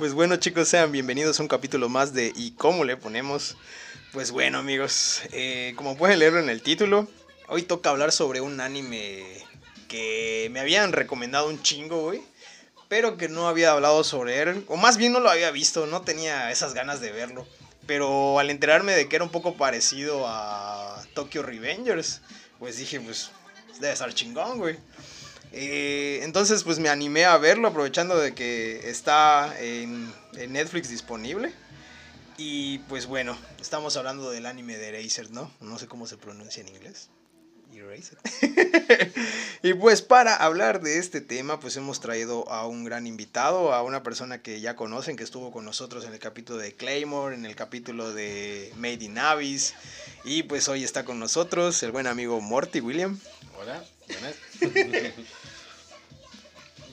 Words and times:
Pues 0.00 0.14
bueno 0.14 0.36
chicos, 0.36 0.66
sean 0.66 0.92
bienvenidos 0.92 1.38
a 1.38 1.42
un 1.42 1.48
capítulo 1.48 1.90
más 1.90 2.14
de 2.14 2.32
¿Y 2.34 2.52
cómo 2.52 2.84
le 2.84 2.96
ponemos? 2.96 3.58
Pues 4.14 4.30
bueno 4.30 4.56
amigos, 4.56 5.20
eh, 5.30 5.74
como 5.76 5.94
pueden 5.94 6.20
leerlo 6.20 6.40
en 6.40 6.48
el 6.48 6.62
título, 6.62 7.06
hoy 7.48 7.64
toca 7.64 7.90
hablar 7.90 8.10
sobre 8.10 8.40
un 8.40 8.62
anime 8.62 9.22
que 9.88 10.48
me 10.52 10.60
habían 10.60 10.92
recomendado 10.92 11.50
un 11.50 11.62
chingo, 11.62 12.00
güey. 12.04 12.22
Pero 12.88 13.18
que 13.18 13.28
no 13.28 13.46
había 13.46 13.72
hablado 13.72 14.02
sobre 14.02 14.40
él, 14.40 14.64
o 14.68 14.78
más 14.78 14.96
bien 14.96 15.12
no 15.12 15.20
lo 15.20 15.28
había 15.28 15.50
visto, 15.50 15.84
no 15.84 16.00
tenía 16.00 16.50
esas 16.50 16.72
ganas 16.72 17.02
de 17.02 17.12
verlo. 17.12 17.46
Pero 17.86 18.38
al 18.38 18.48
enterarme 18.48 18.94
de 18.94 19.06
que 19.06 19.16
era 19.16 19.24
un 19.26 19.30
poco 19.30 19.58
parecido 19.58 20.24
a 20.26 20.98
Tokyo 21.12 21.42
Revengers, 21.42 22.22
pues 22.58 22.78
dije, 22.78 23.02
pues 23.02 23.32
debe 23.80 23.92
estar 23.92 24.14
chingón, 24.14 24.56
güey. 24.56 24.78
Eh, 25.52 26.20
entonces 26.22 26.62
pues 26.62 26.78
me 26.78 26.88
animé 26.88 27.24
a 27.24 27.36
verlo 27.36 27.68
aprovechando 27.68 28.16
de 28.16 28.34
que 28.34 28.88
está 28.88 29.58
en, 29.60 30.12
en, 30.34 30.52
Netflix 30.52 30.88
disponible. 30.88 31.52
Y 32.36 32.78
pues 32.80 33.06
bueno, 33.06 33.36
estamos 33.60 33.96
hablando 33.96 34.30
del 34.30 34.46
anime 34.46 34.76
de 34.76 34.88
Eraser, 34.88 35.30
¿no? 35.30 35.50
No 35.60 35.78
sé 35.78 35.86
cómo 35.86 36.06
se 36.06 36.16
pronuncia 36.16 36.62
en 36.62 36.68
inglés. 36.68 37.10
Eraser. 37.78 38.18
y 39.62 39.74
pues 39.74 40.02
para 40.02 40.36
hablar 40.36 40.80
de 40.82 40.98
este 40.98 41.20
tema 41.20 41.60
pues 41.60 41.76
hemos 41.76 42.00
traído 42.00 42.50
a 42.50 42.66
un 42.66 42.84
gran 42.84 43.06
invitado, 43.06 43.72
a 43.72 43.82
una 43.82 44.02
persona 44.02 44.42
que 44.42 44.60
ya 44.60 44.76
conocen, 44.76 45.16
que 45.16 45.24
estuvo 45.24 45.50
con 45.50 45.64
nosotros 45.64 46.04
en 46.04 46.12
el 46.12 46.18
capítulo 46.18 46.58
de 46.58 46.74
Claymore, 46.74 47.34
en 47.34 47.46
el 47.46 47.56
capítulo 47.56 48.12
de 48.12 48.72
Made 48.76 49.04
in 49.04 49.18
Abyss. 49.18 49.74
Y 50.24 50.42
pues 50.44 50.68
hoy 50.68 50.84
está 50.84 51.04
con 51.04 51.18
nosotros 51.18 51.82
el 51.82 51.92
buen 51.92 52.06
amigo 52.06 52.40
Morty 52.40 52.80
William. 52.80 53.18
Hola, 53.58 53.84
buenas. 54.08 54.34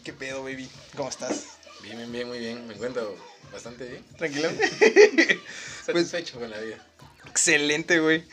¿Qué 0.07 0.13
pedo, 0.13 0.41
baby? 0.41 0.69
¿Cómo 0.95 1.09
estás? 1.09 1.57
Bien, 1.83 1.97
bien, 1.97 2.09
bien, 2.13 2.27
muy 2.29 2.39
bien. 2.39 2.65
Me 2.65 2.75
encuentro 2.75 3.17
bastante 3.51 3.85
bien. 3.89 4.05
Tranquilo. 4.17 4.49
Satisfecho 5.85 6.39
con 6.39 6.49
la 6.49 6.61
vida. 6.61 6.77
Excelente, 7.29 7.99
güey. 7.99 8.23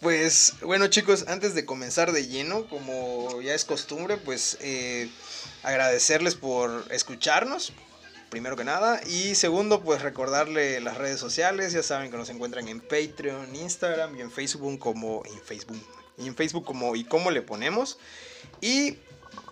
Pues 0.00 0.52
bueno 0.62 0.86
chicos, 0.86 1.24
antes 1.26 1.56
de 1.56 1.64
comenzar 1.64 2.12
de 2.12 2.28
lleno, 2.28 2.68
como 2.68 3.42
ya 3.42 3.52
es 3.52 3.64
costumbre, 3.64 4.16
pues 4.16 4.58
eh, 4.60 5.10
agradecerles 5.64 6.36
por 6.36 6.86
escucharnos, 6.92 7.72
primero 8.30 8.54
que 8.54 8.62
nada. 8.62 9.00
Y 9.04 9.34
segundo, 9.34 9.82
pues 9.82 10.02
recordarle 10.02 10.80
las 10.80 10.98
redes 10.98 11.18
sociales. 11.18 11.72
Ya 11.72 11.82
saben 11.82 12.12
que 12.12 12.16
nos 12.16 12.30
encuentran 12.30 12.68
en 12.68 12.80
Patreon, 12.80 13.56
Instagram 13.56 14.16
y 14.16 14.20
en 14.20 14.30
Facebook 14.30 14.78
como 14.78 15.24
en 15.26 15.42
Facebook. 15.42 15.84
Y 16.16 16.28
en 16.28 16.36
Facebook 16.36 16.64
como 16.64 16.94
y 16.94 17.02
cómo 17.02 17.32
le 17.32 17.42
ponemos. 17.42 17.98
Y 18.60 18.98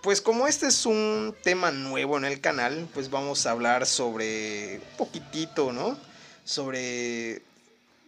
pues 0.02 0.20
como 0.20 0.48
este 0.48 0.66
es 0.66 0.84
un 0.84 1.34
tema 1.42 1.70
nuevo 1.70 2.16
en 2.18 2.24
el 2.24 2.40
canal, 2.40 2.88
pues 2.92 3.08
vamos 3.08 3.46
a 3.46 3.52
hablar 3.52 3.86
sobre 3.86 4.78
un 4.78 4.96
poquitito, 4.96 5.72
¿no? 5.72 5.96
Sobre 6.44 7.42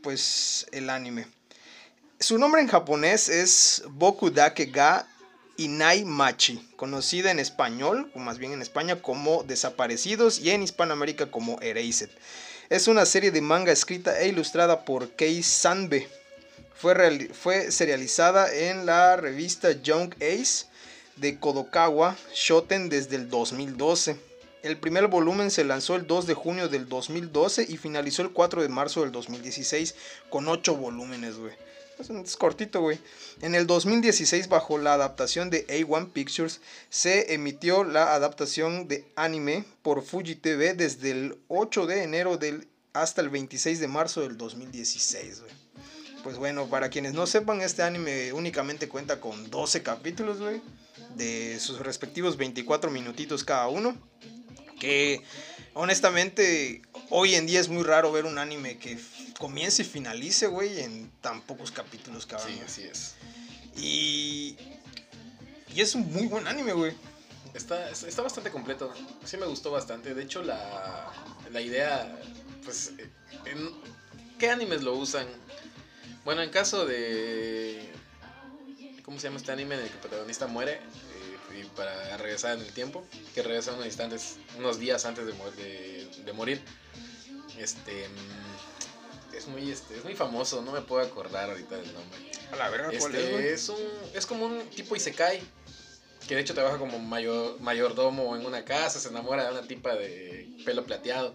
pues 0.03 0.67
el 0.73 0.91
anime. 0.91 1.27
Su 2.19 2.39
nombre 2.39 2.61
en 2.61 2.69
japonés 2.69 3.29
es 3.29 3.85
Boku 3.89 4.31
Dake 4.31 4.67
ga 4.67 5.07
Inai 5.57 6.05
Machi, 6.05 6.69
conocida 6.77 7.31
en 7.31 7.39
español, 7.39 8.11
o 8.15 8.19
más 8.19 8.39
bien 8.39 8.53
en 8.53 8.63
España, 8.63 9.01
como 9.01 9.45
Desaparecidos 9.45 10.41
y 10.41 10.51
en 10.51 10.63
Hispanoamérica 10.63 11.31
como 11.31 11.61
Erased. 11.61 12.11
Es 12.71 12.89
una 12.89 13.07
serie 13.07 13.31
de 13.31 13.41
manga 13.41 13.71
escrita 13.71 14.19
e 14.19 14.29
ilustrada 14.29 14.85
por 14.85 15.11
Kei 15.11 15.43
Sanbe. 15.43 16.09
Fue, 16.75 17.31
fue 17.33 17.71
serializada 17.71 18.53
en 18.53 18.85
la 18.85 19.17
revista 19.17 19.71
Young 19.71 20.15
Ace 20.17 20.67
de 21.17 21.39
Kodokawa 21.39 22.17
Shoten 22.35 22.89
desde 22.89 23.17
el 23.17 23.29
2012. 23.29 24.17
El 24.63 24.79
primer 24.79 25.09
volumen 25.09 25.51
se 25.51 25.65
lanzó 25.65 25.95
el 25.95 26.07
2 26.07 26.27
de 26.27 26.35
junio 26.35 26.69
del 26.69 26.89
2012 26.89 27.67
y 27.69 27.77
finalizó 27.77 28.23
el 28.23 28.31
4 28.31 28.63
de 28.63 28.69
marzo 28.69 29.03
del 29.03 29.13
2016 29.13 29.95
con 30.31 30.49
8 30.49 30.77
volúmenes, 30.77 31.37
güey. 31.37 31.53
Es 31.99 32.37
cortito, 32.37 32.81
güey. 32.81 32.99
En 33.41 33.55
el 33.55 33.67
2016, 33.67 34.49
bajo 34.49 34.79
la 34.79 34.95
adaptación 34.95 35.51
de 35.51 35.67
A1 35.69 36.11
Pictures, 36.13 36.61
se 36.91 37.35
emitió 37.35 37.85
la 37.85 38.15
adaptación 38.15 38.89
de 38.89 39.07
anime 39.15 39.65
por 39.83 40.03
Fuji 40.03 40.35
TV 40.35 40.75
desde 40.75 41.13
el 41.13 41.39
8 41.49 41.87
de 41.87 42.03
enero 42.03 42.37
del, 42.37 42.67
hasta 42.95 43.21
el 43.21 43.29
26 43.29 43.81
de 43.81 43.89
marzo 43.89 44.23
del 44.23 44.37
2016, 44.37 45.41
güey. 45.43 45.53
Pues 46.25 46.39
bueno, 46.39 46.67
para 46.67 46.89
quienes 46.89 47.13
no 47.13 47.27
sepan, 47.27 47.61
este 47.61 47.83
anime 47.83 48.33
únicamente 48.33 48.89
cuenta 48.89 49.21
con 49.21 49.51
12 49.51 49.83
capítulos, 49.83 50.41
güey. 50.41 50.63
De 51.17 51.61
sus 51.61 51.79
respectivos 51.79 52.39
24 52.39 52.91
minutitos 52.91 53.45
cada 53.45 53.69
uno. 53.69 53.95
Que 54.81 55.23
honestamente 55.75 56.81
hoy 57.11 57.35
en 57.35 57.47
día 57.47 57.61
es 57.61 57.69
muy 57.69 57.83
raro 57.83 58.11
ver 58.11 58.25
un 58.25 58.39
anime 58.39 58.79
que 58.79 58.99
comience 59.39 59.83
y 59.83 59.85
finalice, 59.85 60.47
güey, 60.47 60.81
en 60.81 61.11
tan 61.21 61.43
pocos 61.43 61.71
capítulos 61.71 62.25
cada 62.25 62.45
Sí, 62.45 62.59
así 62.65 62.83
es. 62.85 63.15
Y, 63.77 64.57
y 65.75 65.81
es 65.83 65.95
un 65.95 66.11
muy 66.11 66.27
buen 66.27 66.47
anime, 66.47 66.73
güey. 66.73 66.95
Está, 67.53 67.91
está 67.91 68.23
bastante 68.23 68.51
completo. 68.51 68.93
Sí 69.25 69.37
me 69.37 69.47
gustó 69.47 69.71
bastante. 69.71 70.15
De 70.15 70.23
hecho, 70.23 70.43
la, 70.43 71.13
la 71.53 71.61
idea, 71.61 72.19
pues, 72.65 72.93
en, 73.45 73.71
¿qué 74.39 74.49
animes 74.49 74.83
lo 74.83 74.95
usan? 74.95 75.27
Bueno, 76.25 76.43
en 76.43 76.51
caso 76.51 76.87
de... 76.87 77.91
¿Cómo 79.05 79.19
se 79.19 79.29
llama 79.29 79.37
este 79.37 79.53
anime 79.53 79.75
en 79.75 79.83
el 79.83 79.89
que 79.89 79.95
el 79.95 80.01
protagonista 80.01 80.47
muere? 80.47 80.73
Eh, 80.73 81.61
y 81.61 81.65
para 81.77 82.17
regresar 82.17 82.57
en 82.57 82.65
el 82.65 82.73
tiempo, 82.73 83.05
que 83.35 83.43
regresa 83.43 83.73
unos 83.73 83.87
instantes, 83.87 84.37
unos 84.59 84.79
días 84.79 85.05
antes 85.05 85.27
de, 85.27 85.33
de, 85.33 86.09
de 86.25 86.33
morir. 86.33 86.63
Este 87.59 88.09
es 89.37 89.47
muy 89.47 89.71
este 89.71 89.97
es 89.99 90.05
muy 90.05 90.15
famoso, 90.15 90.63
no 90.63 90.73
me 90.73 90.81
puedo 90.81 91.05
acordar 91.05 91.51
ahorita 91.51 91.77
del 91.77 91.93
nombre. 91.93 92.19
A 92.53 92.57
la 92.57 92.71
verga, 92.71 92.91
¿cuál 92.99 93.15
este, 93.15 93.53
es, 93.53 93.63
es 93.63 93.69
un 93.69 93.79
es 94.15 94.27
como 94.27 94.47
un 94.47 94.71
tipo 94.71 94.97
isekai 94.97 95.41
que 96.27 96.35
de 96.35 96.41
hecho 96.41 96.55
trabaja 96.55 96.79
como 96.79 96.99
mayor, 96.99 97.61
mayordomo 97.61 98.35
en 98.37 98.47
una 98.47 98.65
casa, 98.65 98.99
se 98.99 99.09
enamora 99.09 99.45
de 99.45 99.53
una 99.53 99.69
tipa 99.69 99.95
de 99.95 100.49
pelo 100.65 100.85
plateado. 100.85 101.35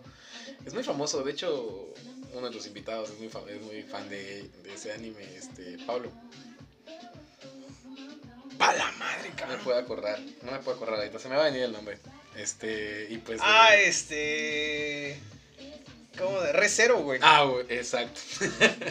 Es 0.66 0.74
muy 0.74 0.84
famoso, 0.84 1.24
de 1.24 1.32
hecho 1.32 1.94
uno 2.34 2.50
de 2.50 2.56
los 2.56 2.68
invitados 2.68 3.10
es 3.10 3.20
muy 3.20 3.30
fan, 3.30 3.44
es 3.50 3.62
muy 3.62 3.84
fan 3.84 4.08
de, 4.10 4.50
de 4.64 4.74
ese 4.74 4.92
anime, 4.92 5.24
este 5.36 5.78
Pablo. 5.86 6.12
Pa 8.58 8.74
la 8.74 8.92
madre, 8.94 9.30
cabrón. 9.36 9.50
No 9.50 9.58
me 9.58 9.64
puedo 9.64 9.78
acordar, 9.78 10.20
no 10.44 10.52
me 10.52 10.60
puedo 10.60 10.78
acordar 10.78 11.00
ahorita, 11.00 11.20
se 11.20 11.30
me 11.30 11.36
va 11.36 11.44
a 11.44 11.46
venir 11.46 11.64
el 11.64 11.72
nombre. 11.72 11.98
Este, 12.36 13.08
y 13.10 13.18
pues 13.18 13.40
Ah, 13.44 13.76
este 13.76 15.20
como 16.20 16.42
de 16.42 16.52
re 16.52 16.68
cero, 16.68 17.00
güey. 17.02 17.20
Ah, 17.24 17.44
güey, 17.44 17.66
exacto. 17.70 18.20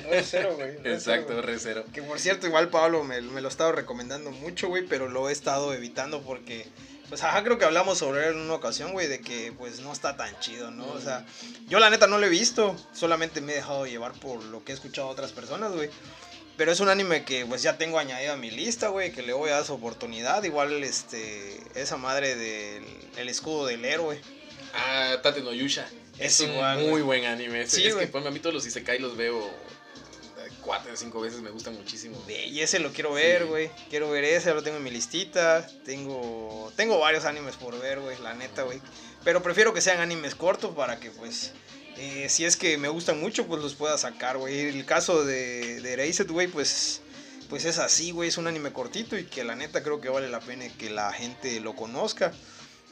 Re 0.08 0.22
cero, 0.24 0.54
güey. 0.56 0.78
Re 0.78 0.94
exacto, 0.94 1.26
cero, 1.28 1.42
re 1.42 1.58
cero. 1.58 1.84
Que 1.92 2.02
por 2.02 2.18
cierto, 2.18 2.46
igual 2.46 2.70
Pablo 2.70 3.04
me, 3.04 3.20
me 3.20 3.42
lo 3.42 3.48
ha 3.48 3.50
estado 3.50 3.72
recomendando 3.72 4.30
mucho, 4.30 4.68
güey, 4.68 4.86
pero 4.86 5.08
lo 5.08 5.28
he 5.28 5.32
estado 5.32 5.74
evitando 5.74 6.22
porque, 6.22 6.66
pues, 7.08 7.22
ajá, 7.22 7.42
creo 7.42 7.58
que 7.58 7.64
hablamos 7.64 7.98
sobre 7.98 8.26
él 8.28 8.34
en 8.34 8.40
una 8.40 8.54
ocasión, 8.54 8.92
güey, 8.92 9.06
de 9.06 9.20
que, 9.20 9.52
pues, 9.56 9.80
no 9.80 9.92
está 9.92 10.16
tan 10.16 10.38
chido, 10.40 10.70
¿no? 10.70 10.86
O 10.86 11.00
sea, 11.00 11.24
yo 11.68 11.78
la 11.78 11.90
neta 11.90 12.06
no 12.06 12.18
lo 12.18 12.26
he 12.26 12.30
visto, 12.30 12.76
solamente 12.92 13.40
me 13.40 13.52
he 13.52 13.56
dejado 13.56 13.86
llevar 13.86 14.12
por 14.12 14.42
lo 14.44 14.64
que 14.64 14.72
he 14.72 14.74
escuchado 14.74 15.08
a 15.08 15.10
otras 15.10 15.32
personas, 15.32 15.72
güey. 15.72 15.90
Pero 16.56 16.72
es 16.72 16.80
un 16.80 16.88
anime 16.88 17.24
que, 17.24 17.46
pues, 17.46 17.62
ya 17.62 17.78
tengo 17.78 17.98
añadido 17.98 18.32
a 18.32 18.36
mi 18.36 18.50
lista, 18.50 18.88
güey, 18.88 19.12
que 19.12 19.22
le 19.22 19.32
voy 19.32 19.50
a 19.50 19.54
dar 19.54 19.64
su 19.64 19.74
oportunidad. 19.74 20.42
Igual, 20.42 20.82
este, 20.82 21.60
esa 21.74 21.96
madre 21.96 22.34
del 22.34 22.84
el 23.16 23.28
escudo 23.28 23.66
del 23.66 23.84
héroe. 23.84 24.20
Ah, 24.74 25.16
Tate 25.22 25.40
no 25.40 25.52
Yusha. 25.52 25.88
Es, 26.18 26.40
es 26.40 26.48
igual, 26.48 26.78
un 26.78 26.90
muy 26.90 27.02
buen 27.02 27.24
anime. 27.24 27.66
Sí, 27.68 27.86
es 27.86 27.94
que, 27.94 28.08
pues, 28.08 28.26
a 28.26 28.30
mí 28.30 28.40
todos 28.40 28.54
los 28.54 28.66
Isekai 28.66 28.98
los 28.98 29.16
veo 29.16 29.48
cuatro 30.68 30.92
o 30.92 30.96
cinco 30.98 31.22
veces, 31.22 31.40
me 31.40 31.48
gustan 31.48 31.74
muchísimo. 31.74 32.22
Y 32.28 32.60
ese 32.60 32.78
lo 32.78 32.92
quiero 32.92 33.14
ver, 33.14 33.46
güey. 33.46 33.68
Sí. 33.68 33.84
Quiero 33.88 34.10
ver 34.10 34.22
ese, 34.24 34.52
lo 34.52 34.62
tengo 34.62 34.76
en 34.76 34.82
mi 34.84 34.90
listita. 34.90 35.66
Tengo 35.82 36.70
tengo 36.76 36.98
varios 36.98 37.24
animes 37.24 37.56
por 37.56 37.78
ver, 37.80 38.00
güey, 38.00 38.18
la 38.20 38.34
neta, 38.34 38.64
güey. 38.64 38.82
Pero 39.24 39.42
prefiero 39.42 39.72
que 39.72 39.80
sean 39.80 39.98
animes 39.98 40.34
cortos 40.34 40.76
para 40.76 41.00
que, 41.00 41.10
pues, 41.10 41.52
eh, 41.96 42.26
si 42.28 42.44
es 42.44 42.58
que 42.58 42.76
me 42.76 42.88
gustan 42.88 43.18
mucho, 43.18 43.46
pues 43.46 43.62
los 43.62 43.74
pueda 43.74 43.96
sacar, 43.96 44.36
güey. 44.36 44.68
El 44.68 44.84
caso 44.84 45.24
de, 45.24 45.80
de 45.80 45.92
Erased, 45.94 46.30
güey, 46.30 46.48
pues, 46.48 47.00
pues 47.48 47.64
es 47.64 47.78
así, 47.78 48.10
güey. 48.10 48.28
Es 48.28 48.36
un 48.36 48.46
anime 48.46 48.74
cortito 48.74 49.16
y 49.16 49.24
que 49.24 49.44
la 49.44 49.56
neta 49.56 49.82
creo 49.82 50.02
que 50.02 50.10
vale 50.10 50.28
la 50.28 50.40
pena 50.40 50.68
que 50.76 50.90
la 50.90 51.14
gente 51.14 51.60
lo 51.60 51.74
conozca. 51.74 52.34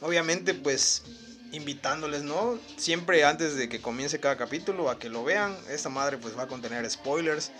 Obviamente, 0.01 0.55
pues 0.55 1.03
invitándoles, 1.51 2.23
¿no? 2.23 2.59
Siempre 2.77 3.23
antes 3.23 3.55
de 3.55 3.69
que 3.69 3.81
comience 3.81 4.19
cada 4.19 4.37
capítulo 4.37 4.89
a 4.89 4.99
que 4.99 5.09
lo 5.09 5.23
vean. 5.23 5.57
Esta 5.69 5.89
madre 5.89 6.17
pues 6.17 6.37
va 6.37 6.43
a 6.43 6.47
contener 6.47 6.89
spoilers. 6.89 7.51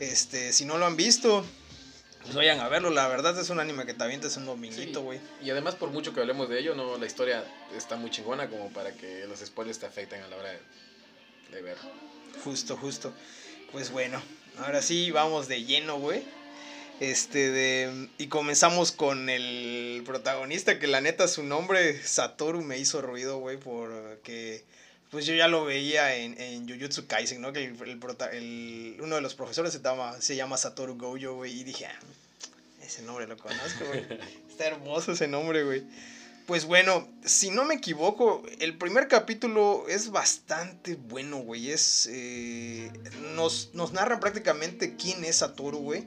Este, 0.00 0.52
si 0.52 0.64
no 0.64 0.78
lo 0.78 0.86
han 0.86 0.96
visto, 0.96 1.44
pues 2.22 2.34
vayan 2.34 2.58
a 2.60 2.68
verlo. 2.68 2.90
La 2.90 3.06
verdad 3.06 3.38
es 3.38 3.50
un 3.50 3.60
anime 3.60 3.86
que 3.86 3.94
te 3.94 4.02
avientas 4.02 4.36
un 4.36 4.46
dominguito, 4.46 5.02
güey. 5.02 5.18
Sí. 5.18 5.46
Y 5.46 5.50
además, 5.50 5.74
por 5.74 5.90
mucho 5.90 6.12
que 6.12 6.20
hablemos 6.20 6.48
de 6.48 6.58
ello, 6.58 6.74
no, 6.74 6.98
la 6.98 7.06
historia 7.06 7.44
está 7.76 7.96
muy 7.96 8.10
chingona 8.10 8.48
como 8.48 8.70
para 8.70 8.92
que 8.92 9.26
los 9.26 9.40
spoilers 9.40 9.78
te 9.78 9.86
afecten 9.86 10.22
a 10.22 10.28
la 10.28 10.36
hora 10.36 10.50
de, 10.50 10.58
de 11.54 11.62
ver. 11.62 11.76
Justo, 12.42 12.76
justo. 12.76 13.12
Pues 13.72 13.90
bueno, 13.90 14.20
ahora 14.58 14.82
sí 14.82 15.10
vamos 15.10 15.48
de 15.48 15.64
lleno, 15.64 15.98
güey. 15.98 16.22
Este 17.00 17.50
de. 17.50 18.08
Y 18.18 18.28
comenzamos 18.28 18.92
con 18.92 19.28
el 19.28 20.02
protagonista, 20.04 20.78
que 20.78 20.86
la 20.86 21.00
neta 21.00 21.28
su 21.28 21.42
nombre, 21.42 22.02
Satoru, 22.02 22.62
me 22.62 22.78
hizo 22.78 23.00
ruido, 23.00 23.38
güey, 23.38 23.58
porque 23.58 24.64
pues 25.10 25.26
yo 25.26 25.34
ya 25.34 25.48
lo 25.48 25.64
veía 25.64 26.14
en, 26.16 26.40
en 26.40 26.68
Jujutsu 26.68 27.06
Kaisen, 27.06 27.40
¿no? 27.40 27.52
Que 27.52 27.64
el, 27.64 27.76
el 27.82 28.00
el- 28.32 28.96
uno 29.00 29.16
de 29.16 29.20
los 29.20 29.34
profesores 29.34 29.72
se 29.72 29.80
llama, 29.80 30.20
se 30.20 30.36
llama 30.36 30.56
Satoru 30.56 30.96
Gojo, 30.96 31.34
güey, 31.36 31.60
y 31.60 31.64
dije, 31.64 31.86
ah, 31.86 31.98
ese 32.82 33.02
nombre 33.02 33.26
lo 33.26 33.36
conozco, 33.36 33.84
güey. 33.86 34.04
Está 34.50 34.66
hermoso 34.68 35.12
ese 35.12 35.26
nombre, 35.28 35.64
güey. 35.64 35.82
Pues 36.46 36.64
bueno, 36.64 37.08
si 37.24 37.50
no 37.50 37.64
me 37.64 37.74
equivoco, 37.74 38.42
el 38.58 38.76
primer 38.76 39.06
capítulo 39.06 39.86
es 39.88 40.10
bastante 40.10 40.96
bueno, 40.96 41.38
güey. 41.38 41.70
Es. 41.70 42.08
eh, 42.10 42.90
nos, 43.34 43.70
nos 43.74 43.92
narran 43.92 44.18
prácticamente 44.20 44.96
quién 44.96 45.24
es 45.24 45.36
Satoru, 45.36 45.78
güey. 45.78 46.06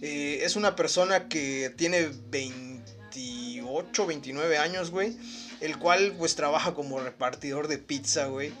Eh, 0.00 0.40
es 0.44 0.54
una 0.56 0.76
persona 0.76 1.28
que 1.28 1.72
tiene 1.76 2.08
28, 2.30 4.06
29 4.06 4.58
años, 4.58 4.90
güey. 4.90 5.16
El 5.60 5.78
cual, 5.78 6.14
pues, 6.18 6.34
trabaja 6.36 6.74
como 6.74 7.00
repartidor 7.00 7.68
de 7.68 7.78
pizza, 7.78 8.26
güey. 8.26 8.52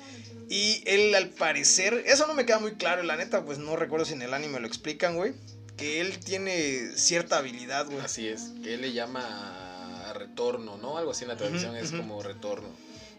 Y 0.48 0.82
él, 0.86 1.14
al 1.14 1.28
parecer, 1.30 2.02
eso 2.06 2.26
no 2.26 2.34
me 2.34 2.44
queda 2.44 2.58
muy 2.58 2.72
claro, 2.74 3.02
la 3.02 3.16
neta, 3.16 3.44
pues 3.44 3.58
no 3.58 3.76
recuerdo 3.76 4.04
si 4.04 4.14
en 4.14 4.22
el 4.22 4.34
anime 4.34 4.60
lo 4.60 4.66
explican, 4.66 5.16
güey. 5.16 5.32
Que 5.76 6.00
él 6.00 6.18
tiene 6.18 6.90
cierta 6.96 7.38
habilidad, 7.38 7.86
güey. 7.86 8.00
Así 8.00 8.28
es, 8.28 8.50
que 8.62 8.74
él 8.74 8.82
le 8.82 8.92
llama 8.92 10.12
retorno, 10.14 10.76
¿no? 10.76 10.98
Algo 10.98 11.12
así 11.12 11.22
en 11.24 11.28
la 11.28 11.36
traducción 11.36 11.76
es 11.76 11.92
como 11.92 12.22
retorno. 12.22 12.68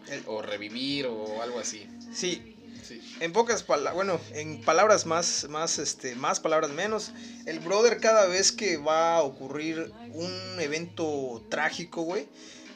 El- 0.08 0.22
O 0.26 0.42
revivir 0.42 1.06
o 1.06 1.42
algo 1.42 1.58
así. 1.58 1.86
Sí, 2.14 2.48
Sí. 2.86 3.00
En 3.20 3.32
pocas 3.32 3.62
palabras, 3.62 3.94
bueno, 3.94 4.20
en 4.34 4.60
palabras 4.62 5.06
más, 5.06 5.46
más, 5.48 5.78
este, 5.78 6.16
más 6.16 6.40
palabras 6.40 6.72
menos, 6.72 7.12
el 7.46 7.60
brother 7.60 7.98
cada 8.00 8.26
vez 8.26 8.50
que 8.50 8.76
va 8.76 9.14
a 9.18 9.22
ocurrir 9.22 9.92
un 10.12 10.32
evento 10.58 11.46
trágico, 11.48 12.02
güey, 12.02 12.26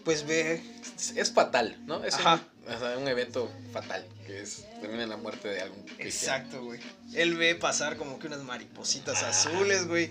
pues 0.06 0.26
ve, 0.26 0.62
Es, 1.16 1.32
fatal, 1.32 1.76
¿no? 1.84 2.02
Es 2.04 2.14
un, 2.14 2.20
Ajá. 2.20 2.42
o 2.74 2.78
sea, 2.78 2.96
un 2.96 3.06
evento 3.08 3.50
fatal, 3.72 4.06
que 4.24 4.40
es 4.40 4.64
termina 4.80 5.02
en 5.02 5.10
la 5.10 5.16
muerte 5.18 5.48
de 5.48 5.60
algún 5.60 5.82
cristiano. 5.82 6.06
exacto, 6.38 6.64
güey, 6.64 6.80
él 7.12 7.36
ve 7.36 7.54
pasar 7.56 7.96
como 7.98 8.18
que 8.18 8.28
unas 8.28 8.42
maripositas 8.44 9.22
Ah. 9.24 9.28
azules, 9.30 9.86
güey, 9.88 10.10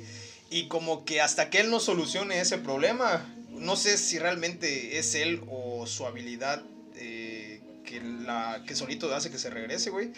y 0.51 0.68
como 0.68 1.06
que 1.06 1.21
hasta 1.21 1.50
que 1.50 1.62
él 1.62 1.71
no 1.71 1.80
solucione 1.80 2.39
ese 2.42 2.57
problema, 2.57 3.25
no 3.51 3.75
sé 3.77 3.97
si 3.97 4.19
realmente 4.19 5.00
es 5.00 5.15
él 5.15 5.42
o 5.50 5.88
su 5.88 6.06
habilidad 6.06 6.62
eh, 6.97 7.62
que, 7.86 8.01
la, 8.01 8.63
que 8.68 8.75
solito 8.75 9.13
hace 9.15 9.31
que 9.31 9.38
se 9.39 9.50
regrese, 9.50 9.89
güey. 9.92 10.12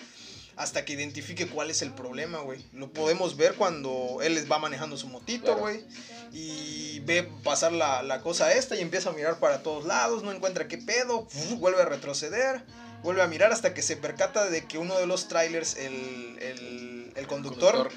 Hasta 0.57 0.83
que 0.86 0.94
identifique 0.94 1.48
cuál 1.48 1.69
es 1.69 1.81
el 1.83 1.94
problema, 1.94 2.39
güey. 2.39 2.65
Lo 2.74 2.92
podemos 2.92 3.38
ver 3.38 3.54
cuando 3.56 4.18
él 4.24 4.51
va 4.51 4.57
manejando 4.57 4.98
su 4.98 5.07
motito, 5.07 5.45
Claro. 5.45 5.59
güey. 5.59 5.86
Y 6.33 7.00
ve 7.01 7.24
pasar 7.44 7.71
la, 7.71 8.01
la 8.04 8.21
cosa 8.21 8.51
esta 8.54 8.75
y 8.75 8.81
empieza 8.81 9.09
a 9.09 9.13
mirar 9.13 9.39
para 9.39 9.62
todos 9.63 9.86
lados, 9.86 10.24
no 10.24 10.31
encuentra 10.31 10.68
qué 10.68 10.77
pedo, 10.77 11.27
vuelve 11.59 11.81
a 11.81 11.86
retroceder, 11.86 12.63
vuelve 13.04 13.21
a 13.21 13.27
mirar 13.27 13.51
hasta 13.54 13.74
que 13.74 13.81
se 13.81 13.95
percata 13.98 14.50
de 14.50 14.65
que 14.65 14.77
uno 14.77 14.98
de 14.98 15.06
los 15.06 15.27
trailers, 15.27 15.75
el, 15.77 16.38
el, 16.42 17.13
el 17.15 17.27
conductor, 17.27 17.89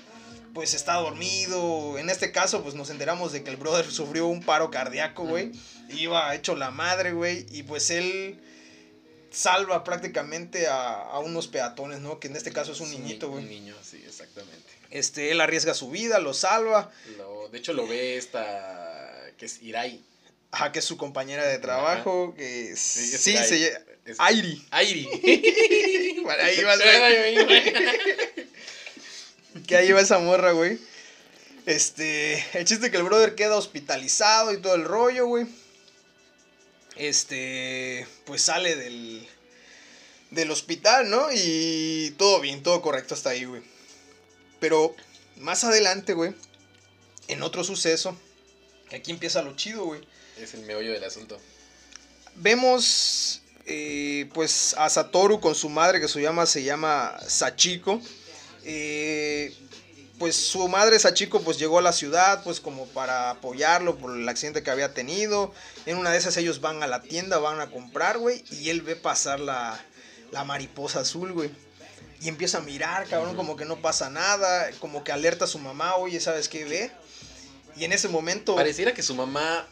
pues 0.53 0.75
está 0.75 0.95
dormido. 0.95 1.97
En 1.99 2.11
este 2.11 2.31
caso, 2.31 2.63
pues 2.63 2.75
nos 2.75 2.91
enteramos 2.91 3.33
de 3.33 3.43
que 3.43 3.51
el 3.51 3.57
brother 3.57 3.91
sufrió 3.91 4.27
un 4.27 4.43
paro 4.43 4.71
cardíaco, 4.71 5.25
güey. 5.25 5.53
Iba 5.89 6.35
hecho 6.35 6.55
la 6.57 6.71
madre, 6.71 7.13
güey. 7.13 7.47
Y 7.51 7.63
pues 7.63 7.91
él 7.91 8.39
salva 9.31 9.85
prácticamente 9.85 10.67
a, 10.67 11.01
a 11.03 11.19
unos 11.21 11.49
peatones, 11.49 12.01
¿no? 12.01 12.19
Que 12.21 12.29
en 12.29 12.37
este 12.37 12.53
caso 12.53 12.73
es 12.73 12.81
un 12.81 12.89
Sí, 12.89 12.99
niñito, 12.99 13.27
Un 13.29 13.33
güey. 13.33 13.45
niño, 13.47 13.75
sí, 13.83 14.03
exactamente. 14.07 14.69
Este, 14.91 15.31
él 15.31 15.41
arriesga 15.41 15.75
su 15.75 15.91
vida, 15.91 16.19
lo 16.19 16.35
salva. 16.35 16.91
Lo- 17.17 17.49
de 17.49 17.59
hecho, 17.59 17.73
lo 17.73 17.87
ve 17.87 18.17
esta. 18.17 19.07
que 19.39 19.47
es 19.47 19.63
Irai. 19.63 20.03
Ajá, 20.51 20.73
que 20.73 20.81
es 20.81 20.85
su 20.85 20.97
compañera 20.97 21.47
de 21.47 21.59
trabajo. 21.59 22.35
Que 22.37 22.75
Sí, 22.77 23.07
sí, 23.07 23.15
es 23.15 23.21
sí 23.23 23.31
Irai. 23.33 23.49
se. 23.49 23.85
Es- 24.05 24.17
Airi. 24.19 24.67
Airi. 24.71 26.23
Para 26.27 26.45
ahí 26.47 26.63
güey. 26.63 27.47
que 29.67 29.77
ahí 29.77 29.93
va 29.93 30.01
esa 30.01 30.19
morra, 30.19 30.53
güey. 30.53 30.79
Este, 31.67 32.45
el 32.59 32.65
chiste 32.65 32.91
que 32.91 32.97
el 32.97 33.03
brother 33.05 33.35
queda 33.35 33.57
hospitalizado 33.57 34.53
y 34.53 34.61
todo 34.61 34.75
el 34.75 34.85
rollo, 34.85 35.27
güey. 35.27 35.47
Este, 37.01 38.07
pues 38.27 38.43
sale 38.43 38.77
del 38.77 39.27
del 40.31 40.51
hospital, 40.51 41.09
¿no? 41.09 41.29
Y 41.33 42.15
todo 42.19 42.41
bien, 42.41 42.63
todo 42.63 42.83
correcto 42.83 43.15
hasta 43.15 43.31
ahí, 43.31 43.45
güey. 43.45 43.63
Pero 44.61 44.95
más 45.37 45.65
adelante, 45.65 46.13
güey, 46.13 46.35
en 47.29 47.43
otro 47.43 47.65
suceso, 47.65 48.17
que 48.91 48.97
aquí 48.97 49.11
empieza 49.11 49.43
lo 49.43 49.57
chido, 49.57 49.87
güey. 49.87 50.01
es 50.37 50.53
el 50.55 50.61
meollo 50.63 50.93
del 50.93 51.03
asunto. 51.05 51.39
Vemos 52.37 53.41
eh, 53.65 54.29
pues 54.35 54.75
a 54.77 54.91
Satoru 54.91 55.41
con 55.41 55.55
su 55.55 55.71
madre 55.71 56.01
que 56.01 56.09
se 56.09 56.21
llama, 56.21 56.45
se 56.45 56.63
llama 56.63 57.19
Sachiko. 57.27 58.01
Eh, 58.65 59.55
pues 60.21 60.37
su 60.37 60.69
madre 60.69 60.99
Sachiko 60.99 61.41
pues 61.41 61.59
llegó 61.59 61.79
a 61.79 61.83
la 61.83 61.93
ciudad 61.95 62.45
pues 62.45 62.61
como 62.61 62.87
para 62.89 63.31
apoyarlo 63.31 63.97
por 63.97 64.15
el 64.15 64.29
accidente 64.29 64.63
que 64.63 64.71
había 64.71 64.93
tenido. 64.93 65.53
En 65.87 65.97
una 65.97 66.11
de 66.13 66.19
esas 66.19 66.37
ellos 66.37 66.61
van 66.61 66.83
a 66.83 66.87
la 66.87 67.01
tienda, 67.01 67.39
van 67.39 67.59
a 67.59 67.71
comprar, 67.71 68.19
güey, 68.19 68.45
y 68.51 68.69
él 68.69 68.83
ve 68.83 68.97
pasar 68.97 69.41
la, 69.41 69.83
la 70.31 70.45
mariposa 70.45 71.01
azul, 71.01 71.33
güey. 71.33 71.51
Y 72.21 72.29
empieza 72.29 72.59
a 72.59 72.61
mirar, 72.61 73.09
cabrón, 73.09 73.35
como 73.35 73.57
que 73.57 73.65
no 73.65 73.81
pasa 73.81 74.11
nada, 74.11 74.71
como 74.79 75.03
que 75.05 75.11
alerta 75.11 75.47
a 75.47 75.49
su 75.49 75.59
mamá, 75.59 75.95
oye, 75.97 76.21
¿sabes 76.21 76.51
qué 76.51 76.67
ve? 76.67 76.93
Y 77.77 77.85
en 77.85 77.93
ese 77.95 78.09
momento 78.09 78.55
Pareciera 78.57 78.93
que 78.93 79.03
su 79.03 79.15
mamá. 79.15 79.67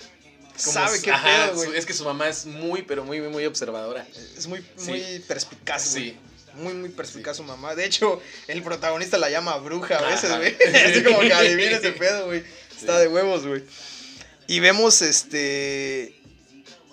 como 0.65 0.73
sabe 0.73 1.03
qué 1.03 1.11
ajá, 1.13 1.51
pedo, 1.51 1.57
güey. 1.57 1.77
Es 1.77 1.85
que 1.85 1.93
su 1.93 2.05
mamá 2.05 2.27
es 2.27 2.47
muy, 2.47 2.81
pero 2.83 3.05
muy, 3.05 3.21
muy 3.21 3.45
observadora. 3.45 4.07
Es 4.35 4.47
muy, 4.47 4.65
Sí. 4.79 4.89
muy 4.93 5.19
perspicaz, 5.29 5.91
güey. 5.93 6.05
Sí. 6.13 6.19
Muy, 6.59 6.75
muy 6.75 6.89
perspicaz 6.89 7.37
su 7.37 7.43
mamá. 7.43 7.75
De 7.75 7.85
hecho, 7.85 8.21
el 8.47 8.63
protagonista 8.63 9.19
la 9.19 9.31
llama 9.31 9.57
bruja 9.59 9.99
a 9.99 10.03
veces, 10.03 10.37
güey. 10.37 10.57
Así 10.87 11.03
como 11.03 11.21
que 11.21 11.33
adivina 11.33 11.77
ese 11.77 11.93
pedo, 11.93 12.27
güey. 12.27 12.45
Está 12.77 12.99
de 12.99 13.09
huevos, 13.09 13.47
güey. 13.47 13.65
Y 14.47 14.61
vemos, 14.61 15.03
este. 15.03 16.15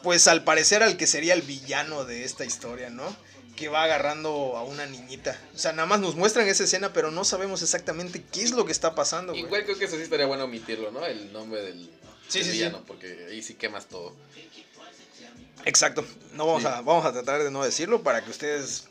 Pues 0.03 0.27
al 0.27 0.43
parecer 0.43 0.83
al 0.83 0.97
que 0.97 1.07
sería 1.07 1.33
el 1.33 1.41
villano 1.41 2.05
de 2.05 2.23
esta 2.23 2.45
historia, 2.45 2.89
¿no? 2.89 3.15
Que 3.55 3.69
va 3.69 3.83
agarrando 3.83 4.55
a 4.55 4.63
una 4.63 4.85
niñita. 4.85 5.39
O 5.55 5.57
sea, 5.57 5.71
nada 5.71 5.87
más 5.87 5.99
nos 5.99 6.15
muestran 6.15 6.47
esa 6.47 6.65
escena, 6.65 6.93
pero 6.93 7.09
no 7.09 7.23
sabemos 7.23 7.63
exactamente 7.63 8.23
qué 8.31 8.43
es 8.43 8.51
lo 8.51 8.65
que 8.65 8.71
está 8.71 8.93
pasando, 8.93 9.33
güey. 9.33 9.45
Igual 9.45 9.63
creo 9.63 9.77
que 9.79 9.85
eso 9.85 9.95
sí 9.95 10.03
estaría 10.03 10.27
bueno 10.27 10.43
omitirlo, 10.43 10.91
¿no? 10.91 11.03
El 11.05 11.33
nombre 11.33 11.61
del, 11.61 11.89
Sí, 12.27 12.43
sí, 12.43 12.51
sí. 12.51 12.69
porque 12.87 13.27
ahí 13.29 13.41
sí 13.41 13.53
quemas 13.55 13.87
todo. 13.87 14.13
Exacto. 15.65 16.05
No 16.33 16.45
vamos, 16.45 16.61
Sí. 16.63 16.67
a, 16.67 16.81
vamos 16.81 17.05
a 17.05 17.13
tratar 17.13 17.43
de 17.43 17.51
no 17.51 17.63
decirlo 17.63 18.03
para 18.03 18.23
que 18.23 18.29
ustedes, 18.29 18.85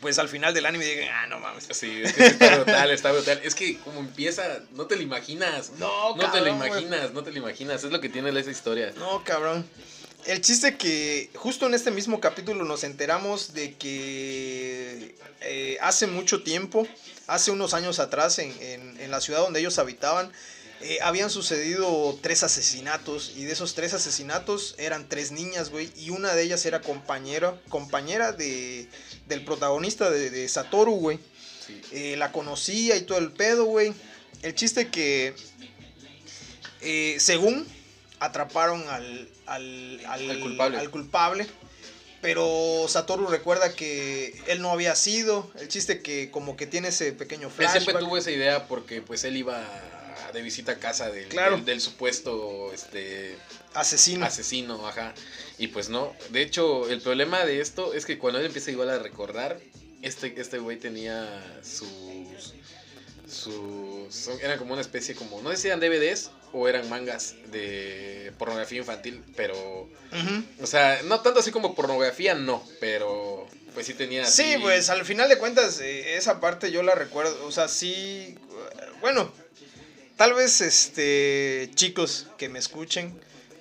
pues 0.00 0.18
al 0.18 0.28
final 0.28 0.54
del 0.54 0.64
anime 0.66 0.84
digan, 0.84 1.08
ah, 1.12 1.26
no 1.26 1.38
mames. 1.40 1.66
Sí, 1.72 2.02
es 2.02 2.12
que 2.12 2.24
sí 2.24 2.30
está 2.32 2.56
brutal, 2.56 2.90
está 2.90 3.12
brutal. 3.12 3.40
Es 3.42 3.54
que 3.54 3.78
como 3.78 4.00
empieza, 4.00 4.60
no 4.72 4.86
te 4.86 4.96
lo 4.96 5.02
imaginas. 5.02 5.72
No, 5.78 6.16
No 6.16 6.30
te 6.30 6.40
lo 6.40 6.48
imaginas, 6.48 7.12
no 7.12 7.22
te 7.22 7.32
lo 7.32 7.38
imaginas. 7.38 7.84
Es 7.84 7.90
lo 7.90 8.00
que 8.00 8.08
tiene 8.08 8.38
esa 8.38 8.50
historia. 8.50 8.92
No, 8.96 9.22
cabrón. 9.24 9.68
El 10.26 10.40
chiste 10.40 10.76
que 10.76 11.30
justo 11.34 11.66
en 11.66 11.74
este 11.74 11.90
mismo 11.90 12.20
capítulo 12.20 12.64
nos 12.64 12.84
enteramos 12.84 13.54
de 13.54 13.74
que 13.76 15.14
eh, 15.42 15.78
hace 15.80 16.06
mucho 16.06 16.42
tiempo, 16.42 16.86
hace 17.26 17.50
unos 17.50 17.72
años 17.74 17.98
atrás, 17.98 18.38
en, 18.38 18.50
en- 18.60 19.00
en 19.00 19.10
la 19.10 19.20
ciudad 19.20 19.40
donde 19.40 19.60
ellos 19.60 19.78
habitaban, 19.78 20.32
eh, 20.80 20.98
habían 21.02 21.30
sucedido 21.30 22.18
tres 22.22 22.42
asesinatos. 22.42 23.32
Y 23.36 23.44
de 23.44 23.52
esos 23.52 23.74
tres 23.74 23.94
asesinatos 23.94 24.74
eran 24.78 25.08
tres 25.08 25.32
niñas, 25.32 25.70
güey. 25.70 25.90
Y 25.96 26.10
una 26.10 26.34
de 26.34 26.42
ellas 26.42 26.64
era 26.66 26.80
compañera, 26.80 27.60
compañera 27.68 28.32
de, 28.32 28.88
del 29.26 29.44
protagonista 29.44 30.10
de, 30.10 30.30
de 30.30 30.48
Satoru, 30.48 30.92
güey. 30.96 31.18
Sí. 31.66 31.80
Eh, 31.92 32.16
la 32.16 32.32
conocía 32.32 32.96
y 32.96 33.02
todo 33.02 33.18
el 33.18 33.32
pedo, 33.32 33.64
güey. 33.64 33.92
El 34.42 34.54
chiste 34.54 34.88
que, 34.88 35.34
eh, 36.80 37.16
según 37.18 37.66
atraparon 38.20 38.86
al, 38.88 39.28
al, 39.46 40.00
al, 40.06 40.30
Al 40.30 40.40
culpable. 40.40 40.78
al 40.78 40.90
culpable, 40.90 41.46
pero 42.20 42.86
Satoru 42.88 43.26
recuerda 43.26 43.72
que 43.74 44.40
él 44.46 44.60
no 44.62 44.70
había 44.70 44.94
sido. 44.94 45.50
El 45.60 45.68
chiste 45.68 46.02
que 46.02 46.30
como 46.30 46.56
que 46.56 46.66
tiene 46.66 46.88
ese 46.88 47.12
pequeño 47.12 47.48
Él 47.48 47.52
flashback. 47.52 47.82
siempre 47.82 48.04
tuvo 48.04 48.16
esa 48.16 48.30
idea 48.30 48.66
porque 48.66 49.02
pues 49.02 49.24
él 49.24 49.36
iba 49.36 49.64
de 50.32 50.42
visita 50.42 50.72
a 50.72 50.78
casa 50.78 51.10
del, 51.10 51.28
Claro. 51.28 51.56
del, 51.56 51.64
del 51.64 51.80
supuesto 51.80 52.72
este 52.72 53.36
asesino. 53.74 54.24
asesino, 54.26 54.86
ajá. 54.86 55.14
Y 55.58 55.68
pues 55.68 55.88
no. 55.88 56.14
De 56.30 56.42
hecho, 56.42 56.88
el 56.88 57.00
problema 57.00 57.44
de 57.44 57.60
esto 57.60 57.94
es 57.94 58.06
que 58.06 58.18
cuando 58.18 58.38
él 58.40 58.46
empieza 58.46 58.70
igual 58.70 58.90
a 58.90 58.98
recordar, 58.98 59.58
este, 60.02 60.34
este 60.40 60.58
güey 60.58 60.76
tenía 60.78 61.26
sus. 61.62 62.54
sus. 63.28 64.28
eran 64.40 64.58
como 64.58 64.72
una 64.72 64.82
especie 64.82 65.14
como. 65.14 65.40
No 65.42 65.50
sé 65.50 65.56
si 65.56 65.66
eran 65.68 65.80
DVDs 65.80 66.30
o 66.52 66.68
eran 66.68 66.88
mangas 66.88 67.34
de 67.50 68.32
pornografía 68.38 68.78
infantil, 68.78 69.22
pero. 69.36 69.88
O 70.62 70.66
sea, 70.66 71.00
no 71.04 71.20
tanto 71.20 71.40
así 71.40 71.50
como 71.50 71.74
pornografía, 71.74 72.34
no, 72.34 72.62
pero. 72.80 73.46
Pues 73.74 73.86
sí 73.86 73.94
tenía. 73.94 74.24
Sí, 74.24 74.56
pues 74.60 74.88
al 74.90 75.04
final 75.04 75.28
de 75.28 75.38
cuentas, 75.38 75.78
eh, 75.80 76.16
esa 76.16 76.40
parte 76.40 76.70
yo 76.72 76.82
la 76.82 76.94
recuerdo. 76.94 77.46
O 77.46 77.52
sea, 77.52 77.68
sí. 77.68 78.36
Bueno, 79.00 79.30
tal 80.18 80.34
vez 80.34 80.60
este 80.60 81.70
chicos 81.74 82.26
que 82.36 82.50
me 82.50 82.58
escuchen 82.58 83.18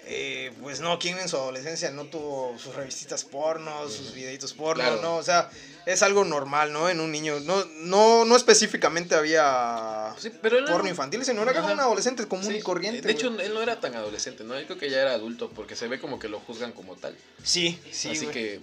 eh, 0.09 0.53
pues 0.61 0.79
no, 0.79 0.99
¿quién 0.99 1.17
en 1.19 1.27
su 1.27 1.35
adolescencia 1.35 1.91
no 1.91 2.05
tuvo 2.05 2.57
sus 2.57 2.73
revistitas 2.75 3.25
porno, 3.25 3.89
sus 3.89 4.13
videitos 4.13 4.53
porno, 4.53 4.81
Claro. 4.81 5.01
no? 5.01 5.15
O 5.17 5.23
sea, 5.23 5.49
es 5.85 6.01
algo 6.01 6.23
normal, 6.23 6.71
¿no? 6.71 6.87
En 6.89 7.01
un 7.01 7.11
niño. 7.11 7.41
No, 7.41 7.65
no, 7.81 8.23
no 8.23 8.35
específicamente 8.37 9.15
había 9.15 10.15
Sí, 10.17 10.31
pero 10.41 10.57
él 10.57 10.63
era- 10.63 10.71
porno 10.73 10.87
infantil, 10.89 11.25
sino 11.25 11.41
era 11.43 11.53
como 11.61 11.73
un 11.73 11.79
adolescente 11.81 12.25
común 12.25 12.45
Sí, 12.45 12.55
y 12.55 12.61
corriente. 12.61 13.01
De 13.01 13.11
hecho, 13.11 13.27
él 13.37 13.53
no 13.53 13.61
era 13.61 13.81
tan 13.81 13.95
adolescente, 13.95 14.45
¿no? 14.45 14.57
Yo 14.57 14.65
creo 14.65 14.77
que 14.79 14.89
ya 14.89 15.01
era 15.01 15.11
adulto 15.13 15.49
porque 15.49 15.75
se 15.75 15.89
ve 15.89 15.99
como 15.99 16.19
que 16.19 16.29
lo 16.29 16.39
juzgan 16.39 16.71
como 16.71 16.95
tal. 16.95 17.13
sí, 17.43 17.77
sí. 17.91 18.09
así 18.11 18.27
que 18.27 18.61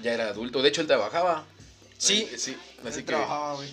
ya 0.00 0.14
era 0.14 0.28
adulto. 0.28 0.62
De 0.62 0.68
hecho, 0.68 0.80
él 0.80 0.86
trabajaba. 0.86 1.44
Sí. 1.98 2.28
Eh, 2.32 2.38
sí. 2.38 2.56
Él 2.82 2.86
Así 2.88 3.00
que. 3.00 3.06
trabajaba, 3.06 3.54
güey. 3.54 3.68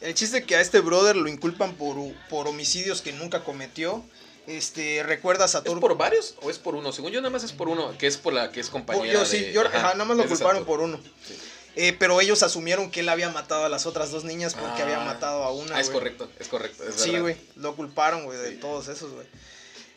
El 0.00 0.14
chiste 0.14 0.44
que 0.44 0.56
a 0.56 0.60
este 0.60 0.80
brother 0.80 1.16
lo 1.16 1.28
inculpan 1.28 1.74
por, 1.74 1.96
por 2.28 2.48
homicidios 2.48 3.02
que 3.02 3.12
nunca 3.12 3.44
cometió. 3.44 4.04
Este, 4.46 5.02
¿recuerdas 5.04 5.54
a 5.54 5.58
¿Es 5.58 5.64
Thor? 5.64 5.78
por 5.80 5.96
varios 5.96 6.34
o 6.42 6.50
es 6.50 6.58
por 6.58 6.74
uno? 6.74 6.90
Según 6.92 7.12
yo, 7.12 7.20
nada 7.20 7.30
más 7.30 7.44
es 7.44 7.52
por 7.52 7.68
uno, 7.68 7.96
que 7.98 8.06
es 8.06 8.16
por 8.16 8.32
la 8.32 8.50
que 8.50 8.60
es 8.60 8.70
compañera. 8.70 9.12
Yo 9.12 9.24
sí, 9.26 9.52
yo, 9.52 9.60
ajá, 9.60 9.76
ajá, 9.78 9.92
nada 9.92 10.04
más 10.06 10.16
lo 10.16 10.22
es 10.24 10.28
culparon 10.30 10.64
por 10.64 10.80
uno. 10.80 10.98
Sí. 11.26 11.36
Eh, 11.76 11.94
pero 11.98 12.20
ellos 12.20 12.42
asumieron 12.42 12.90
que 12.90 13.00
él 13.00 13.08
había 13.10 13.28
matado 13.28 13.64
a 13.64 13.68
las 13.68 13.86
otras 13.86 14.10
dos 14.10 14.24
niñas 14.24 14.54
porque 14.54 14.82
Ah. 14.82 14.84
había 14.86 15.00
matado 15.00 15.44
a 15.44 15.52
una. 15.52 15.76
Ah, 15.76 15.80
es 15.80 15.88
correcto, 15.90 16.28
es 16.40 16.48
correcto. 16.48 16.82
Es 16.88 16.96
Sí, 16.96 17.16
güey, 17.18 17.36
lo 17.56 17.76
culparon, 17.76 18.24
güey, 18.24 18.38
de 18.38 18.50
Sí. 18.52 18.56
todos 18.56 18.88
esos, 18.88 19.12
güey. 19.12 19.26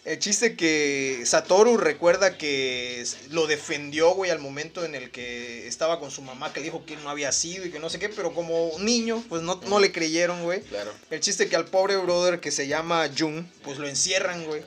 El 0.06 0.20
chiste 0.20 0.58
que 0.58 1.24
Satoru 1.26 1.78
recuerda 1.78 2.38
que 2.38 3.06
lo 3.30 3.48
defendió, 3.48 4.12
güey, 4.12 4.32
al 4.32 4.40
momento 4.40 4.84
en 4.84 4.96
el 4.96 5.12
que 5.12 5.66
estaba 5.66 6.00
con 6.00 6.12
su 6.12 6.22
mamá, 6.22 6.52
que 6.52 6.60
le 6.60 6.66
dijo 6.66 6.86
que 6.86 6.98
no 6.98 7.10
había 7.10 7.32
sido 7.32 7.66
y 7.66 7.72
que 7.72 7.80
no 7.80 7.90
sé 7.90 8.00
qué, 8.00 8.10
pero 8.10 8.34
como 8.34 8.72
niño, 8.80 9.24
pues 9.30 9.42
no, 9.44 9.62
no 9.68 9.80
le 9.80 9.94
creyeron, 9.94 10.44
güey. 10.44 10.62
Claro. 10.64 10.92
El 11.10 11.22
chiste 11.22 11.48
que 11.48 11.56
al 11.56 11.66
pobre 11.66 11.96
brother 11.96 12.42
que 12.42 12.52
se 12.52 12.68
llama 12.68 13.10
Jun, 13.18 13.50
pues 13.64 13.78
lo 13.78 13.88
encierran, 13.88 14.44
güey. 14.46 14.62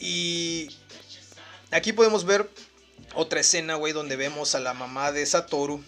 Y 0.00 0.70
aquí 1.70 1.92
podemos 1.92 2.24
ver 2.24 2.48
otra 3.14 3.40
escena, 3.40 3.74
güey, 3.74 3.92
donde 3.92 4.16
vemos 4.16 4.54
a 4.54 4.60
la 4.60 4.72
mamá 4.72 5.12
de 5.12 5.26
Satoru 5.26 5.84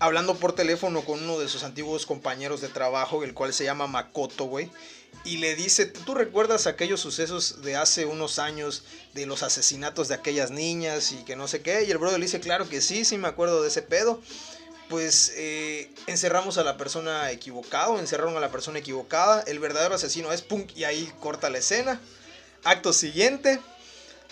hablando 0.00 0.36
por 0.36 0.54
teléfono 0.54 1.02
con 1.02 1.22
uno 1.22 1.38
de 1.38 1.48
sus 1.48 1.62
antiguos 1.64 2.06
compañeros 2.06 2.60
de 2.60 2.68
trabajo, 2.68 3.24
el 3.24 3.34
cual 3.34 3.52
se 3.52 3.64
llama 3.64 3.86
Makoto, 3.86 4.44
güey. 4.44 4.70
Y 5.24 5.38
le 5.38 5.54
dice, 5.54 5.86
¿tú 5.86 6.14
recuerdas 6.14 6.66
aquellos 6.66 7.00
sucesos 7.00 7.60
de 7.62 7.76
hace 7.76 8.06
unos 8.06 8.38
años 8.38 8.84
de 9.14 9.26
los 9.26 9.42
asesinatos 9.42 10.08
de 10.08 10.14
aquellas 10.14 10.50
niñas 10.50 11.12
y 11.12 11.24
que 11.24 11.36
no 11.36 11.48
sé 11.48 11.60
qué? 11.60 11.84
Y 11.84 11.90
el 11.90 11.98
brother 11.98 12.18
le 12.18 12.26
dice, 12.26 12.40
claro 12.40 12.68
que 12.68 12.80
sí, 12.80 13.04
sí 13.04 13.18
me 13.18 13.28
acuerdo 13.28 13.62
de 13.62 13.68
ese 13.68 13.82
pedo. 13.82 14.22
Pues 14.88 15.32
eh, 15.36 15.90
encerramos 16.06 16.56
a 16.56 16.64
la 16.64 16.78
persona 16.78 17.30
equivocada, 17.30 17.98
encerraron 17.98 18.36
a 18.36 18.40
la 18.40 18.50
persona 18.50 18.78
equivocada. 18.78 19.42
El 19.42 19.58
verdadero 19.58 19.94
asesino 19.94 20.32
es 20.32 20.40
punk 20.40 20.74
y 20.74 20.84
ahí 20.84 21.12
corta 21.20 21.50
la 21.50 21.58
escena. 21.58 22.00
Acto 22.64 22.94
siguiente, 22.94 23.60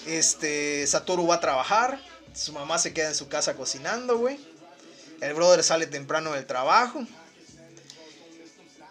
este 0.06 0.87
Satoru 0.87 1.26
va 1.26 1.37
a 1.37 1.40
trabajar, 1.40 2.00
su 2.35 2.52
mamá 2.52 2.78
se 2.78 2.95
queda 2.95 3.09
en 3.09 3.14
su 3.14 3.28
casa 3.28 3.54
cocinando, 3.54 4.16
güey. 4.16 4.38
El 5.21 5.35
brother 5.35 5.62
sale 5.62 5.87
temprano 5.87 6.33
del 6.33 6.47
trabajo 6.47 7.06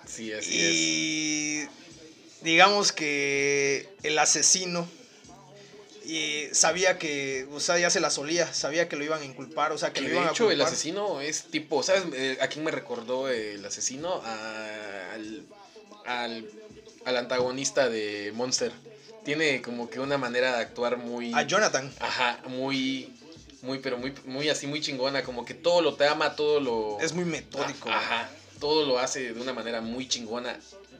Sí, 0.07 0.31
así 0.33 0.49
y 0.51 1.67
digamos 2.43 2.91
que 2.91 3.87
el 4.03 4.17
asesino 4.19 4.87
y 6.03 6.47
sabía 6.51 6.99
que, 6.99 7.47
o 7.51 7.59
sea, 7.59 7.79
ya 7.79 7.89
se 7.89 7.99
la 7.99 8.11
solía, 8.11 8.53
sabía 8.53 8.87
que 8.87 8.95
lo 8.95 9.03
iban 9.03 9.21
a 9.21 9.25
inculpar, 9.25 9.71
o 9.71 9.77
sea, 9.77 9.89
que 9.89 9.95
Que 9.95 10.01
lo 10.01 10.09
de 10.09 10.15
iban 10.15 10.29
hecho 10.29 10.49
a 10.49 10.53
el 10.53 10.61
asesino 10.61 11.19
es 11.21 11.45
tipo, 11.45 11.81
¿sabes 11.81 12.03
eh, 12.13 12.37
a 12.41 12.47
quién 12.47 12.63
me 12.63 12.69
recordó 12.71 13.27
el 13.29 13.65
asesino? 13.65 14.21
A- 14.23 15.13
al, 15.13 15.43
al, 16.05 16.45
al 17.05 17.17
antagonista 17.17 17.89
de 17.89 18.31
Monster. 18.35 18.71
Tiene 19.23 19.63
como 19.63 19.89
que 19.89 19.99
una 19.99 20.19
manera 20.19 20.55
de 20.55 20.61
actuar 20.61 20.97
muy... 20.97 21.33
A 21.33 21.41
Jonathan. 21.41 21.91
Ajá, 21.99 22.39
muy... 22.45 23.11
Muy, 23.63 23.79
pero 23.79 23.97
muy, 23.97 24.13
muy 24.25 24.47
así, 24.49 24.67
muy 24.67 24.81
chingona. 24.81 25.23
Como 25.23 25.43
que 25.43 25.55
todo 25.55 25.81
lo 25.81 25.95
te 25.95 26.05
ama, 26.05 26.35
todo 26.35 26.59
lo... 26.59 26.99
Es 27.01 27.13
muy 27.13 27.25
metódico. 27.25 27.89
Ajá, 27.89 28.29
todo 28.65 28.83
lo 28.87 28.97
hace 28.97 29.31
de 29.31 29.39
una 29.39 29.53
manera 29.53 29.79
muy 29.79 30.07
chingona. 30.07 30.59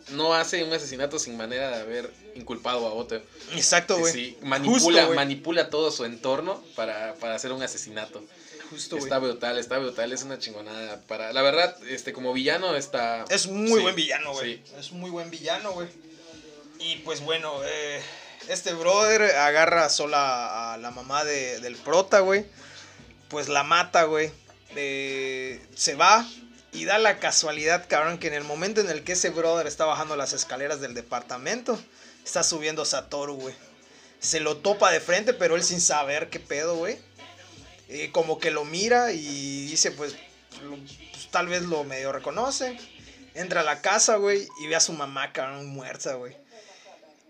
No 0.09 0.35
hace 0.35 0.63
un 0.63 0.71
asesinato 0.71 1.17
sin 1.17 1.35
manera 1.35 1.69
de 1.75 1.81
haber 1.81 2.11
inculpado 2.35 2.85
a 2.85 2.93
otro. 2.93 3.23
Exacto, 3.55 3.97
güey. 3.97 4.13
Sí, 4.13 4.37
manipula, 4.43 5.01
Justo, 5.01 5.15
manipula 5.15 5.71
todo 5.71 5.89
su 5.89 6.05
entorno 6.05 6.63
para, 6.75 7.15
para 7.15 7.33
hacer 7.33 7.51
un 7.51 7.63
asesinato. 7.63 8.23
Justo, 8.69 8.97
güey. 8.97 9.05
Está 9.07 9.17
brutal, 9.17 9.57
está 9.57 9.79
brutal, 9.79 10.13
es 10.13 10.21
una 10.21 10.37
chingonada. 10.37 11.01
Para, 11.07 11.33
la 11.33 11.41
verdad, 11.41 11.75
este, 11.89 12.13
como 12.13 12.33
villano 12.33 12.75
está. 12.75 13.25
Es 13.29 13.47
muy 13.47 13.77
Sí, 13.77 13.81
buen 13.81 13.95
villano, 13.95 14.33
güey. 14.33 14.57
sí. 14.57 14.63
Es 14.77 14.91
muy 14.91 15.09
buen 15.09 15.31
villano, 15.31 15.71
güey. 15.71 15.87
Y 16.79 16.97
pues 16.97 17.21
bueno, 17.21 17.51
eh, 17.63 17.99
este 18.47 18.73
brother 18.73 19.23
agarra 19.37 19.89
sola 19.89 20.73
a 20.73 20.77
la 20.77 20.91
mamá 20.91 21.23
de- 21.23 21.59
del 21.61 21.77
prota, 21.77 22.19
güey. 22.19 22.45
Pues 23.27 23.49
la 23.49 23.63
mata, 23.63 24.03
güey. 24.03 24.29
Eh, 24.75 25.59
se 25.75 25.95
va 25.95 26.27
y 26.75 26.85
da 26.85 26.97
la 26.97 27.19
casualidad, 27.19 27.85
cabrón, 27.87 28.17
que 28.17 28.27
en 28.27 28.33
el 28.33 28.43
momento 28.43 28.81
en 28.81 28.89
el 28.89 29.03
que 29.03 29.13
ese 29.13 29.29
brother 29.29 29.67
está 29.67 29.85
bajando 29.85 30.15
las 30.15 30.33
escaleras 30.33 30.81
del 30.81 30.93
departamento, 30.93 31.79
está 32.23 32.43
subiendo 32.43 32.85
Satoru, 32.85 33.35
güey. 33.35 33.55
Se 34.19 34.39
lo 34.39 34.57
topa 34.57 34.91
de 34.91 34.99
frente, 34.99 35.33
pero 35.33 35.55
él 35.55 35.63
sin 35.63 35.81
saber 35.81 36.29
qué 36.29 36.39
pedo, 36.39 36.75
güey. 36.75 36.97
Eh, 37.89 38.09
como 38.11 38.39
que 38.39 38.49
lo 38.51 38.65
mira 38.65 39.11
y 39.11 39.65
dice, 39.67 39.91
pues, 39.91 40.15
lo- 40.63 40.77
pues, 40.77 41.29
tal 41.31 41.47
vez 41.47 41.61
lo 41.63 41.83
medio 41.83 42.11
reconoce. 42.11 42.77
Entra 43.35 43.61
a 43.61 43.63
la 43.63 43.81
casa, 43.81 44.15
güey, 44.15 44.47
y 44.61 44.67
ve 44.67 44.75
a 44.75 44.79
su 44.79 44.93
mamá, 44.93 45.31
cabrón, 45.33 45.67
muerta, 45.67 46.13
güey. 46.15 46.35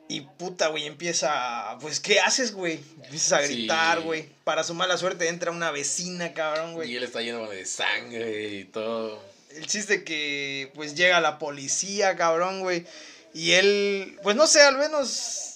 Y 0.08 0.22
puta, 0.22 0.68
güey, 0.68 0.86
empieza, 0.86 1.78
pues, 1.82 2.00
¿qué 2.00 2.20
haces, 2.20 2.54
güey? 2.54 2.80
Empiezas 3.04 3.34
a 3.34 3.42
gritar, 3.42 4.02
güey. 4.02 4.30
Para 4.44 4.64
su 4.64 4.76
mala 4.76 4.98
suerte 4.98 5.28
entra 5.28 5.50
una 5.52 5.72
vecina, 5.72 6.32
cabrón, 6.34 6.74
güey. 6.76 6.92
Y 6.92 6.96
él 6.96 7.04
está 7.04 7.22
lleno 7.22 7.50
de 7.50 7.66
sangre 7.66 8.54
y 8.54 8.66
todo. 8.66 9.22
El 9.56 9.68
chiste 9.68 10.04
que, 10.04 10.72
pues, 10.76 10.96
llega 10.96 11.20
la 11.22 11.40
policía, 11.40 12.16
cabrón, 12.16 12.62
güey. 12.62 12.86
Y 13.34 13.52
él, 13.54 14.20
pues, 14.24 14.36
no 14.36 14.48
sé, 14.48 14.62
al 14.62 14.78
menos... 14.78 15.52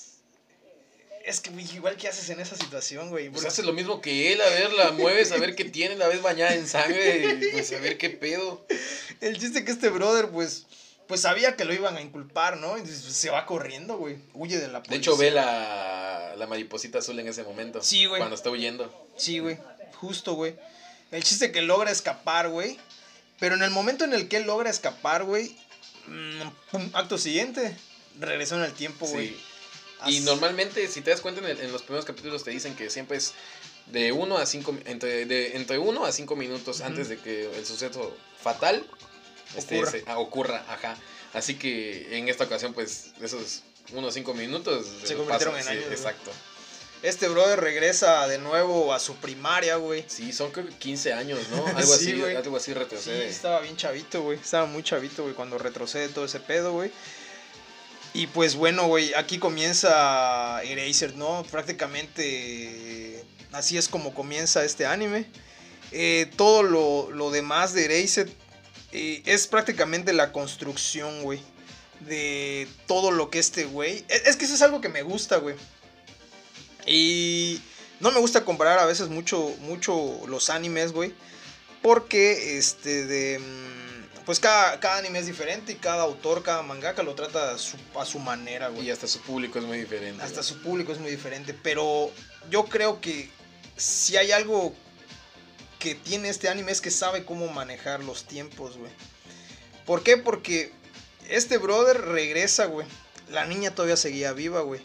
Es 1.25 1.41
que, 1.41 1.51
güey, 1.51 1.70
igual, 1.75 1.96
¿qué 1.96 2.08
haces 2.08 2.29
en 2.29 2.39
esa 2.39 2.56
situación, 2.56 3.10
güey? 3.10 3.29
Pues 3.29 3.46
haces 3.46 3.63
lo 3.63 3.74
mismo 3.74 4.01
que 4.01 4.34
él, 4.34 4.41
a 4.41 4.50
ver, 4.50 4.74
la 4.74 4.91
mueves, 4.91 5.32
a 5.32 5.38
ver 5.38 5.53
qué 5.53 5.65
tiene, 5.65 5.96
la 5.96 6.08
ves 6.08 6.24
bañada 6.24 6.56
en 6.56 6.68
sangre, 6.68 7.38
y 7.39 7.51
pues 7.51 7.72
a 7.72 7.79
ver 7.79 8.00
qué 8.00 8.10
pedo. 8.10 8.65
El 9.22 9.38
chiste 9.38 9.63
que 9.63 9.72
este 9.72 9.89
brother, 9.89 10.29
pues, 10.29 10.65
pues 11.08 11.22
sabía 11.22 11.56
que 11.56 11.65
lo 11.65 11.74
iban 11.74 11.98
a 11.98 12.01
inculpar, 12.01 12.58
¿no? 12.58 12.72
Pues, 12.77 12.89
se 12.89 13.29
va 13.29 13.46
corriendo, 13.46 13.98
güey. 13.98 14.18
Huye 14.34 14.58
de 14.58 14.70
la 14.70 14.79
De 14.79 14.86
policía. 14.86 14.98
hecho, 14.98 15.18
ve 15.18 15.29
la, 15.29 16.34
la 16.36 16.48
mariposita 16.48 16.98
azul 16.98 17.20
en 17.20 17.27
ese 17.27 17.44
momento. 17.44 17.84
Sí, 17.84 18.06
güey. 18.06 18.20
Cuando 18.20 18.36
está 18.36 18.50
huyendo. 18.50 18.91
Sí, 19.15 19.38
güey. 19.38 19.60
Justo, 19.98 20.34
güey. 20.34 20.56
El 21.12 21.24
chiste 21.24 21.51
que 21.51 21.62
logra 21.62 21.91
escapar, 21.91 22.50
güey. 22.50 22.79
Pero 23.39 23.55
en 23.55 23.63
el 23.63 23.72
momento 23.72 24.03
en 24.05 24.13
el 24.13 24.27
que 24.27 24.38
él 24.38 24.43
logra 24.43 24.69
escapar, 24.69 25.24
güey. 25.24 25.55
mm, 26.08 26.41
pum, 26.72 26.89
acto 26.93 27.17
siguiente. 27.17 27.75
Regresó 28.19 28.55
en 28.55 28.63
el 28.63 28.74
tiempo, 28.74 29.05
güey. 29.08 29.29
Sí. 29.29 29.41
Y 30.08 30.19
normalmente, 30.22 30.88
si 30.88 31.01
te 31.01 31.12
das 31.12 31.22
cuenta, 31.22 31.41
en, 31.41 31.48
el- 31.48 31.60
en 31.62 31.72
los 31.72 31.81
primeros 31.84 32.05
capítulos 32.05 32.43
te 32.43 32.51
dicen 32.51 32.75
que 32.75 32.89
siempre 32.89 33.17
es 33.17 33.34
de 33.88 34.12
1 34.12 34.38
a 34.38 34.46
5 34.46 34.77
entre, 34.86 35.25
de, 35.25 35.55
entre 35.58 35.77
uno 35.77 36.05
a 36.05 36.12
5 36.12 36.36
minutos 36.36 36.81
antes 36.81 37.10
de 37.10 37.17
que 37.17 37.50
el 37.58 37.65
suceso 37.65 38.15
fatal 38.41 38.86
este, 39.55 39.77
Ocurra. 39.77 39.91
se- 39.91 40.03
ah, 40.08 40.17
ocurra. 40.19 40.65
Ajá. 40.69 40.96
Así 41.34 41.55
que 41.55 42.17
en 42.17 42.29
esta 42.29 42.43
ocasión, 42.46 42.74
pues, 42.74 43.12
esos 43.22 43.63
1 43.91 44.08
a 44.08 44.12
5 44.12 44.34
minutos 44.34 44.86
Se 45.03 45.15
los 45.15 45.24
convirtieron 45.24 45.58
en 45.58 45.63
sí, 45.63 45.69
años. 45.72 45.86
Exacto. 45.91 46.31
Este 47.01 47.29
brother 47.29 47.62
regresa 47.62 48.27
de 48.27 48.39
nuevo 48.39 48.94
a 48.94 49.00
su 49.00 49.15
primaria, 49.15 49.77
güey. 49.77 50.03
Sí, 50.08 50.34
son 50.34 50.51
creo 50.51 50.68
que 50.68 50.74
15 50.75 51.13
años, 51.13 51.39
¿no? 51.50 51.65
Algo 51.77 51.94
Sí, 51.96 52.10
así, 52.12 52.20
güey. 52.20 52.36
algo 52.36 52.58
así 52.58 52.65
Sí, 52.65 52.74
retrocede. 52.74 53.27
estaba 53.29 53.62
bien 53.62 53.77
chavito, 53.77 54.22
güey. 54.22 54.38
Estaba 54.38 54.65
muy 54.65 54.84
chavito, 54.84 55.24
güey, 55.24 55.34
cuando 55.34 55.58
retrocede 55.58 56.10
todo 56.10 56.25
ese 56.25 56.39
pedo, 56.41 56.74
güey. 56.74 56.91
Y 58.13 58.27
pues 58.27 58.56
bueno, 58.56 58.88
güey, 58.88 59.13
aquí 59.13 59.38
comienza 59.38 60.62
Eraser, 60.63 61.15
¿no? 61.15 61.46
Prácticamente 61.50 63.24
así 63.51 63.77
es 63.77 63.88
como 63.88 64.13
comienza 64.13 64.63
este 64.65 64.86
anime. 64.86 65.25
Eh, 65.91 66.29
todo 66.36 66.63
lo, 66.63 67.12
lo 67.12 67.32
demás 67.32 67.74
de 67.74 67.86
Eraser 67.86 68.29
eh, 68.91 69.22
es 69.25 69.48
prácticamente 69.48 70.12
la 70.12 70.32
construcción, 70.34 71.24
güey. 71.24 71.39
De 72.01 72.68
todo 72.88 73.12
lo 73.12 73.29
que 73.29 73.39
este 73.39 73.65
güey... 73.65 74.03
Es, 74.10 74.25
es 74.25 74.36
que 74.38 74.46
eso 74.46 74.53
es 74.56 74.62
algo 74.62 74.82
que 74.82 74.89
me 74.89 75.01
gusta, 75.03 75.38
güey. 75.38 75.56
Y 76.89 77.62
no 78.00 78.12
me 78.12 78.19
gusta 78.19 78.43
comparar 78.43 78.79
a 78.79 78.86
veces 78.86 79.10
mucho, 79.10 79.53
mucho 79.62 80.22
los 80.27 80.50
animes, 80.50 80.91
güey. 80.91 81.13
Porque, 81.81 82.58
este, 82.58 83.05
de... 83.05 83.39
mm, 83.39 84.25
Pues 84.25 84.39
cada, 84.39 84.79
cada 84.79 84.98
anime 84.98 85.19
es 85.19 85.27
diferente 85.27 85.72
y 85.72 85.75
cada 85.75 86.03
autor, 86.03 86.43
cada 86.43 86.62
mangaka 86.63 87.03
lo 87.03 87.15
trata 87.15 87.51
a 87.53 87.58
su, 87.58 87.77
a 87.98 88.05
su 88.05 88.19
manera, 88.19 88.69
güey. 88.69 88.88
Y 88.88 88.91
hasta 88.91 89.08
su 89.08 89.22
público 89.22 89.60
es 89.60 89.65
muy 89.65 89.77
diferente. 89.77 90.22
Hasta 90.24 90.41
güey. 90.41 90.48
su 90.48 90.62
público 90.62 90.91
es 90.91 91.00
muy 91.00 91.12
diferente. 91.12 91.53
Pero 91.53 92.12
yo 92.50 92.65
creo 92.65 93.00
que 93.01 93.29
si 93.77 94.17
hay 94.17 94.31
algo 94.31 94.74
que 95.79 95.96
tiene 95.96 96.29
este 96.29 96.50
anime 96.50 96.72
es 96.72 96.81
que 96.81 96.91
sabe 96.91 97.24
cómo 97.24 97.48
manejar 97.48 98.03
los 98.03 98.25
tiempos, 98.25 98.77
güey. 98.77 98.91
¿Por 99.86 100.03
qué? 100.03 100.17
Porque 100.17 100.72
este 101.29 101.58
brother 101.58 102.01
regresa, 102.01 102.65
güey. 102.65 102.86
La 103.29 103.46
niña 103.46 103.74
todavía 103.74 103.96
seguía 103.96 104.34
viva, 104.34 104.62
güey. 104.62 104.81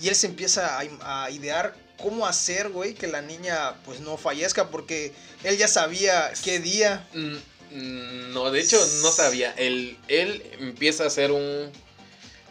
Y 0.00 0.08
él 0.08 0.14
se 0.14 0.26
empieza 0.26 0.78
a, 0.78 1.24
a 1.24 1.30
idear 1.30 1.74
cómo 2.00 2.26
hacer, 2.26 2.68
güey, 2.68 2.94
que 2.94 3.06
la 3.08 3.22
niña 3.22 3.74
pues 3.84 4.00
no 4.00 4.16
fallezca 4.16 4.68
porque 4.70 5.12
él 5.44 5.56
ya 5.58 5.68
sabía 5.68 6.32
qué 6.44 6.60
día. 6.60 7.06
Mm, 7.14 7.34
mm, 7.76 8.32
No, 8.32 8.50
de 8.50 8.60
hecho 8.60 8.78
no 9.02 9.10
sabía. 9.10 9.52
Él, 9.56 9.96
él 10.08 10.42
empieza 10.60 11.04
a 11.04 11.08
hacer 11.08 11.32
un... 11.32 11.70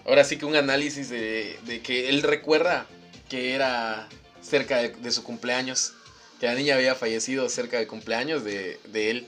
Ahora 0.06 0.24
sí 0.24 0.38
que 0.38 0.46
un 0.46 0.56
análisis 0.56 1.10
de, 1.10 1.60
de 1.66 1.82
que 1.82 2.10
él 2.10 2.24
recuerda 2.24 2.86
que 3.30 3.54
era 3.54 4.08
cerca 4.42 4.77
de, 4.77 4.89
de 4.89 5.12
su 5.12 5.24
cumpleaños. 5.24 5.94
Que 6.39 6.46
la 6.48 6.54
niña 6.56 6.75
había 6.75 6.96
fallecido 6.96 7.50
cerca 7.50 7.77
del 7.77 7.88
cumpleaños 7.88 8.44
de, 8.44 8.80
de 8.89 9.12
él. 9.12 9.27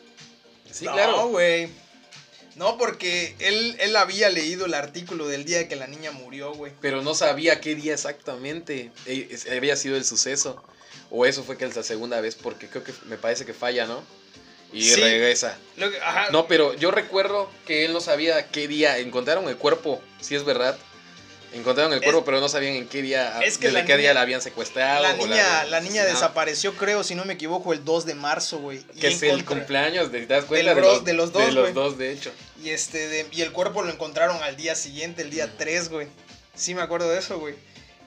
Sí, 0.71 0.85
no, 0.85 0.93
claro. 0.93 1.27
güey. 1.29 1.69
No, 2.59 2.77
porque 2.77 3.35
él, 3.39 3.77
él 3.79 3.95
había 3.95 4.29
leído 4.29 4.65
el 4.65 4.73
artículo 4.73 5.29
del 5.29 5.45
día 5.45 5.69
que 5.69 5.77
la 5.77 5.87
niña 5.87 6.11
murió, 6.11 6.53
güey. 6.53 6.73
Pero 6.81 7.01
no 7.01 7.15
sabía 7.15 7.61
qué 7.61 7.73
día 7.73 7.93
exactamente 7.93 8.91
eh, 9.05 9.39
había 9.55 9.77
sido 9.77 9.95
el 9.95 10.03
suceso. 10.03 10.61
O 11.09 11.25
eso 11.25 11.45
fue 11.45 11.57
que 11.57 11.63
es 11.63 11.73
la 11.77 11.83
segunda 11.83 12.19
vez, 12.19 12.35
porque 12.35 12.67
creo 12.67 12.83
que 12.83 12.91
me 13.05 13.15
parece 13.15 13.45
que 13.45 13.53
falla, 13.53 13.87
¿no? 13.87 14.03
Y 14.73 14.83
Sí. 14.83 14.99
regresa. 14.99 15.57
Lo 15.77 15.89
que- 15.89 16.01
ajá, 16.01 16.31
No, 16.31 16.47
pero 16.47 16.73
yo 16.73 16.91
recuerdo 16.91 17.49
que 17.65 17.85
él 17.85 17.93
no 17.93 18.01
sabía 18.01 18.49
qué 18.51 18.67
día 18.67 18.97
encontraron 18.97 19.47
el 19.47 19.55
cuerpo, 19.55 20.01
si 20.19 20.35
es 20.35 20.43
verdad. 20.43 20.77
Encontraron 21.53 21.91
el 21.93 21.99
Es- 21.99 22.03
cuerpo, 22.03 22.23
pero 22.25 22.39
no 22.39 22.47
sabían 22.47 22.75
en 22.75 22.87
qué 22.87 23.01
día, 23.01 23.39
Es 23.41 23.57
que 23.57 23.67
desde 23.67 23.79
la 23.79 23.85
qué 23.85 23.97
día 23.97 24.13
la 24.13 24.21
habían 24.21 24.41
secuestrado. 24.41 25.01
la 25.01 25.13
niña, 25.13 25.63
la 25.65 25.79
niña 25.81 26.05
desapareció, 26.05 26.75
creo, 26.75 27.03
si 27.03 27.15
no 27.15 27.25
me 27.25 27.33
equivoco, 27.33 27.73
el 27.73 27.83
2 27.83 28.05
de 28.05 28.13
marzo, 28.13 28.59
güey. 28.59 28.83
Que 28.99 29.07
es 29.07 29.23
el 29.23 29.43
cumpleaños, 29.45 30.11
de, 30.11 30.21
¿te 30.21 30.33
das 30.33 30.45
cuenta? 30.45 30.73
Del 30.75 30.75
de 31.03 31.13
los 31.13 31.31
dos, 31.33 31.45
De 31.47 31.51
los 31.51 31.73
dos, 31.73 31.97
de 31.97 32.11
hecho. 32.11 32.31
Y 32.63 32.69
este 32.69 33.07
de- 33.07 33.25
y 33.31 33.41
el 33.41 33.51
cuerpo 33.51 33.81
lo 33.81 33.91
encontraron 33.91 34.41
al 34.43 34.55
día 34.57 34.75
siguiente, 34.75 35.23
el 35.23 35.31
día 35.31 35.51
3, 35.57 35.89
güey. 35.89 36.07
Sí 36.55 36.75
me 36.75 36.81
acuerdo 36.81 37.09
de 37.09 37.17
eso, 37.19 37.39
güey. 37.39 37.55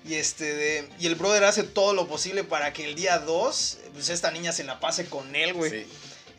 Y 0.05 0.15
este 0.15 0.53
de 0.55 0.89
y 0.99 1.07
el 1.07 1.15
brother 1.15 1.45
hace 1.45 1.63
todo 1.63 1.95
lo 1.95 2.07
posible 2.09 2.43
para 2.45 2.73
que 2.73 2.85
el 2.85 2.95
día 2.97 3.19
2 3.19 3.79
pues 3.93 4.09
esta 4.09 4.31
niña 4.33 4.53
se 4.53 4.65
la 4.65 4.81
pase 4.81 5.07
con 5.07 5.35
él, 5.37 5.55
güey. 5.55 5.71
Sí. 5.71 5.87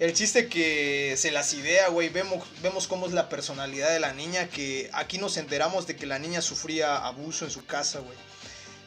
El 0.04 0.12
chiste 0.12 0.50
que 0.50 1.16
se 1.16 1.32
las 1.32 1.54
idea, 1.54 1.88
güey, 1.88 2.10
vemos 2.10 2.46
vemos 2.62 2.90
cómo 2.90 3.08
es 3.08 3.14
la 3.14 3.30
personalidad 3.30 3.90
de 3.90 4.02
la 4.02 4.12
niña 4.12 4.50
que 4.50 4.90
aquí 4.92 5.18
nos 5.18 5.38
enteramos 5.38 5.88
de 5.88 5.96
que 5.96 6.06
la 6.06 6.20
niña 6.20 6.42
sufría 6.42 6.98
abuso 6.98 7.46
en 7.46 7.52
su 7.52 7.66
casa, 7.66 8.00
güey. 8.00 8.18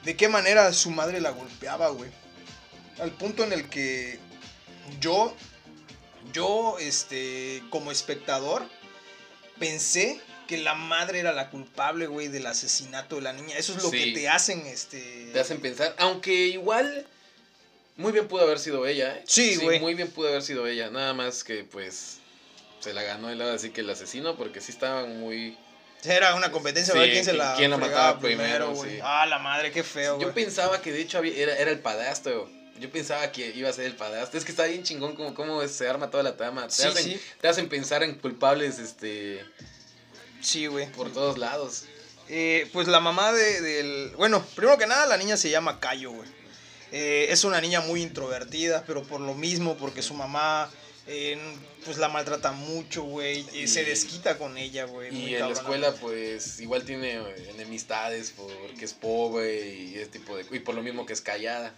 De 0.05 0.15
qué 0.15 0.29
manera 0.29 0.71
su 0.75 0.91
madre 0.91 1.23
la 1.23 1.31
golpeaba, 1.31 1.89
güey. 1.89 2.11
Al 2.99 3.13
punto 3.13 3.45
en 3.45 3.55
el 3.55 3.71
que 3.71 4.19
yo 5.01 5.35
yo 6.35 6.77
este 6.79 7.63
como 7.71 7.93
espectador 7.93 8.69
pensé 9.59 10.21
que 10.47 10.59
la 10.59 10.75
madre 10.75 11.21
era 11.21 11.33
la 11.33 11.49
culpable, 11.49 12.09
güey, 12.09 12.29
del 12.29 12.45
asesinato 12.45 13.17
de 13.17 13.23
la 13.23 13.33
niña. 13.33 13.57
Eso 13.57 13.75
es 13.75 13.83
lo 13.83 13.89
Sí. 13.89 13.97
que 13.97 14.21
te 14.21 14.29
hacen, 14.29 14.67
este... 14.67 15.31
Te 15.33 15.41
hacen 15.41 15.63
pensar, 15.63 15.95
aunque 15.97 16.49
igual 16.49 17.07
muy 17.97 18.13
bien 18.13 18.29
pudo 18.29 18.43
haber 18.43 18.59
sido 18.59 18.87
ella, 18.87 19.17
¿eh? 19.17 19.25
Sí, 19.27 19.57
güey. 19.57 19.81
muy 19.81 19.95
bien 19.95 20.11
pudo 20.11 20.29
haber 20.29 20.43
sido 20.43 20.67
ella, 20.67 20.91
nada 20.91 21.15
más 21.15 21.45
que 21.45 21.65
pues 21.65 22.19
se 22.81 22.93
la 22.93 23.03
ganó 23.03 23.31
el 23.31 23.41
así 23.43 23.71
que 23.71 23.81
el 23.81 23.91
asesino 23.91 24.37
porque 24.37 24.61
sí 24.61 24.71
estaban 24.73 25.19
muy 25.19 25.57
Era 26.05 26.35
una 26.35 26.53
competencia 26.53 26.93
Sí, 26.93 26.99
ver 27.01 27.11
quién 27.11 27.25
se 27.25 27.33
la, 27.33 27.55
quién 27.57 27.71
la 27.71 27.79
fregaba 27.79 28.03
mataba 28.15 28.21
primero, 28.21 28.73
güey. 28.75 28.91
sí. 28.93 28.99
Ah, 29.03 29.27
la 29.27 29.39
madre, 29.39 29.73
qué 29.73 29.83
feo, 29.83 30.21
Yo 30.21 30.33
pensaba 30.33 30.81
que 30.83 30.93
de 30.93 31.01
hecho 31.01 31.19
había- 31.19 31.35
era, 31.37 31.57
era 31.57 31.71
el 31.71 31.81
padrastro. 31.81 32.49
Yo 32.79 32.91
pensaba 32.91 33.33
que 33.33 33.49
iba 33.57 33.71
a 33.71 33.73
ser 33.73 33.87
el 33.87 33.97
padrastro. 33.97 34.39
Es 34.39 34.45
que 34.45 34.51
está 34.53 34.65
bien 34.67 34.83
chingón 34.83 35.17
como, 35.17 35.33
como 35.35 35.67
se 35.67 35.89
arma 35.89 36.11
toda 36.11 36.23
la 36.23 36.37
trama. 36.37 36.67
Te, 36.69 36.75
Sí, 36.75 36.83
hacen, 36.87 37.05
sí. 37.05 37.21
te 37.41 37.49
hacen 37.49 37.71
pensar 37.71 38.03
en 38.03 38.17
culpables 38.17 38.79
este 38.79 39.43
Sí, 40.43 40.67
güey. 40.67 40.87
por 40.93 41.11
todos 41.13 41.39
lados. 41.39 41.85
Eh, 42.29 42.69
pues 42.75 42.87
la 42.89 43.01
mamá 43.01 43.33
de, 43.33 43.61
del... 43.63 44.13
Bueno, 44.17 44.45
primero 44.55 44.77
que 44.77 44.87
nada, 44.87 45.07
la 45.07 45.17
niña 45.17 45.37
se 45.39 45.49
llama 45.49 45.81
Cayo, 45.81 46.11
güey. 46.13 46.29
Eh, 46.93 47.27
es 47.31 47.45
una 47.45 47.61
niña 47.61 47.81
muy 47.81 48.03
introvertida, 48.03 48.85
pero 48.87 49.03
por 49.03 49.21
lo 49.21 49.35
mismo, 49.35 49.77
porque 49.77 50.03
su 50.03 50.15
mamá, 50.15 50.71
eh, 51.07 51.39
pues 51.85 51.99
la 51.99 52.09
maltrata 52.09 52.53
mucho, 52.53 53.03
güey. 53.03 53.45
Y 53.55 53.67
se 53.69 53.85
desquita 53.85 54.39
con 54.39 54.57
ella, 54.57 54.85
güey. 54.85 55.15
Y 55.15 55.35
en 55.35 55.41
la 55.41 55.53
escuela 55.53 55.93
pues 55.95 56.61
igual 56.61 56.85
tiene 56.85 57.15
eh, 57.15 57.51
enemistades 57.51 58.33
porque 58.37 58.85
es 58.85 58.93
pobre 58.93 59.75
y 59.75 59.95
ese 59.97 60.07
tipo 60.07 60.37
de 60.37 60.47
y 60.51 60.61
por 60.61 60.75
lo 60.75 60.83
mismo 60.83 61.07
que 61.07 61.13
es 61.13 61.21
callada. 61.21 61.75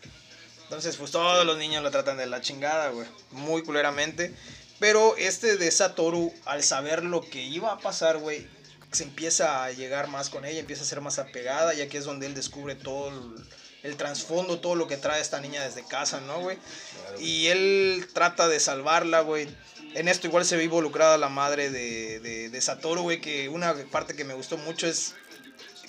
Entonces, 0.64 0.96
pues 0.96 1.10
todos 1.10 1.46
los 1.46 1.56
niños 1.56 1.82
la 1.82 1.90
tratan 1.90 2.18
de 2.18 2.26
la 2.26 2.42
chingada, 2.42 2.90
güey. 2.90 3.08
Muy 3.30 3.62
culeramente. 3.62 4.34
Pero 4.78 5.16
este 5.16 5.56
de 5.56 5.70
Satoru, 5.70 6.32
al 6.44 6.62
saber 6.62 7.02
lo 7.02 7.22
que 7.22 7.42
iba 7.42 7.72
a 7.72 7.78
pasar, 7.78 8.18
güey, 8.18 8.46
se 8.92 9.04
empieza 9.04 9.64
a 9.64 9.72
llegar 9.72 10.08
más 10.08 10.30
con 10.30 10.44
ella, 10.44 10.60
empieza 10.60 10.82
a 10.82 10.86
ser 10.86 11.00
más 11.00 11.18
apegada, 11.18 11.74
ya 11.74 11.88
que 11.88 11.98
es 11.98 12.04
donde 12.04 12.26
él 12.26 12.34
descubre 12.34 12.74
todo 12.74 13.08
el, 13.08 13.44
el 13.82 13.96
trasfondo, 13.96 14.58
todo 14.58 14.74
lo 14.74 14.88
que 14.88 14.96
trae 14.96 15.20
esta 15.20 15.40
niña 15.40 15.62
desde 15.64 15.86
casa, 15.86 16.20
¿no, 16.20 16.40
güey? 16.40 16.58
Y 17.20 17.46
él 17.46 18.08
trata 18.12 18.48
de 18.48 18.60
salvarla, 18.60 19.20
güey. 19.20 19.48
En 19.94 20.08
esto 20.08 20.26
igual 20.26 20.44
se 20.44 20.56
ve 20.56 20.64
involucrada 20.64 21.16
la 21.16 21.28
madre 21.28 21.70
de, 21.70 22.20
de, 22.20 22.50
de 22.50 22.60
Satoru, 22.60 23.02
güey, 23.02 23.20
que 23.20 23.48
una 23.48 23.74
parte 23.90 24.14
que 24.14 24.24
me 24.24 24.34
gustó 24.34 24.58
mucho 24.58 24.86
es 24.86 25.14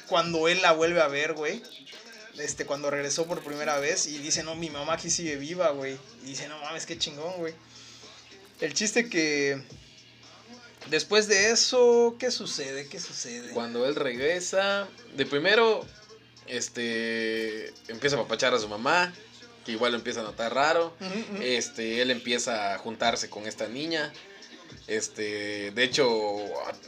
cuando 0.08 0.48
él 0.48 0.62
la 0.62 0.72
vuelve 0.72 1.02
a 1.02 1.08
ver, 1.08 1.34
güey. 1.34 1.62
Este, 2.38 2.66
cuando 2.66 2.90
regresó 2.90 3.26
por 3.26 3.44
primera 3.44 3.80
vez 3.80 4.08
y 4.08 4.18
dice, 4.18 4.44
no, 4.44 4.56
mi 4.56 4.70
mamá 4.70 4.94
aquí 4.94 5.10
sigue 5.10 5.36
viva, 5.36 5.72
güey. 5.72 5.98
Y 6.24 6.28
dice, 6.28 6.48
no 6.48 6.58
mames, 6.60 6.86
qué 6.86 6.98
chingón, 6.98 7.34
güey. 7.38 7.54
El 8.62 8.74
chiste 8.74 9.10
que... 9.10 9.62
Después 10.90 11.28
de 11.28 11.52
eso, 11.52 12.16
¿qué 12.18 12.32
sucede? 12.32 12.88
¿Qué 12.88 13.00
sucede? 13.00 13.52
Cuando 13.52 13.86
él 13.86 13.96
regresa, 13.96 14.88
de 15.16 15.26
primero 15.26 15.86
este 16.50 17.74
empieza 17.88 18.16
a 18.16 18.20
papachar 18.20 18.54
a 18.54 18.60
su 18.60 18.68
mamá, 18.68 19.14
que 19.66 19.72
igual 19.72 19.92
lo 19.92 19.98
empieza 19.98 20.22
a 20.22 20.24
notar 20.24 20.54
raro. 20.54 20.94
Este, 21.42 22.02
él 22.02 22.12
empieza 22.12 22.74
a 22.74 22.78
juntarse 22.78 23.30
con 23.30 23.48
esta 23.48 23.68
niña. 23.68 24.12
Este, 24.88 25.72
de 25.72 25.84
hecho, 25.84 26.08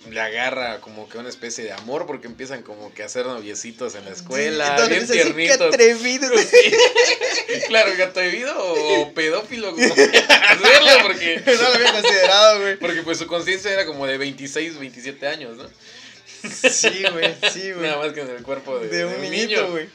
le 0.10 0.20
agarra 0.20 0.82
como 0.82 1.08
que 1.08 1.18
una 1.18 1.30
especie 1.30 1.64
de 1.64 1.72
amor 1.72 2.06
porque 2.08 2.28
empiezan 2.28 2.62
como 2.64 2.94
que 2.94 3.04
a 3.04 3.06
hacer 3.08 3.26
noviecitos 3.26 3.96
en 3.96 4.06
la 4.06 4.12
escuela, 4.12 4.78
Sí, 4.86 4.90
bien 4.90 5.08
tiernitos. 5.08 5.58
Qué 5.58 5.64
atrevido. 5.64 6.30
Sí. 6.38 7.60
claro, 7.68 7.96
que 7.96 8.04
atrevido 8.04 8.54
o 8.58 9.14
pedófilo, 9.14 9.72
como 9.76 9.88
porque, 9.90 11.42
no 11.46 11.52
lo 11.54 11.68
había 11.68 11.92
considerado, 11.92 12.62
güey. 12.62 12.78
porque 12.78 13.02
pues 13.04 13.18
su 13.18 13.28
conciencia 13.28 13.72
era 13.72 13.86
como 13.86 14.08
de 14.08 14.18
26, 14.18 14.80
27 14.80 15.28
años, 15.28 15.58
¿no? 15.58 15.70
Sí, 16.42 17.04
güey, 17.12 17.36
sí, 17.52 17.72
güey. 17.74 17.88
Nada 17.90 17.98
más 17.98 18.14
que 18.14 18.22
en 18.22 18.30
el 18.30 18.44
cuerpo 18.44 18.80
de, 18.80 18.88
De 18.88 19.06
un 19.06 19.22
niñito, 19.22 19.70
güey. 19.72 19.90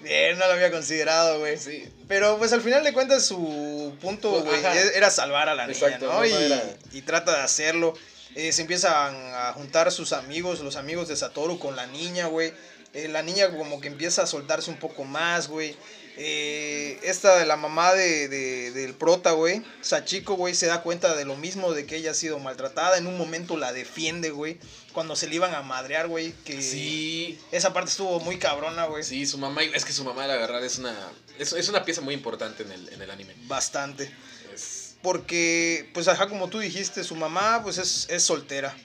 Bien, 0.00 0.38
no 0.38 0.46
lo 0.46 0.52
había 0.52 0.70
considerado, 0.70 1.40
güey. 1.40 1.58
Sí, 1.58 1.84
Pero 2.06 2.38
pues 2.38 2.52
al 2.52 2.60
final 2.60 2.84
de 2.84 2.92
cuentas 2.92 3.26
su 3.26 3.96
punto, 4.00 4.44
Pues, 4.44 4.62
güey, 4.62 4.76
era 4.94 5.10
salvar 5.10 5.48
a 5.48 5.54
la 5.56 5.66
niña, 5.66 5.76
Exacto, 5.78 6.06
¿no? 6.06 6.12
no, 6.14 6.20
no 6.20 6.26
y, 6.26 6.32
era- 6.44 6.62
y 6.92 7.02
trata 7.02 7.36
de 7.36 7.42
hacerlo. 7.42 7.94
Eh, 8.36 8.52
se 8.52 8.62
empiezan 8.62 9.16
a 9.34 9.52
juntar 9.54 9.90
sus 9.90 10.12
amigos, 10.12 10.60
los 10.60 10.76
amigos 10.76 11.08
de 11.08 11.16
Satoru 11.16 11.58
con 11.58 11.74
la 11.74 11.86
niña, 11.86 12.26
güey. 12.26 12.52
Eh, 12.94 13.08
la 13.08 13.22
niña 13.22 13.50
como 13.50 13.80
que 13.80 13.88
empieza 13.88 14.22
a 14.22 14.26
soltarse 14.26 14.70
un 14.70 14.78
poco 14.78 15.02
más, 15.04 15.48
güey. 15.48 15.74
Eh, 16.20 16.98
esta 17.04 17.36
de 17.38 17.46
la 17.46 17.56
mamá 17.56 17.94
de, 17.94 18.26
de- 18.26 18.72
del 18.72 18.92
prota, 18.94 19.30
güey, 19.32 19.62
Sachiko, 19.82 20.34
güey, 20.34 20.52
se 20.52 20.66
da 20.66 20.82
cuenta 20.82 21.14
de 21.14 21.24
lo 21.24 21.36
mismo, 21.36 21.72
de 21.72 21.86
que 21.86 21.94
ella 21.96 22.10
ha 22.10 22.14
sido 22.14 22.40
maltratada. 22.40 22.98
En 22.98 23.06
un 23.06 23.16
momento 23.16 23.56
la 23.56 23.72
defiende, 23.72 24.30
güey. 24.30 24.58
Cuando 24.92 25.14
se 25.14 25.28
le 25.28 25.36
iban 25.36 25.54
a 25.54 25.62
madrear, 25.62 26.08
güey. 26.08 26.32
Que 26.44 26.60
sí, 26.60 27.38
esa 27.52 27.72
parte 27.72 27.90
estuvo 27.90 28.18
muy 28.18 28.38
cabrona, 28.38 28.86
güey. 28.86 29.04
sí, 29.04 29.26
su 29.26 29.38
mamá, 29.38 29.62
es 29.62 29.84
que 29.84 29.92
su 29.92 30.02
mamá 30.02 30.26
la 30.26 30.34
verdad 30.36 30.64
es 30.64 30.78
una, 30.78 30.92
es, 31.38 31.52
es 31.52 31.68
una 31.68 31.84
pieza 31.84 32.00
muy 32.00 32.14
importante 32.14 32.64
en 32.64 32.72
el, 32.72 32.88
en 32.88 33.00
el 33.00 33.10
anime. 33.12 33.34
Bastante. 33.46 34.12
Es, 34.52 34.96
Porque, 35.02 35.88
pues, 35.94 36.08
ajá, 36.08 36.28
como 36.28 36.48
tú 36.48 36.58
dijiste, 36.58 37.04
su 37.04 37.14
mamá, 37.14 37.60
pues, 37.62 37.78
es, 37.78 38.08
es 38.10 38.24
soltera. 38.24 38.76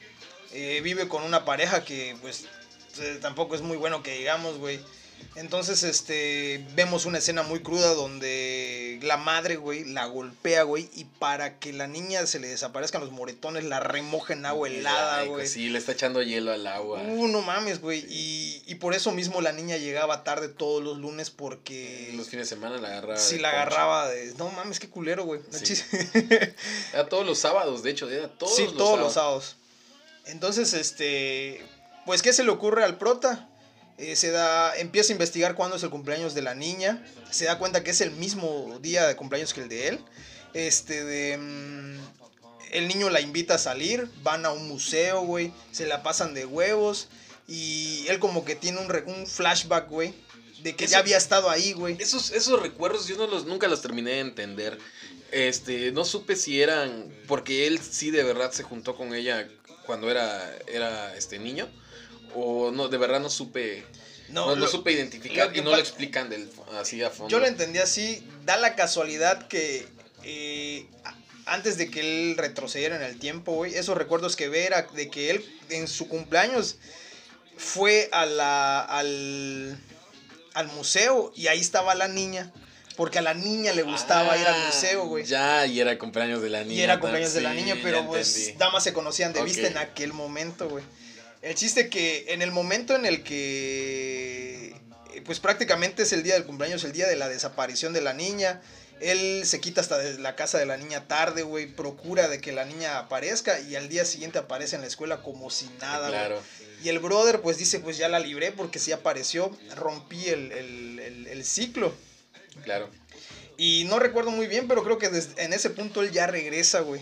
Eh, 0.52 0.82
vive 0.84 1.08
con 1.08 1.24
una 1.24 1.46
pareja 1.46 1.84
que, 1.84 2.16
pues, 2.22 2.46
eh, 3.00 3.18
tampoco 3.20 3.56
es 3.56 3.62
muy 3.62 3.76
bueno 3.78 4.04
que 4.04 4.20
digamos, 4.20 4.60
güey. 4.60 4.80
Entonces, 5.36 5.84
este, 5.84 6.66
vemos 6.76 7.06
una 7.06 7.18
escena 7.18 7.44
muy 7.44 7.62
cruda 7.62 7.94
donde 7.94 9.00
la 9.02 9.18
madre, 9.18 9.56
güey, 9.56 9.84
la 9.86 10.06
golpea, 10.06 10.64
güey, 10.64 10.90
y 10.94 11.06
para 11.06 11.60
que 11.60 11.74
la 11.74 11.88
niña 11.88 12.26
se 12.26 12.40
le 12.40 12.48
desaparezcan 12.48 13.02
los 13.02 13.12
moretones, 13.12 13.64
la 13.64 13.80
remoja 13.80 14.34
en 14.34 14.46
agua 14.46 14.68
helada, 14.68 15.24
güey. 15.24 15.48
Sí, 15.48 15.70
le 15.70 15.80
está 15.80 15.94
echando 15.94 16.22
hielo 16.22 16.52
al 16.52 16.66
agua. 16.68 17.02
Uh, 17.02 17.28
no 17.28 17.42
mames, 17.42 17.82
güey. 17.82 18.06
Y, 18.10 18.64
y 18.66 18.76
por 18.76 18.94
eso 18.94 19.12
mismo 19.12 19.42
la 19.42 19.52
niña 19.52 19.78
llegaba 19.78 20.24
tarde 20.24 20.50
todos 20.50 20.84
los 20.84 20.98
lunes 20.98 21.30
porque... 21.30 22.12
Los 22.16 22.30
fines 22.30 22.50
de 22.50 22.56
semana 22.56 22.78
la 22.78 22.90
agarraba. 22.90 23.18
Si 23.18 23.36
de 23.36 23.42
la 23.42 23.50
agarraba 23.50 24.10
de... 24.10 24.34
No 24.36 24.50
mames, 24.50 24.80
qué 24.80 24.90
culero, 24.90 25.26
güey. 25.26 25.42
Sí. 25.52 25.82
Era 26.94 27.08
todos 27.10 27.26
los 27.26 27.40
sábados, 27.40 27.84
de 27.84 27.92
hecho, 27.92 28.10
era 28.10 28.28
todos 28.28 28.56
sí, 28.56 28.64
los 28.66 28.78
todos 28.78 29.00
los 29.00 29.14
sábados. 29.14 29.58
Entonces, 30.26 30.74
este, 30.74 31.66
pues, 32.06 32.22
¿qué 32.22 32.34
se 32.34 32.44
le 32.44 32.52
ocurre 32.52 32.84
al 32.84 32.98
prota? 32.98 33.50
Eh, 33.98 34.16
se 34.16 34.32
da, 34.32 34.76
empieza 34.76 35.14
a 35.14 35.16
investigar 35.16 35.56
cuándo 35.56 35.76
es 35.78 35.84
el 35.84 35.90
cumpleaños 35.90 36.34
de 36.34 36.42
la 36.42 36.56
niña. 36.56 37.06
Se 37.30 37.46
da 37.46 37.60
cuenta 37.60 37.84
que 37.84 37.92
es 37.92 38.02
el 38.02 38.12
mismo 38.12 38.80
día 38.82 39.08
de 39.08 39.16
cumpleaños 39.16 39.54
que 39.54 39.62
el 39.62 39.70
de 39.70 39.88
él. 39.90 40.00
Este, 40.54 41.04
de, 41.04 41.38
mm, 41.38 41.98
el 42.72 42.88
niño 42.88 43.10
la 43.10 43.22
invita 43.22 43.56
a 43.56 43.60
salir, 43.60 44.10
van 44.24 44.46
a 44.46 44.52
un 44.52 44.68
museo, 44.68 45.22
güey, 45.22 45.54
se 45.72 45.86
la 45.86 46.04
pasan 46.04 46.34
de 46.34 46.46
huevos. 46.46 47.08
Y 47.48 48.06
él 48.08 48.20
como 48.20 48.46
que 48.46 48.56
tiene 48.56 48.80
un, 48.80 49.28
flashback, 49.28 49.90
güey, 49.90 50.14
de 50.64 50.76
que 50.76 50.86
Eso- 50.86 50.94
ya 50.94 51.00
había 51.00 51.18
estado 51.18 51.50
ahí, 51.50 51.74
güey. 51.74 51.98
Esos, 52.00 52.32
esos 52.32 52.62
recuerdos 52.62 53.08
yo 53.08 53.18
no 53.18 53.28
los, 53.28 53.46
nunca 53.46 53.68
los 53.68 53.82
terminé 53.82 54.12
de 54.12 54.20
entender. 54.22 54.78
Este, 55.32 55.92
no 55.92 56.06
supe 56.06 56.36
si 56.36 56.62
eran. 56.62 57.14
Porque 57.28 57.68
él 57.68 57.80
sí 57.80 58.12
de 58.12 58.24
verdad 58.24 58.52
se 58.52 58.64
juntó 58.64 58.96
con 58.96 59.14
ella 59.14 59.48
cuando 59.86 60.10
era, 60.10 60.56
era 60.68 61.16
este 61.16 61.38
niño. 61.38 61.70
O 62.36 62.72
no, 62.72 62.88
de 62.90 62.98
verdad 62.98 63.20
no 63.20 63.30
supe. 63.30 63.84
No, 64.30 64.48
no 64.48 64.56
lo- 64.56 64.68
supe 64.68 64.92
identificar 64.92 65.56
y 65.56 65.62
no 65.62 65.72
lo 65.72 65.78
explican 65.78 66.30
del, 66.30 66.50
así 66.80 67.04
a 67.04 67.10
fondo. 67.10 67.30
Yo 67.30 67.40
lo 67.40 67.46
entendí 67.46 67.80
así, 67.80 68.26
da 68.46 68.58
la 68.58 68.76
casualidad 68.76 69.48
que 69.48 69.86
eh, 70.24 70.88
antes 71.46 71.78
de 71.78 71.92
que 71.92 72.00
él 72.00 72.36
retrocediera 72.38 72.96
en 72.96 73.04
el 73.04 73.20
tiempo, 73.20 73.54
güey, 73.54 73.76
esos 73.76 73.96
recuerdos 73.98 74.36
que 74.36 74.48
ve 74.48 74.66
era 74.66 74.84
de 74.96 75.10
que 75.10 75.30
él 75.30 75.46
en 75.70 75.88
su 75.88 76.08
cumpleaños 76.08 76.78
fue 77.58 78.10
a 78.12 78.26
la, 78.26 78.80
al, 78.82 79.78
al 80.54 80.68
museo 80.70 81.32
y 81.36 81.48
ahí 81.48 81.60
estaba 81.60 81.94
la 81.94 82.08
niña, 82.08 82.52
porque 82.96 83.20
a 83.20 83.22
la 83.22 83.34
niña 83.34 83.74
le 83.74 83.84
gustaba 83.84 84.36
ir 84.38 84.48
al 84.48 84.56
Ah, 84.56 84.66
museo, 84.68 85.06
güey. 85.06 85.26
Ya, 85.26 85.66
y 85.68 85.80
era 85.80 85.98
cumpleaños 86.00 86.42
de 86.42 86.50
la 86.50 86.64
niña. 86.64 86.74
Y 86.76 86.82
era 86.82 87.00
cumpleaños 87.00 87.34
de 87.34 87.42
la 87.42 87.54
niña, 87.54 87.76
pero 87.84 88.08
pues 88.08 88.58
damas 88.58 88.84
se 88.84 88.94
conocían 88.94 89.34
de 89.34 89.44
vista 89.44 89.68
en 89.68 89.78
aquel 89.78 90.14
momento, 90.14 90.70
güey. 90.70 90.84
El 91.44 91.56
chiste 91.56 91.90
que 91.90 92.26
en 92.30 92.42
el 92.42 92.52
momento 92.52 92.96
en 92.96 93.06
el 93.06 93.22
que, 93.24 94.70
eh, 95.14 95.22
pues 95.26 95.40
prácticamente 95.40 96.04
es 96.04 96.14
el 96.14 96.24
día 96.24 96.34
del 96.36 96.46
cumpleaños, 96.46 96.84
el 96.86 96.94
día 96.94 97.08
de 97.08 97.16
la 97.18 97.28
desaparición 97.28 97.92
de 97.94 98.02
la 98.02 98.14
niña, 98.14 98.62
él 99.02 99.44
se 99.46 99.60
quita 99.60 99.82
hasta 99.82 99.98
de 99.98 100.18
la 100.20 100.36
casa 100.38 100.58
de 100.58 100.66
la 100.66 100.78
niña 100.78 101.08
tarde, 101.08 101.44
güey, 101.44 101.68
procura 101.68 102.30
de 102.30 102.40
que 102.40 102.54
la 102.54 102.64
niña 102.64 102.98
aparezca 102.98 103.60
y 103.60 103.76
al 103.76 103.90
día 103.90 104.06
siguiente 104.06 104.40
aparece 104.40 104.76
en 104.78 104.82
la 104.84 104.88
escuela 104.88 105.22
como 105.22 105.50
si 105.50 105.70
nada, 105.82 106.08
güey. 106.08 106.12
Claro. 106.20 106.42
Y 106.82 106.90
el 106.90 107.00
brother 107.00 107.42
pues 107.42 107.58
dice, 107.58 107.80
pues 107.80 107.98
ya 107.98 108.08
la 108.08 108.20
libré 108.20 108.52
porque 108.54 108.80
sí 108.80 108.92
apareció, 108.94 109.52
rompí 109.76 110.30
el, 110.30 110.52
el- 110.54 111.00
el- 111.00 111.28
el 111.28 111.44
ciclo. 111.46 111.94
Claro. 112.64 112.90
Y 113.58 113.84
no 113.86 114.00
recuerdo 114.00 114.32
muy 114.32 114.48
bien, 114.48 114.68
pero 114.70 114.84
creo 114.84 114.98
que 114.98 115.10
desde- 115.10 115.44
en 115.44 115.52
ese 115.54 115.70
punto 115.70 116.02
él 116.02 116.12
ya 116.12 116.28
regresa, 116.28 116.80
güey, 116.80 117.02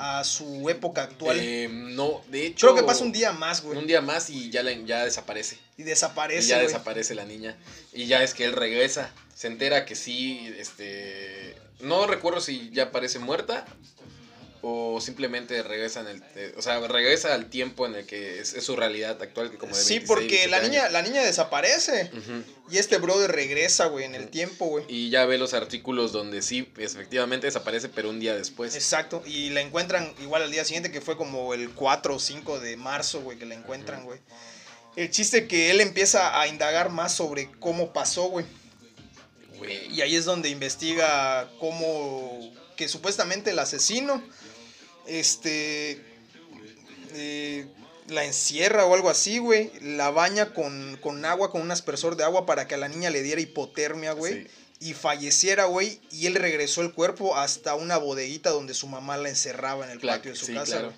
a 0.00 0.24
su 0.24 0.68
época 0.70 1.02
actual. 1.02 1.38
Eh, 1.40 1.68
no, 1.70 2.22
de 2.30 2.46
hecho. 2.46 2.68
creo 2.68 2.76
que 2.76 2.82
pasa 2.86 3.04
un 3.04 3.12
día 3.12 3.32
más, 3.32 3.62
güey. 3.62 3.78
Un 3.78 3.86
día 3.86 4.00
más 4.00 4.30
y 4.30 4.50
ya, 4.50 4.62
la- 4.62 4.72
ya 4.72 5.04
desaparece. 5.04 5.58
Y 5.76 5.82
Y 5.82 5.84
desaparece, 5.84 6.48
ya 6.48 6.56
güey. 6.56 6.66
desaparece 6.68 7.14
la 7.14 7.24
niña. 7.24 7.56
Y 7.92 8.06
ya 8.06 8.22
es 8.22 8.34
que 8.34 8.44
él 8.44 8.52
regresa. 8.52 9.12
Se 9.34 9.46
entera 9.46 9.84
que 9.84 9.94
sí, 9.94 10.52
este... 10.58 11.54
No 11.80 12.06
recuerdo 12.06 12.40
si 12.40 12.70
ya 12.72 12.84
aparece 12.84 13.18
muerta 13.18 13.64
o 14.62 15.00
simplemente 15.00 15.62
regresa 15.62 16.00
en 16.00 16.08
el... 16.08 16.22
eh, 16.36 16.54
o 16.56 16.62
sea, 16.62 16.78
regresa 16.86 17.32
al 17.34 17.46
tiempo 17.48 17.86
en 17.86 17.94
el 17.94 18.06
que 18.06 18.40
es, 18.40 18.52
es 18.54 18.64
su 18.64 18.76
realidad 18.76 19.20
actual. 19.22 19.50
Que 19.50 19.56
como 19.58 19.74
de 19.74 19.80
Sí, 19.82 19.98
26, 20.00 20.08
porque 20.08 20.48
la 20.48 20.58
27 20.60 20.68
niña, 20.68 20.80
años. 20.82 20.92
la 20.92 21.02
niña 21.02 21.22
desaparece. 21.22 22.10
Y 22.70 22.78
este 22.78 22.98
brother 22.98 23.32
regresa, 23.32 23.86
güey, 23.86 24.04
en 24.04 24.14
el 24.14 24.28
tiempo, 24.28 24.66
güey. 24.66 24.84
Y 24.88 25.10
ya 25.10 25.24
ve 25.24 25.38
los 25.38 25.54
artículos 25.54 26.12
donde 26.12 26.42
sí, 26.42 26.70
efectivamente 26.78 27.46
desaparece, 27.46 27.88
pero 27.88 28.10
un 28.10 28.20
día 28.20 28.34
después. 28.36 28.74
Exacto. 28.74 29.22
Y 29.26 29.50
la 29.50 29.60
encuentran 29.60 30.12
igual 30.20 30.42
al 30.42 30.50
día 30.52 30.64
siguiente, 30.64 30.90
que 30.92 31.00
fue 31.00 31.16
como 31.16 31.54
el 31.54 31.70
4 31.70 32.14
o 32.14 32.18
5 32.18 32.60
de 32.60 32.76
marzo, 32.76 33.20
güey, 33.22 33.38
que 33.38 33.46
la 33.46 33.54
encuentran, 33.54 34.04
güey. 34.04 34.20
El 34.96 35.10
chiste 35.10 35.46
que 35.46 35.70
él 35.70 35.80
empieza 35.80 36.38
a 36.40 36.46
indagar 36.48 36.90
más 36.90 37.14
sobre 37.14 37.50
cómo 37.60 37.92
pasó. 37.92 38.24
Güey. 38.28 38.44
Y 39.92 40.00
ahí 40.00 40.16
es 40.16 40.24
donde 40.24 40.48
investiga 40.48 41.50
cómo 41.60 42.52
que 42.76 42.88
supuestamente 42.88 43.50
el 43.50 43.58
asesino 43.58 44.22
este 45.18 46.00
eh, 47.14 47.66
la 48.08 48.24
encierra 48.24 48.86
o 48.86 48.94
algo 48.94 49.10
así, 49.10 49.38
güey. 49.38 49.70
La 49.80 50.10
baña 50.10 50.52
con, 50.54 50.98
con 51.00 51.24
agua, 51.24 51.50
con 51.50 51.60
un 51.62 51.70
aspersor 51.70 52.16
de 52.16 52.24
agua 52.24 52.46
para 52.46 52.66
que 52.66 52.74
a 52.74 52.78
la 52.78 52.88
niña 52.88 53.10
le 53.10 53.22
diera 53.22 53.40
hipotermia, 53.40 54.12
güey. 54.12 54.44
Sí. 54.44 54.46
Y 54.82 54.94
falleciera, 54.94 55.66
güey. 55.66 56.00
Y 56.10 56.26
él 56.26 56.34
regresó 56.34 56.82
el 56.82 56.92
cuerpo 56.92 57.36
hasta 57.36 57.74
una 57.74 57.98
bodeguita 57.98 58.50
donde 58.50 58.74
su 58.74 58.86
mamá 58.86 59.16
la 59.18 59.28
encerraba 59.28 59.84
en 59.84 59.90
el 59.90 60.00
patio 60.00 60.32
de 60.32 60.38
su 60.38 60.46
sí, 60.46 60.54
casa. 60.54 60.78
claro. 60.78 60.92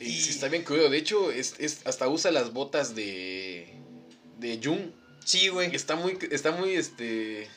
Y, 0.00 0.20
sí, 0.20 0.30
está 0.30 0.48
bien 0.48 0.62
crudo. 0.62 0.90
De 0.90 0.98
hecho, 0.98 1.32
es, 1.32 1.54
es- 1.58 1.78
hasta 1.84 2.08
usa 2.08 2.30
las 2.30 2.52
botas 2.52 2.94
de. 2.94 3.68
de 4.38 4.60
Jung. 4.62 4.90
Sí, 5.24 5.48
güey. 5.48 5.74
Está 5.74 5.96
muy, 5.96 6.18
está 6.30 6.52
muy, 6.52 6.74
este. 6.74 7.48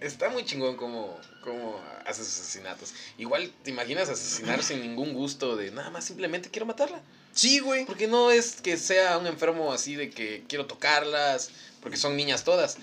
Está 0.00 0.28
muy 0.28 0.44
chingón 0.44 0.76
como, 0.76 1.18
como 1.42 1.80
hace 2.06 2.24
sus 2.24 2.40
asesinatos. 2.40 2.94
Igual 3.18 3.52
te 3.62 3.70
imaginas 3.70 4.08
asesinar 4.08 4.62
sin 4.62 4.80
ningún 4.80 5.12
gusto 5.14 5.56
de 5.56 5.70
nada 5.70 5.90
más 5.90 6.04
simplemente 6.04 6.50
quiero 6.50 6.66
matarla. 6.66 7.00
Sí, 7.32 7.58
güey. 7.58 7.84
Porque 7.84 8.06
no 8.06 8.30
es 8.30 8.60
que 8.62 8.76
sea 8.76 9.18
un 9.18 9.26
enfermo 9.26 9.72
así 9.72 9.96
de 9.96 10.10
que 10.10 10.44
quiero 10.48 10.66
tocarlas, 10.66 11.50
porque 11.80 11.96
son 11.96 12.16
niñas 12.16 12.44
todas. 12.44 12.76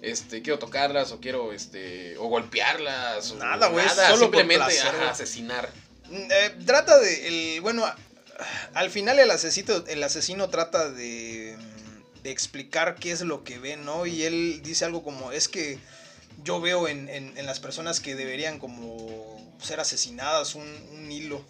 Este, 0.00 0.42
quiero 0.42 0.58
tocarlas 0.58 1.12
o 1.12 1.20
quiero, 1.20 1.52
este, 1.52 2.16
o 2.18 2.28
golpearlas. 2.28 3.34
Nada, 3.34 3.68
güey, 3.68 3.84
Nada, 3.84 4.10
solo 4.10 4.30
por 4.30 4.40
simplemente 4.40 4.64
placer, 4.64 4.88
ajá, 4.88 4.96
güey. 4.96 5.08
asesinar. 5.10 5.72
Eh, 6.10 6.56
trata 6.64 6.98
de. 6.98 7.28
El, 7.56 7.60
bueno, 7.60 7.84
al 8.74 8.90
final 8.90 9.18
el 9.18 9.30
asesino, 9.30 9.84
el 9.86 10.02
asesino 10.02 10.48
trata 10.48 10.90
de, 10.90 11.56
de 12.22 12.30
explicar 12.30 12.94
qué 12.94 13.12
es 13.12 13.20
lo 13.20 13.44
que 13.44 13.58
ve, 13.58 13.76
¿no? 13.76 14.06
Y 14.06 14.22
él 14.22 14.60
dice 14.64 14.84
algo 14.84 15.02
como: 15.02 15.32
Es 15.32 15.48
que 15.48 15.78
yo 16.44 16.60
veo 16.60 16.88
en, 16.88 17.08
en- 17.08 17.36
en 17.36 17.46
las 17.46 17.60
personas 17.60 18.00
que 18.00 18.14
deberían 18.14 18.58
como 18.58 19.56
ser 19.62 19.80
asesinadas 19.80 20.54
un, 20.54 20.66
un 20.92 21.10
hilo. 21.10 21.44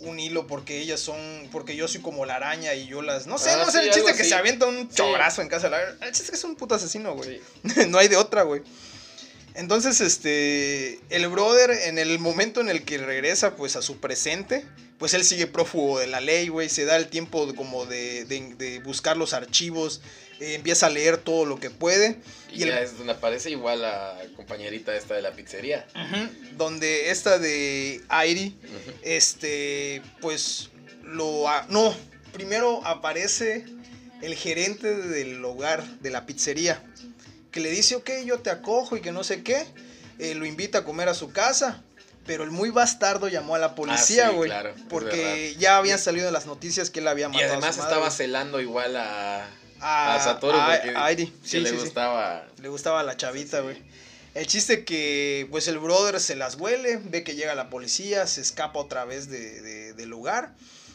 Un 0.00 0.18
hilo 0.18 0.46
porque 0.46 0.78
ellas 0.80 0.98
son. 1.00 1.18
Porque 1.52 1.76
yo 1.76 1.86
soy 1.86 2.00
como 2.00 2.24
la 2.24 2.36
araña 2.36 2.72
y 2.74 2.86
yo 2.86 3.02
las. 3.02 3.26
No 3.26 3.36
sé, 3.36 3.50
Ah, 3.50 3.64
no 3.66 3.70
sé, 3.70 3.80
sí, 3.82 3.86
el 3.88 3.92
chiste 3.92 4.14
que 4.14 4.20
así. 4.22 4.30
se 4.30 4.34
avienta 4.34 4.64
un 4.66 4.88
Sí. 4.88 4.96
chobrazo 4.96 5.42
en 5.42 5.48
casa 5.48 5.68
de 5.68 5.76
la. 5.76 6.06
El 6.06 6.12
chiste 6.12 6.22
es 6.24 6.30
que 6.30 6.36
es 6.36 6.44
un 6.44 6.56
puto 6.56 6.74
asesino, 6.74 7.14
güey. 7.14 7.38
Sí. 7.74 7.86
no 7.88 7.98
hay 7.98 8.08
de 8.08 8.16
otra, 8.16 8.42
güey. 8.44 8.62
Entonces, 9.54 10.00
este, 10.00 11.00
el 11.10 11.28
brother, 11.28 11.70
en 11.70 11.98
el 11.98 12.18
momento 12.18 12.60
en 12.60 12.68
el 12.70 12.84
que 12.84 12.98
regresa, 12.98 13.56
pues, 13.56 13.74
a 13.76 13.82
su 13.82 13.98
presente, 13.98 14.64
pues 14.98 15.12
él 15.12 15.24
sigue 15.24 15.46
prófugo 15.48 15.98
de 15.98 16.06
la 16.06 16.20
ley, 16.20 16.48
güey, 16.48 16.68
se 16.68 16.84
da 16.84 16.96
el 16.96 17.08
tiempo 17.08 17.46
de- 17.46 17.54
como 17.54 17.84
de, 17.84 18.24
de- 18.26 18.54
de 18.54 18.78
buscar 18.78 19.16
los 19.16 19.32
archivos, 19.34 20.02
eh, 20.40 20.54
empieza 20.54 20.86
a 20.86 20.90
leer 20.90 21.18
todo 21.18 21.44
lo 21.44 21.60
que 21.60 21.70
puede, 21.70 22.18
Y, 22.52 22.60
Y 22.60 22.62
el- 22.64 22.70
es 22.78 22.98
donde 22.98 23.12
aparece 23.12 23.50
igual 23.50 23.82
la 23.82 24.18
compañerita 24.34 24.96
esta 24.96 25.14
de 25.14 25.22
la 25.22 25.30
pizzería. 25.32 25.86
donde 26.56 27.10
esta 27.10 27.38
de 27.38 28.00
Airi, 28.08 28.56
este, 29.02 30.02
pues, 30.20 30.70
lo, 31.02 31.44
no, 31.68 31.94
primero 32.32 32.84
aparece 32.86 33.64
el 34.22 34.34
gerente 34.34 34.94
del 34.96 35.44
hogar, 35.44 35.84
de 36.00 36.10
la 36.10 36.26
pizzería, 36.26 36.82
que 37.50 37.60
le 37.60 37.70
dice, 37.70 37.96
ok, 37.96 38.10
yo 38.24 38.38
te 38.40 38.50
acojo 38.50 38.96
y 38.96 39.00
que 39.00 39.12
no 39.12 39.24
sé 39.24 39.42
qué, 39.42 39.64
eh, 40.18 40.34
lo 40.34 40.44
invita 40.46 40.78
a 40.78 40.84
comer 40.84 41.08
a 41.08 41.14
su 41.14 41.32
casa, 41.32 41.82
pero 42.26 42.44
el 42.44 42.50
muy 42.50 42.70
bastardo 42.70 43.28
llamó 43.28 43.54
a 43.54 43.58
la 43.58 43.74
policía, 43.74 44.26
Ah, 44.26 44.30
sí, 44.30 44.36
güey, 44.36 44.50
claro, 44.50 44.70
es 44.70 44.82
porque 44.88 45.54
ya 45.58 45.76
habían 45.78 45.98
salido 45.98 46.30
las 46.30 46.46
noticias 46.46 46.90
que 46.90 47.00
él 47.00 47.08
había 47.08 47.26
Y 47.26 47.30
matado 47.30 47.52
además 47.52 47.70
a 47.70 47.72
su 47.72 47.78
madre, 47.80 47.92
estaba 47.94 48.10
celando 48.10 48.60
igual 48.60 48.96
a, 48.96 49.48
a, 49.80 50.14
a 50.16 50.20
Satoru 50.20 50.58
a- 50.58 50.66
porque 50.76 50.96
a 50.96 51.04
Airi, 51.06 51.26
que 51.26 51.48
sí, 51.48 51.60
le 51.60 51.70
sí, 51.70 51.76
sí. 51.76 51.82
gustaba. 51.82 52.46
Le 52.60 52.68
gustaba 52.68 53.02
la 53.02 53.16
chavita, 53.16 53.60
güey. 53.60 53.76
El 54.34 54.46
chiste 54.46 54.84
que, 54.84 55.48
pues 55.50 55.66
el 55.68 55.78
brother 55.80 56.20
se 56.20 56.36
las 56.36 56.54
huele, 56.54 56.98
ve 57.02 57.24
que 57.24 57.34
llega 57.34 57.54
la 57.56 57.68
policía, 57.68 58.26
se 58.28 58.40
escapa 58.40 58.78
otra 58.78 59.04
vez 59.04 59.28
de, 59.28 59.60
de- 59.60 59.92
del 59.94 60.08
lugar, 60.08 60.54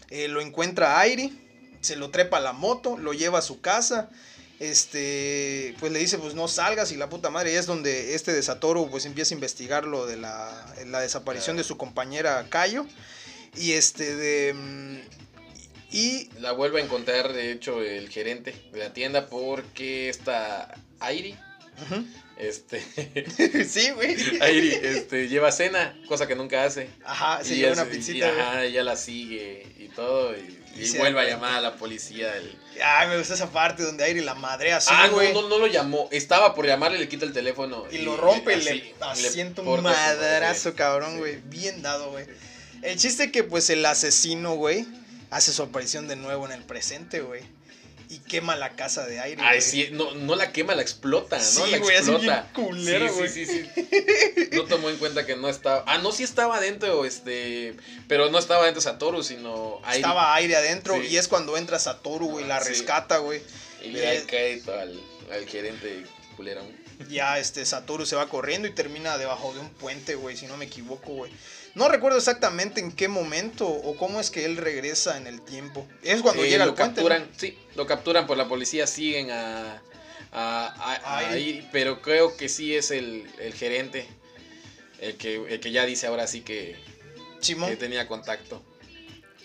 eh, 0.09 0.27
lo 0.29 0.39
encuentra 0.39 0.97
a 0.97 1.01
Airi, 1.01 1.37
se 1.81 1.95
lo 1.97 2.11
trepa 2.11 2.37
a 2.37 2.39
la 2.39 2.53
moto, 2.53 2.97
lo 2.97 3.11
lleva 3.13 3.39
a 3.39 3.41
su 3.41 3.59
casa, 3.59 4.09
este, 4.59 5.75
pues 5.79 5.91
le 5.91 5.99
dice, 5.99 6.17
pues 6.17 6.33
no 6.33 6.47
salgas 6.47 6.91
y 6.91 6.95
la 6.95 7.09
puta 7.09 7.29
madre, 7.29 7.51
y 7.53 7.55
es 7.55 7.65
donde 7.65 8.15
este 8.15 8.33
de 8.33 8.41
Satoru, 8.41 8.89
pues 8.89 9.05
empieza 9.05 9.33
a 9.33 9.35
investigar 9.35 9.85
lo 9.85 10.05
de 10.05 10.17
la, 10.17 10.65
la 10.87 10.99
desaparición 11.01 11.57
de 11.57 11.63
su 11.63 11.77
compañera 11.77 12.45
Kayo, 12.49 12.85
y 13.55 13.73
este, 13.73 14.15
de... 14.15 15.03
Y 15.91 16.29
La 16.39 16.51
vuelve 16.51 16.81
a 16.81 16.83
encontrar, 16.83 17.31
de 17.33 17.51
hecho, 17.51 17.81
el 17.81 18.09
gerente 18.09 18.53
de 18.71 18.79
la 18.79 18.93
tienda 18.93 19.27
porque 19.27 20.09
está 20.09 20.73
Airi. 20.99 21.35
ujú. 21.89 22.05
Este, 22.37 22.81
sí, 23.69 23.91
güey. 23.91 24.15
Airi 24.41 24.73
este, 24.73 25.29
lleva 25.29 25.51
cena, 25.53 25.97
cosa 26.07 26.27
que 26.27 26.35
nunca 26.35 26.63
hace. 26.65 26.89
Ajá, 27.05 27.41
se 27.43 27.53
Y 27.53 27.57
lleva 27.59 27.71
ella 27.73 27.81
una 27.83 27.91
pizzita, 27.91 28.27
y, 28.27 28.29
ajá, 28.39 28.63
ella 28.65 28.83
la 28.83 28.95
sigue 28.97 29.65
y 29.79 29.87
todo. 29.89 30.35
Y, 30.35 30.59
Y 30.77 30.97
vuelve 30.97 31.21
a 31.21 31.23
llamar 31.29 31.53
a 31.53 31.61
la 31.61 31.75
policía. 31.77 32.35
el- 32.35 32.53
Ay, 32.83 33.07
me 33.07 33.17
gusta 33.17 33.35
esa 33.35 33.49
parte 33.51 33.83
donde 33.83 34.03
Airi 34.03 34.19
la 34.19 34.35
madrea 34.35 34.77
así, 34.77 34.89
ah, 34.91 35.07
güey. 35.07 35.31
no, 35.33 35.43
no, 35.43 35.47
no 35.47 35.59
lo 35.59 35.67
llamó. 35.67 36.09
Estaba 36.11 36.53
por 36.53 36.65
llamarle, 36.67 36.99
le 36.99 37.07
quita 37.07 37.23
el 37.25 37.31
teléfono. 37.31 37.85
Y 37.89 37.99
lo 37.99 38.17
rompe 38.17 38.57
y 38.57 38.61
le 38.61 38.93
así, 38.99 39.27
asienta 39.29 39.61
un 39.61 39.81
madrazo, 39.81 40.75
cabrón, 40.75 41.13
Sí. 41.13 41.17
güey. 41.19 41.37
Bien 41.45 41.81
dado, 41.81 42.11
güey. 42.11 42.25
El 42.81 42.97
chiste 42.97 43.31
que, 43.31 43.45
pues, 43.45 43.69
el 43.69 43.85
asesino, 43.85 44.55
güey, 44.55 44.85
hace 45.35 45.53
su 45.53 45.63
aparición 45.63 46.07
de 46.07 46.15
nuevo 46.15 46.45
en 46.45 46.51
el 46.51 46.63
presente, 46.63 47.21
güey. 47.21 47.41
Y 48.07 48.19
quema 48.19 48.55
la 48.55 48.75
casa 48.75 49.05
de 49.07 49.19
aire. 49.19 49.41
Ay, 49.41 49.57
güey. 49.57 49.61
sí, 49.61 49.89
no, 49.91 50.13
no 50.13 50.35
la 50.35 50.51
quema, 50.51 50.75
la 50.75 50.83
explota, 50.83 51.37
¿no? 51.39 51.43
Sí, 51.43 51.71
la 51.71 51.77
güey, 51.79 51.95
así 51.97 52.11
explota. 52.11 52.49
bien 52.53 52.67
culero, 52.67 53.07
Sí, 53.09 53.13
güey. 53.15 53.29
Sí, 53.29 53.45
sí, 53.47 53.69
sí. 53.75 54.49
No 54.53 54.63
tomó 54.65 54.89
en 54.91 54.97
cuenta 54.97 55.25
que 55.25 55.35
no 55.35 55.49
estaba. 55.49 55.83
Ah, 55.87 55.97
no, 55.97 56.11
sí 56.11 56.21
estaba 56.23 56.57
adentro, 56.57 57.03
este. 57.03 57.75
Pero 58.07 58.29
no 58.29 58.37
estaba 58.37 58.65
dentro 58.65 58.79
Satoru, 58.81 59.23
sino 59.23 59.79
Airi. 59.85 59.97
Estaba 59.97 60.35
aire 60.35 60.55
adentro 60.55 60.95
Sí. 61.01 61.07
y 61.07 61.17
es 61.17 61.27
cuando 61.27 61.57
entra 61.57 61.79
Satoru, 61.79 62.27
güey, 62.27 62.45
la 62.45 62.61
Sí. 62.61 62.69
rescata, 62.69 63.17
güey. 63.17 63.41
Y 63.83 63.89
le 63.89 64.01
da 64.01 64.11
el 64.11 64.17
es- 64.19 64.27
crédito 64.27 64.71
al, 64.79 65.01
al 65.31 65.45
gerente 65.47 66.05
culerón. 66.35 66.67
Ya 67.09 67.39
este 67.39 67.65
Satoru 67.65 68.05
se 68.05 68.15
va 68.15 68.29
corriendo 68.29 68.67
y 68.67 68.71
termina 68.71 69.17
debajo 69.17 69.51
de 69.53 69.59
un 69.61 69.69
puente, 69.69 70.13
güey, 70.15 70.37
si 70.37 70.45
no 70.45 70.57
me 70.57 70.65
equivoco, 70.65 71.11
güey. 71.11 71.31
No 71.75 71.89
recuerdo 71.89 72.17
exactamente 72.17 72.79
en 72.79 72.91
qué 72.91 73.07
momento 73.07 73.67
o 73.67 73.95
cómo 73.97 74.19
es 74.21 74.31
que 74.31 74.45
él 74.45 74.55
regresa 74.57 75.17
en 75.17 75.27
el 75.27 75.41
tiempo. 75.41 75.85
Es 76.01 76.21
cuando 76.21 76.43
Eh, 76.43 76.49
llega 76.49 76.65
lo 76.65 76.71
al 76.71 76.75
puente. 76.77 76.95
capturan, 76.95 77.21
¿no? 77.23 77.27
sí, 77.39 77.57
lo 77.75 77.85
capturan 77.85 78.25
por 78.27 78.37
la 78.37 78.47
policía, 78.47 78.87
siguen 78.87 79.29
a, 79.31 79.81
a, 80.31 80.67
a- 80.67 80.95
a 81.03 81.17
Airi. 81.19 81.33
Airi, 81.33 81.69
pero 81.73 82.01
creo 82.01 82.37
que 82.37 82.47
sí 82.49 82.73
es 82.75 82.91
el, 82.91 83.29
el 83.39 83.53
gerente 83.53 84.07
el 85.01 85.17
que, 85.17 85.35
el 85.35 85.59
que 85.59 85.71
ya 85.71 85.85
dice 85.85 86.07
ahora 86.07 86.27
sí 86.27 86.41
que, 86.41 86.77
Simón. 87.41 87.69
que 87.69 87.75
tenía 87.75 88.07
contacto. 88.07 88.63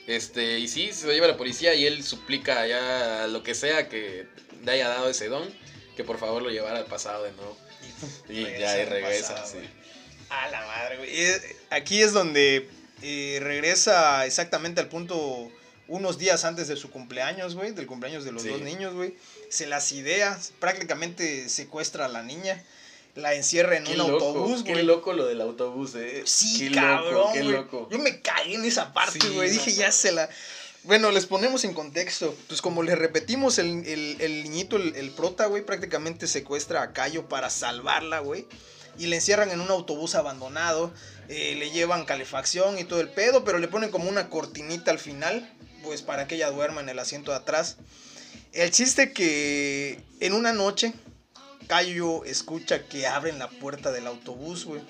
Este, 0.06 0.58
y 0.60 0.68
sí, 0.68 0.92
se 0.92 1.06
lo 1.06 1.12
lleva 1.12 1.26
la 1.26 1.36
policía 1.36 1.74
y 1.74 1.84
él 1.86 2.02
suplica 2.04 2.66
ya 2.66 3.26
lo 3.28 3.42
que 3.42 3.54
sea 3.54 3.88
que 3.88 4.26
le 4.64 4.70
haya 4.72 4.88
dado 4.88 5.08
ese 5.10 5.28
don, 5.28 5.48
que 5.96 6.04
por 6.04 6.18
favor 6.18 6.42
lo 6.42 6.50
llevara 6.50 6.78
al 6.78 6.86
pasado 6.86 7.24
de 7.24 7.32
nuevo. 7.32 7.56
Y 8.28 8.42
ya 8.58 8.72
ahí 8.72 8.80
al 8.82 8.88
regresa, 8.88 9.34
pasado, 9.34 9.60
sí. 9.60 9.68
A 10.30 10.48
la 10.48 10.64
madre, 10.66 10.96
güey. 10.98 11.10
Eh, 11.12 11.56
Aquí 11.70 12.00
es 12.02 12.12
donde 12.12 12.68
eh, 13.02 13.38
regresa 13.42 14.24
exactamente 14.26 14.80
al 14.80 14.88
punto 14.88 15.50
unos 15.88 16.18
días 16.18 16.44
antes 16.44 16.68
de 16.68 16.76
su 16.76 16.90
cumpleaños, 16.90 17.54
güey, 17.56 17.72
del 17.72 17.86
cumpleaños 17.86 18.24
de 18.24 18.32
los 18.32 18.42
Sí. 18.42 18.48
dos 18.48 18.60
niños, 18.60 18.94
güey. 18.94 19.14
Se 19.48 19.66
las 19.66 19.90
idea, 19.92 20.38
prácticamente 20.60 21.48
secuestra 21.48 22.04
a 22.04 22.08
la 22.08 22.22
niña, 22.22 22.62
la 23.16 23.34
encierra 23.34 23.76
en 23.76 23.84
Qué 23.84 23.92
un 23.92 23.98
loco, 23.98 24.24
autobús, 24.26 24.62
qué 24.62 24.72
güey. 24.74 24.84
loco 24.84 25.12
lo 25.14 25.26
del 25.26 25.40
autobús, 25.40 25.96
eh. 25.96 26.22
Sí, 26.26 26.68
qué 26.68 26.74
cabrón, 26.76 27.12
loco, 27.14 27.32
qué 27.32 27.42
loco. 27.42 27.88
Yo 27.90 27.98
me 27.98 28.20
caí 28.20 28.54
en 28.54 28.64
esa 28.64 28.92
parte, 28.92 29.18
Sí, 29.20 29.28
güey. 29.34 29.48
no 29.48 29.54
Dije, 29.54 29.72
ya 29.72 29.90
se 29.90 30.12
la... 30.12 30.28
Bueno, 30.84 31.10
les 31.10 31.26
ponemos 31.26 31.64
en 31.64 31.74
contexto. 31.74 32.34
Pues 32.46 32.62
como 32.62 32.82
les 32.84 32.96
repetimos, 32.98 33.58
el, 33.58 33.84
el- 33.84 34.16
el 34.20 34.44
niñito, 34.44 34.76
el, 34.76 34.94
el 34.94 35.10
prota, 35.10 35.46
güey, 35.46 35.64
prácticamente 35.66 36.26
secuestra 36.28 36.82
a 36.82 36.92
Cayo 36.92 37.28
para 37.28 37.50
salvarla, 37.50 38.20
güey. 38.20 38.46
Y 39.00 39.06
le 39.06 39.16
encierran 39.16 39.50
en 39.50 39.60
un 39.60 39.70
autobús 39.70 40.14
abandonado. 40.14 40.92
eh, 41.28 41.54
le 41.56 41.70
llevan 41.70 42.04
calefacción 42.04 42.78
y 42.78 42.84
todo 42.84 43.00
el 43.00 43.08
pedo, 43.08 43.44
pero 43.44 43.58
le 43.58 43.68
ponen 43.68 43.90
como 43.90 44.08
una 44.10 44.28
cortinita 44.28 44.90
al 44.90 44.98
final, 44.98 45.48
pues 45.82 46.02
para 46.02 46.26
que 46.26 46.34
ella 46.34 46.50
duerma 46.50 46.80
en 46.80 46.88
el 46.88 46.98
asiento 46.98 47.30
de 47.30 47.38
atrás. 47.38 47.76
El 48.52 48.70
chiste 48.72 49.12
que 49.12 50.00
en 50.18 50.32
una 50.32 50.52
noche, 50.52 50.92
Cayo 51.68 52.24
escucha 52.24 52.88
que 52.88 53.06
abren 53.06 53.38
la 53.38 53.48
puerta 53.48 53.92
del 53.92 54.08
autobús, 54.08 54.64
güey. 54.64 54.82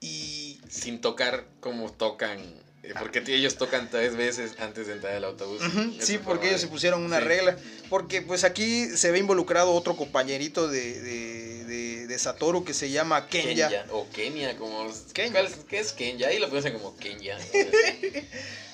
Y 0.00 0.60
Sin 0.68 1.00
tocar 1.00 1.46
como 1.60 1.92
tocan. 1.92 2.63
Eh, 2.86 2.92
Porque 2.98 3.22
ellos 3.26 3.56
tocan 3.56 3.88
tres 3.90 4.16
veces 4.16 4.52
antes 4.58 4.86
de 4.86 4.92
entrar 4.94 5.14
al 5.14 5.24
autobús. 5.24 5.60
Sí, 6.00 6.18
porque 6.18 6.48
ellos 6.48 6.60
se 6.60 6.68
pusieron 6.68 7.02
una 7.02 7.18
Sí. 7.18 7.24
regla. 7.24 7.56
Porque 7.88 8.22
pues 8.22 8.44
aquí 8.44 8.86
se 8.96 9.10
ve 9.10 9.18
involucrado 9.18 9.72
otro 9.72 9.96
compañerito 9.96 10.68
de, 10.68 11.00
de, 11.00 11.64
de- 11.64 12.06
de 12.06 12.18
Satoru 12.18 12.64
que 12.64 12.74
se 12.74 12.90
llama 12.90 13.26
Kenya. 13.28 13.68
Kenya. 13.68 13.86
O 13.90 14.08
Kenia, 14.10 14.56
como. 14.56 14.86
Kenya. 15.12 15.32
¿cuál 15.32 15.46
es- 15.46 15.56
¿Qué 15.68 15.78
es 15.78 15.92
Kenya? 15.92 16.28
Ahí 16.28 16.38
lo 16.38 16.46
pronuncian 16.46 16.74
como 16.74 16.96
Kenya. 16.96 17.38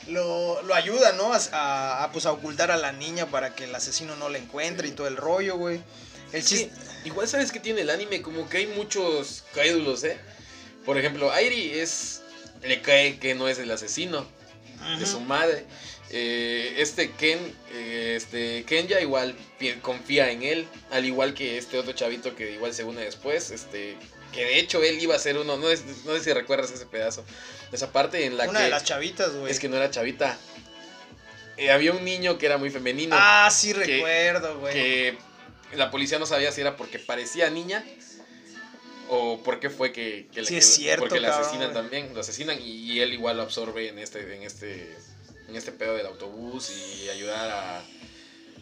Lo, 0.08 0.60
lo 0.62 0.74
ayuda, 0.74 1.12
¿no? 1.12 1.30
A, 1.52 2.10
pues, 2.12 2.26
a 2.26 2.32
ocultar 2.32 2.70
a 2.70 2.76
la 2.76 2.90
niña 2.90 3.26
para 3.30 3.54
que 3.54 3.64
el 3.64 3.74
asesino 3.74 4.16
no 4.16 4.28
la 4.28 4.38
encuentre 4.38 4.88
y 4.88 4.90
todo 4.92 5.06
el 5.06 5.16
rollo, 5.16 5.56
güey. 5.56 5.80
El 6.32 6.44
chiste... 6.44 6.70
igual 7.04 7.28
sabes 7.28 7.52
que 7.52 7.60
tiene 7.60 7.82
el 7.82 7.90
anime, 7.90 8.22
como 8.22 8.48
que 8.48 8.58
hay 8.58 8.66
muchos 8.66 9.44
crédulos, 9.52 10.02
¿eh? 10.04 10.18
Por 10.84 10.98
ejemplo, 10.98 11.30
Airi 11.30 11.78
es. 11.78 12.19
Le 12.62 12.82
cree 12.82 13.18
que 13.18 13.34
no 13.34 13.48
es 13.48 13.58
el 13.58 13.70
asesino 13.70 14.26
de 14.98 15.06
su 15.06 15.20
madre. 15.20 15.64
Eh, 16.12 16.74
este 16.78 17.12
Ken, 17.12 17.38
eh, 17.72 18.14
este 18.16 18.64
Kenya 18.64 19.00
igual 19.00 19.36
confía 19.82 20.30
en 20.30 20.42
él, 20.42 20.66
al 20.90 21.04
igual 21.04 21.34
que 21.34 21.56
este 21.58 21.78
otro 21.78 21.92
chavito 21.92 22.34
que 22.34 22.50
igual 22.52 22.74
se 22.74 22.82
une 22.84 23.02
después, 23.02 23.50
este 23.50 23.96
que 24.32 24.44
de 24.44 24.58
hecho 24.58 24.82
él 24.82 25.00
iba 25.00 25.14
a 25.14 25.18
ser 25.18 25.38
uno, 25.38 25.56
no, 25.56 25.70
es- 25.70 25.84
no 26.04 26.14
sé 26.16 26.24
si 26.24 26.32
recuerdas 26.32 26.70
ese 26.70 26.86
pedazo, 26.86 27.24
esa 27.72 27.92
parte 27.92 28.24
en 28.26 28.36
la 28.36 28.48
Una 28.48 28.58
que 28.60 28.64
de 28.66 28.70
las 28.70 28.84
chavitas, 28.84 29.32
güey. 29.34 29.50
es 29.52 29.58
que 29.60 29.68
no 29.68 29.76
era 29.76 29.90
chavita. 29.90 30.36
Eh, 31.56 31.70
había 31.70 31.92
un 31.92 32.04
niño 32.04 32.38
que 32.38 32.46
era 32.46 32.56
muy 32.56 32.70
femenino, 32.70 33.14
Ah, 33.18 33.48
sí 33.52 33.72
que- 33.72 33.78
recuerdo, 33.84 34.58
güey. 34.60 34.72
que 34.72 35.18
la 35.74 35.90
policía 35.90 36.18
no 36.18 36.26
sabía 36.26 36.50
si 36.52 36.60
era 36.60 36.76
porque 36.76 36.98
parecía 36.98 37.50
niña 37.50 37.84
o 39.10 39.42
por 39.42 39.60
qué 39.60 39.68
fue 39.70 39.92
que, 39.92 40.28
que, 40.32 40.44
Sí, 40.44 40.54
que- 40.54 40.60
cierto, 40.62 41.02
porque 41.04 41.20
cabrón, 41.20 41.40
asesinan 41.42 41.72
también, 41.74 42.14
lo 42.14 42.20
asesinan 42.20 42.58
y, 42.60 42.92
y 42.92 43.00
él 43.00 43.12
igual 43.12 43.36
lo 43.36 43.42
absorbe 43.42 43.88
en 43.88 43.98
este 43.98 44.34
en 44.36 44.42
este 44.42 44.96
en 45.48 45.56
este 45.56 45.72
pedo 45.72 45.94
del 45.96 46.06
autobús 46.06 46.70
y 46.70 47.08
ayudar 47.10 47.50
a, 47.50 47.84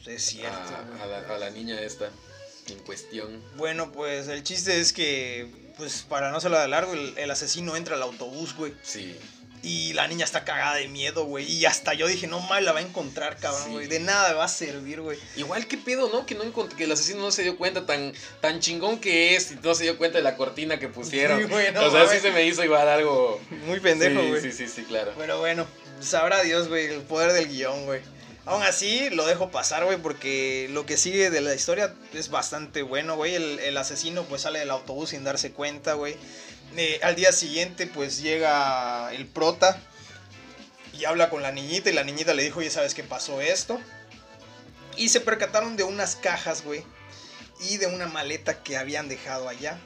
Es 0.07 0.23
cierto, 0.25 0.57
a, 1.03 1.07
la, 1.07 1.19
a 1.35 1.39
la 1.39 1.51
niña 1.51 1.79
esta 1.83 2.11
en 2.69 2.79
cuestión. 2.81 3.43
Bueno, 3.57 3.93
pues 3.93 4.29
el 4.29 4.43
chiste 4.43 4.79
es 4.81 4.93
que, 4.93 5.51
pues 5.77 6.05
para 6.09 6.31
no 6.31 6.37
hacerlo 6.39 6.59
de 6.59 6.69
largo, 6.69 6.93
el, 6.95 7.17
el 7.19 7.31
asesino 7.31 7.77
entra 7.77 7.97
al 7.97 8.03
autobús, 8.03 8.55
güey. 8.55 8.75
Sí. 8.83 9.17
Y 9.63 9.93
la 9.95 10.07
niña 10.07 10.25
está 10.25 10.45
cagada 10.45 10.77
de 10.77 10.89
miedo, 10.89 11.25
güey. 11.25 11.51
Y 11.51 11.67
hasta 11.67 11.93
yo 11.95 12.07
dije, 12.07 12.27
no 12.27 12.41
mames, 12.41 12.65
la 12.65 12.73
va 12.73 12.79
a 12.79 12.83
encontrar, 12.83 13.37
cabrón, 13.37 13.65
Sí. 13.65 13.71
güey. 13.73 13.87
De 13.89 13.99
nada 13.99 14.33
va 14.35 14.45
a 14.45 14.49
servir, 14.49 15.01
güey. 15.01 15.19
Igual 15.37 15.67
qué 15.67 15.77
pedo, 15.77 16.09
¿no? 16.11 16.27
Que 16.27 16.35
no 16.35 16.45
que 16.69 16.85
el 16.85 16.93
asesino 16.93 17.21
no 17.21 17.31
se 17.33 17.43
dio 17.43 17.57
cuenta 17.57 17.85
tan 17.85 18.13
tan 18.41 18.61
chingón 18.61 18.99
que 19.01 19.35
es 19.35 19.51
y 19.53 19.57
no 19.57 19.75
se 19.75 19.83
dio 19.85 19.99
cuenta 19.99 20.19
de 20.19 20.25
la 20.25 20.37
cortina 20.37 20.79
que 20.79 20.89
pusieron. 20.89 21.41
Sí, 21.41 21.45
güey, 21.47 21.73
no 21.73 21.83
o 21.85 21.91
sea, 21.91 22.07
sí 22.07 22.21
se 22.21 22.31
me 22.31 22.45
hizo 22.47 22.63
igual 22.65 22.89
algo 22.89 23.41
Muy 23.67 23.81
pendejo, 23.81 24.21
sí, 24.21 24.29
güey. 24.29 24.43
Sí, 24.43 24.53
sí, 24.53 24.69
sí, 24.69 24.85
claro. 24.85 25.13
Pero 25.19 25.39
bueno, 25.39 25.67
sabrá 26.01 26.43
Dios, 26.43 26.69
güey, 26.69 26.87
el 26.87 27.01
poder 27.03 27.33
del 27.33 27.49
guion, 27.49 27.85
güey. 27.87 28.01
Aún 28.47 28.63
así, 28.63 29.11
lo 29.11 29.27
dejo 29.27 29.51
pasar, 29.51 29.85
güey, 29.85 29.99
porque 29.99 30.69
lo 30.71 30.87
que 30.87 30.97
sigue 30.97 31.29
de 31.29 31.43
la 31.43 31.55
historia 31.55 31.95
es 32.15 32.31
bastante 32.31 32.81
bueno, 32.81 33.15
güey. 33.17 33.35
El, 33.35 33.59
el 33.59 33.77
asesino, 33.77 34.23
pues, 34.25 34.41
sale 34.41 34.61
del 34.61 34.71
autobús 34.71 35.11
sin 35.11 35.23
darse 35.23 35.53
cuenta, 35.53 35.93
güey. 35.93 36.17
Eh, 36.77 37.01
al 37.03 37.17
día 37.17 37.33
siguiente, 37.33 37.87
pues, 37.87 38.21
llega 38.21 39.13
el 39.13 39.27
prota 39.27 39.81
y 40.93 41.05
habla 41.05 41.31
con 41.31 41.43
la 41.43 41.53
niñita 41.53 41.91
y 41.91 41.93
la 41.93 42.05
niñita 42.05 42.35
le 42.35 42.43
dijo, 42.43 42.61
oye, 42.61 42.71
¿sabes 42.71 42.95
qué 42.95 43.03
pasó 43.03 43.41
esto? 43.41 43.81
Y 44.97 45.09
se 45.09 45.21
percataron 45.21 45.77
de 45.77 45.85
unas 45.85 46.17
cajas, 46.17 46.65
güey, 46.65 46.85
y 47.61 47.77
de 47.77 47.87
una 47.87 48.07
maleta 48.07 48.63
que 48.63 48.77
habían 48.77 49.09
dejado 49.09 49.49
allá. 49.49 49.79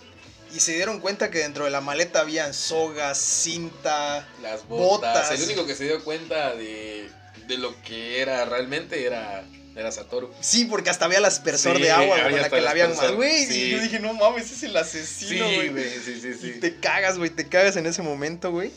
Y 0.55 0.61
se 0.61 0.73
dieron 0.75 1.01
cuenta 1.01 1.31
que 1.31 1.39
dentro 1.39 1.65
de 1.65 1.71
la 1.71 1.81
maleta 1.81 2.21
habían 2.21 2.53
sogas, 2.53 3.19
cinta, 3.19 4.29
Las 4.43 4.67
botas. 4.67 5.15
Botas. 5.15 5.31
El 5.31 5.43
único 5.45 5.67
que 5.67 5.75
se 5.75 5.85
dio 5.85 6.05
cuenta 6.05 6.55
de, 6.55 7.11
de 7.47 7.59
lo 7.59 7.75
que 7.83 8.21
era 8.21 8.45
realmente 8.45 9.05
era, 9.05 9.45
era 9.77 9.91
Satoru. 9.93 10.31
Sí, 10.41 10.65
porque 10.67 10.91
hasta 10.91 11.05
había 11.07 11.19
el 11.19 11.25
aspersor 11.25 11.77
Sí, 11.77 11.83
de 11.83 11.91
agua 11.91 12.23
con 12.23 12.33
la 12.41 12.49
que 12.51 12.61
la 12.61 12.71
habían 12.71 12.93
aspersor, 12.93 13.17
Güey, 13.17 13.47
sí. 13.47 13.63
y 13.65 13.71
yo 13.71 13.81
dije, 13.81 13.99
no 14.01 14.13
mames, 14.15 14.45
ese 14.47 14.55
es 14.55 14.63
el 14.65 14.77
asesino, 14.77 15.49
Sí, 15.49 15.69
güey. 15.69 15.85
sí, 15.91 16.21
sí, 16.21 16.35
sí. 16.35 16.53
y 16.57 16.61
te 16.61 16.77
cagas, 16.79 17.19
güey, 17.19 17.31
te 17.31 17.49
cagas 17.49 17.77
en 17.77 17.87
ese 17.87 18.03
momento, 18.03 18.51
güey. 18.51 18.71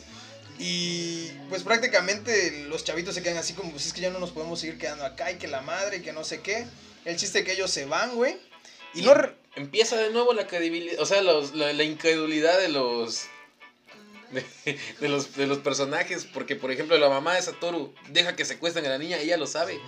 Y 0.58 1.28
pues 1.50 1.62
prácticamente 1.64 2.64
los 2.68 2.82
chavitos 2.84 3.14
se 3.14 3.22
quedan 3.22 3.36
así 3.36 3.52
como, 3.52 3.72
pues 3.72 3.86
es 3.86 3.92
que 3.92 4.00
ya 4.00 4.10
no 4.10 4.18
nos 4.18 4.30
podemos 4.30 4.58
seguir 4.60 4.78
quedando 4.78 5.04
acá 5.04 5.30
y 5.30 5.36
que 5.36 5.48
la 5.48 5.60
madre 5.60 5.98
y 5.98 6.00
que 6.00 6.12
no 6.12 6.24
sé 6.24 6.40
qué. 6.40 6.66
El 7.04 7.16
chiste 7.16 7.40
es 7.40 7.44
que 7.44 7.52
ellos 7.52 7.70
se 7.70 7.84
van, 7.84 8.14
güey. 8.14 8.36
Y 8.94 9.02
no... 9.02 9.14
Empieza 9.54 9.96
de 9.96 10.10
nuevo 10.10 10.34
la 10.34 10.46
credibilidad, 10.46 11.00
o 11.00 11.06
sea, 11.06 11.22
los- 11.22 11.54
la, 11.54 11.72
la 11.72 11.82
incredulidad 11.82 12.58
de 12.58 12.68
los, 12.68 13.22
de, 14.30 14.78
de 15.00 15.08
los 15.08 15.34
de 15.36 15.46
los 15.46 15.58
personajes, 15.58 16.24
porque 16.24 16.56
por 16.56 16.70
ejemplo 16.70 16.96
la 16.98 17.08
mamá 17.08 17.34
de 17.34 17.42
Satoru 17.42 17.94
deja 18.10 18.36
que 18.36 18.44
secuestren 18.44 18.86
a 18.86 18.90
la 18.90 18.98
niña, 18.98 19.18
ella 19.18 19.36
lo 19.36 19.46
sabe. 19.46 19.78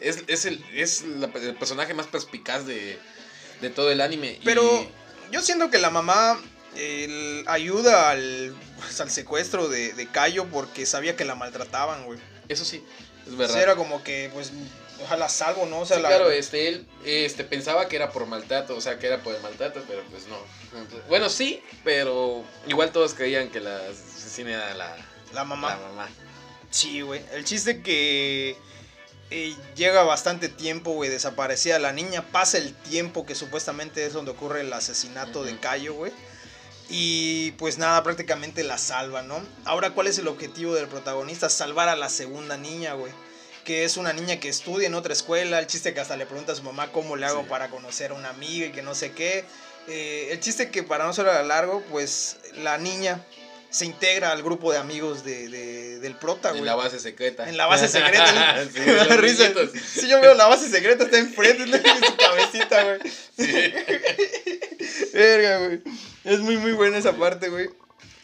Es, 0.00 0.24
es, 0.26 0.46
el, 0.46 0.64
es 0.74 1.02
la- 1.02 1.30
el 1.34 1.54
personaje 1.56 1.94
más 1.94 2.06
perspicaz 2.06 2.66
de, 2.66 2.98
de 3.60 3.70
todo 3.70 3.90
el 3.92 4.00
anime. 4.00 4.38
y- 4.40 4.44
Pero 4.44 4.90
yo 5.30 5.40
siento 5.42 5.70
que 5.70 5.78
la 5.78 5.90
mamá 5.90 6.40
el- 6.76 7.44
ayuda 7.46 8.10
al, 8.10 8.54
pues, 8.78 9.00
al 9.00 9.10
secuestro 9.10 9.68
de, 9.68 9.92
de 9.92 10.06
Cayo 10.08 10.46
porque 10.46 10.86
sabía 10.86 11.14
que 11.16 11.24
la 11.24 11.34
maltrataban, 11.36 12.04
güey. 12.06 12.18
eso 12.48 12.64
sí, 12.64 12.82
es 13.26 13.32
O 13.34 13.36
verdad. 13.36 13.54
sea, 13.54 13.62
era 13.62 13.76
como 13.76 14.02
que, 14.02 14.30
pues, 14.32 14.50
ojalá 15.02 15.28
salvo, 15.28 15.66
¿no? 15.66 15.80
O 15.80 15.86
sea, 15.86 15.96
Sí, 15.98 16.02
la- 16.02 16.08
claro, 16.08 16.30
este, 16.30 16.68
él 16.68 16.86
este, 17.04 17.44
pensaba 17.44 17.88
que 17.88 17.96
era 17.96 18.10
por 18.10 18.26
maltrato, 18.26 18.76
o 18.76 18.80
sea, 18.80 18.98
que 18.98 19.06
era 19.06 19.22
por 19.22 19.34
el 19.34 19.42
maltrato, 19.42 19.82
pero 19.86 20.02
pues 20.10 20.26
no. 20.26 20.38
Bueno, 21.08 21.28
sí, 21.28 21.62
pero 21.84 22.44
igual 22.66 22.90
todos 22.92 23.14
creían 23.14 23.50
que 23.50 23.60
la 23.60 23.76
asesina 23.88 24.50
era 24.52 24.74
la, 24.74 24.96
la 25.32 25.44
mamá. 25.44 25.70
la 25.76 25.88
mamá. 25.88 26.08
Sí, 26.70 27.02
güey. 27.02 27.20
El 27.32 27.44
chiste 27.44 27.82
que 27.82 28.56
eh, 29.30 29.54
llega 29.76 30.02
bastante 30.02 30.48
tiempo, 30.48 30.92
güey, 30.92 31.10
desaparecida 31.10 31.78
la 31.78 31.92
niña. 31.92 32.22
Pasa 32.32 32.56
el 32.58 32.74
tiempo 32.74 33.26
que 33.26 33.34
supuestamente 33.34 34.06
es 34.06 34.12
donde 34.14 34.30
ocurre 34.30 34.62
el 34.62 34.72
asesinato 34.72 35.44
de. 35.44 35.58
Cayo, 35.58 35.92
güey. 35.94 36.12
Y 36.88 37.52
pues 37.52 37.78
nada, 37.78 38.02
prácticamente 38.02 38.64
la 38.64 38.76
salva, 38.76 39.22
¿no? 39.22 39.40
Ahora, 39.64 39.90
¿cuál 39.90 40.06
es 40.08 40.18
el 40.18 40.28
objetivo 40.28 40.74
del 40.74 40.88
protagonista? 40.88 41.48
Salvar 41.48 41.88
a 41.88 41.96
la 41.96 42.08
segunda 42.10 42.56
niña, 42.56 42.94
güey. 42.94 43.12
Que 43.64 43.84
es 43.84 43.96
una 43.96 44.12
niña 44.12 44.40
que 44.40 44.48
estudia 44.48 44.86
en 44.88 44.94
otra 44.94 45.12
escuela. 45.12 45.58
El 45.60 45.66
chiste 45.68 45.94
que 45.94 46.00
hasta 46.00 46.16
le 46.16 46.26
pregunta 46.26 46.52
a 46.52 46.56
su 46.56 46.62
mamá 46.64 46.90
cómo 46.90 47.16
le 47.16 47.26
hago 47.26 47.42
Sí. 47.42 47.46
para 47.48 47.68
conocer 47.70 48.10
a 48.10 48.14
una 48.14 48.30
amiga 48.30 48.66
y 48.66 48.72
que 48.72 48.82
no 48.82 48.94
sé 48.94 49.12
qué. 49.12 49.44
Eh, 49.88 50.28
el 50.32 50.40
chiste 50.40 50.70
que 50.70 50.82
para 50.82 51.04
no 51.04 51.12
ser 51.12 51.28
a 51.28 51.42
largo, 51.42 51.82
pues 51.90 52.38
la 52.58 52.78
niña 52.78 53.24
se 53.70 53.84
integra 53.86 54.32
al 54.32 54.42
grupo 54.42 54.70
de 54.72 54.78
amigos 54.78 55.24
de, 55.24 55.48
de- 55.48 55.98
del 56.00 56.14
prota, 56.16 56.48
güey. 56.50 56.60
En 56.60 56.66
la 56.66 56.74
base 56.74 56.98
secreta. 57.00 57.48
En 57.48 57.56
la 57.56 57.66
base 57.66 57.88
secreta. 57.88 58.64
Sí, 58.74 58.80
me 58.80 58.92
da 58.94 59.16
risa. 59.16 59.50
Sí, 59.94 60.08
yo 60.08 60.20
veo 60.20 60.34
la 60.34 60.46
base 60.46 60.68
secreta, 60.68 61.04
está 61.04 61.18
enfrente. 61.18 61.62
Y 61.64 62.06
su 62.06 62.16
cabecita, 62.16 62.84
güey. 62.84 62.98
Verga, 65.12 65.58
güey. 65.66 65.80
Es 66.24 66.40
muy, 66.40 66.56
muy 66.56 66.72
buena 66.72 66.98
esa 66.98 67.12
parte, 67.12 67.48
güey. 67.48 67.70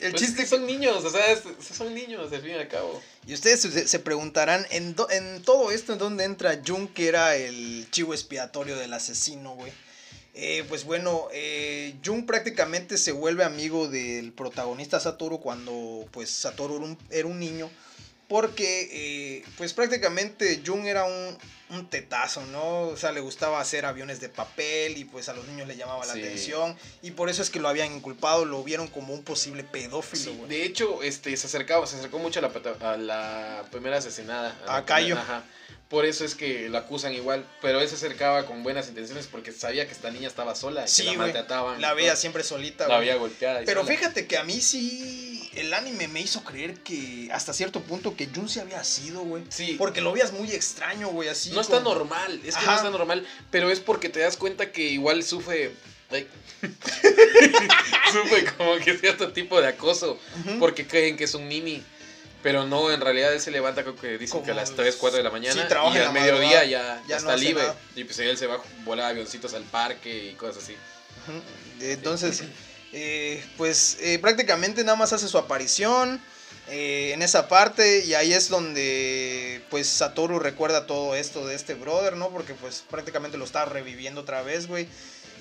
El 0.00 0.12
pues 0.12 0.22
chiste. 0.22 0.42
Es 0.42 0.50
que 0.50 0.56
son 0.56 0.66
niños, 0.66 1.04
o 1.04 1.10
sea, 1.10 1.22
son 1.60 1.92
niños, 1.94 2.32
al 2.32 2.40
fin 2.40 2.50
y 2.50 2.54
al 2.54 2.68
cabo. 2.68 3.02
Y 3.26 3.34
ustedes 3.34 3.60
se, 3.60 3.98
preguntarán, 3.98 4.66
¿en, 4.70 4.94
en 5.10 5.42
todo 5.42 5.70
esto, 5.70 5.92
¿en 5.92 5.98
dónde 5.98 6.24
entra 6.24 6.60
Jung, 6.64 6.88
que 6.92 7.08
era 7.08 7.34
el 7.34 7.88
chivo 7.90 8.14
expiatorio 8.14 8.76
del 8.76 8.92
asesino, 8.92 9.54
güey? 9.54 9.72
Eh, 10.40 10.64
pues 10.68 10.84
bueno, 10.84 11.26
eh, 11.32 11.96
Jung 12.04 12.24
prácticamente 12.24 12.96
se 12.96 13.10
vuelve 13.10 13.42
amigo 13.42 13.88
del 13.88 14.32
protagonista 14.32 15.00
Satoru 15.00 15.40
cuando 15.40 16.06
pues 16.12 16.30
Satoru 16.30 16.96
era 17.10 17.26
un 17.26 17.40
niño 17.40 17.68
porque 18.28 18.88
eh, 18.92 19.44
pues 19.56 19.72
prácticamente 19.72 20.62
Jung 20.64 20.86
era 20.86 21.04
un, 21.04 21.38
un, 21.70 21.88
tetazo, 21.88 22.44
¿no? 22.46 22.82
O 22.82 22.96
sea, 22.96 23.10
le 23.10 23.20
gustaba 23.20 23.58
hacer 23.60 23.86
aviones 23.86 24.20
de 24.20 24.28
papel 24.28 24.98
y 24.98 25.04
pues 25.04 25.30
a 25.30 25.32
los 25.32 25.46
niños 25.48 25.66
le 25.66 25.76
llamaba 25.76 26.04
la 26.04 26.12
atención 26.12 26.76
y 27.00 27.12
por 27.12 27.30
eso 27.30 27.40
es 27.40 27.48
que 27.48 27.58
lo 27.58 27.68
habían 27.68 27.90
inculpado, 27.92 28.44
lo 28.44 28.62
vieron 28.62 28.86
como 28.88 29.14
un 29.14 29.24
posible 29.24 29.64
pedófilo, 29.64 30.46
De 30.46 30.62
hecho, 30.62 31.02
este, 31.02 31.34
se 31.36 31.46
acercaba, 31.46 31.86
se 31.86 31.96
acercó 31.96 32.18
mucho 32.18 32.40
a 32.40 32.42
la, 32.42 32.92
a 32.92 32.96
la 32.98 33.64
primera 33.70 33.96
asesinada. 33.96 34.56
A, 34.66 34.84
Cayo. 34.84 35.16
Ajá. 35.16 35.42
Por 35.88 36.04
eso 36.04 36.24
es 36.24 36.34
que 36.34 36.68
lo 36.68 36.76
acusan 36.76 37.14
igual, 37.14 37.46
pero 37.62 37.80
él 37.80 37.88
se 37.88 37.94
acercaba 37.94 38.44
con 38.44 38.62
buenas 38.62 38.88
intenciones 38.88 39.26
porque 39.26 39.52
sabía 39.52 39.86
que 39.86 39.92
esta 39.92 40.10
niña 40.10 40.28
estaba 40.28 40.54
sola 40.54 40.84
y 40.86 41.02
la 41.02 41.12
maltrataban. 41.14 41.80
La 41.80 41.94
veía 41.94 42.14
siempre 42.14 42.44
solita, 42.44 42.86
La 42.88 42.98
había 42.98 43.16
golpeada. 43.16 43.62
Pero 43.64 43.86
fíjate 43.86 44.26
que 44.26 44.36
a 44.36 44.44
mí 44.44 44.60
sí 44.60 45.50
el 45.54 45.72
anime 45.72 46.06
me 46.08 46.20
hizo 46.20 46.44
creer 46.44 46.74
que 46.74 47.30
hasta 47.32 47.54
cierto 47.54 47.80
punto 47.80 48.16
que 48.16 48.26
Jun 48.26 48.50
se 48.50 48.60
había 48.60 48.84
sido, 48.84 49.20
güey. 49.20 49.44
Sí. 49.48 49.76
Porque 49.78 50.02
lo 50.02 50.12
veías 50.12 50.32
muy 50.32 50.52
extraño, 50.52 51.08
güey, 51.08 51.30
así. 51.30 51.52
No 51.52 51.62
está 51.62 51.80
normal, 51.80 52.38
es 52.44 52.54
que 52.54 52.66
no 52.66 52.76
está 52.76 52.90
normal, 52.90 53.26
pero 53.50 53.70
es 53.70 53.80
porque 53.80 54.10
te 54.10 54.20
das 54.20 54.36
cuenta 54.36 54.70
que 54.70 54.82
igual 54.82 55.22
sufre 55.22 55.72
sufre 58.12 58.44
como 58.56 58.76
que 58.76 58.96
cierto 58.96 59.32
tipo 59.32 59.60
de 59.60 59.68
acoso 59.68 60.18
porque 60.58 60.86
creen 60.86 61.16
que 61.16 61.24
es 61.24 61.34
un 61.34 61.48
mini. 61.48 61.82
Pero 62.42 62.66
no, 62.66 62.90
en 62.90 63.00
realidad 63.00 63.32
él 63.32 63.40
se 63.40 63.50
levanta, 63.50 63.82
creo 63.82 63.96
que 63.96 64.16
dicen 64.16 64.42
que 64.42 64.52
a 64.52 64.54
las 64.54 64.72
3, 64.72 64.96
4 64.96 65.16
de 65.16 65.24
la 65.24 65.30
mañana. 65.30 65.68
y 65.94 65.98
al 65.98 66.12
mediodía 66.12 66.64
ya, 66.64 67.02
ya, 67.08 67.16
está 67.16 67.36
libre. 67.36 67.64
Y 67.96 68.04
pues 68.04 68.18
él 68.20 68.36
se 68.38 68.46
va 68.46 68.56
a 68.56 68.60
volar 68.84 69.10
avioncitos 69.10 69.54
al 69.54 69.64
parque 69.64 70.30
y 70.30 70.34
cosas 70.34 70.62
así. 70.62 70.76
Entonces, 71.80 72.42
eh, 72.92 73.44
pues 73.56 73.98
eh, 74.00 74.18
prácticamente 74.18 74.84
nada 74.84 74.96
más 74.96 75.12
hace 75.12 75.28
su 75.28 75.36
aparición 75.36 76.20
eh, 76.68 77.12
en 77.12 77.22
esa 77.22 77.48
parte. 77.48 78.04
Y 78.04 78.14
ahí 78.14 78.32
es 78.32 78.48
donde 78.48 79.62
pues 79.68 79.88
Satoru 79.88 80.38
recuerda 80.38 80.86
todo 80.86 81.14
esto 81.16 81.46
de 81.46 81.54
este 81.54 81.74
brother, 81.74 82.16
¿no? 82.16 82.30
Porque 82.30 82.54
pues 82.54 82.84
prácticamente 82.88 83.36
lo 83.36 83.44
está 83.44 83.64
reviviendo 83.64 84.20
otra 84.20 84.42
vez, 84.42 84.68
güey. 84.68 84.88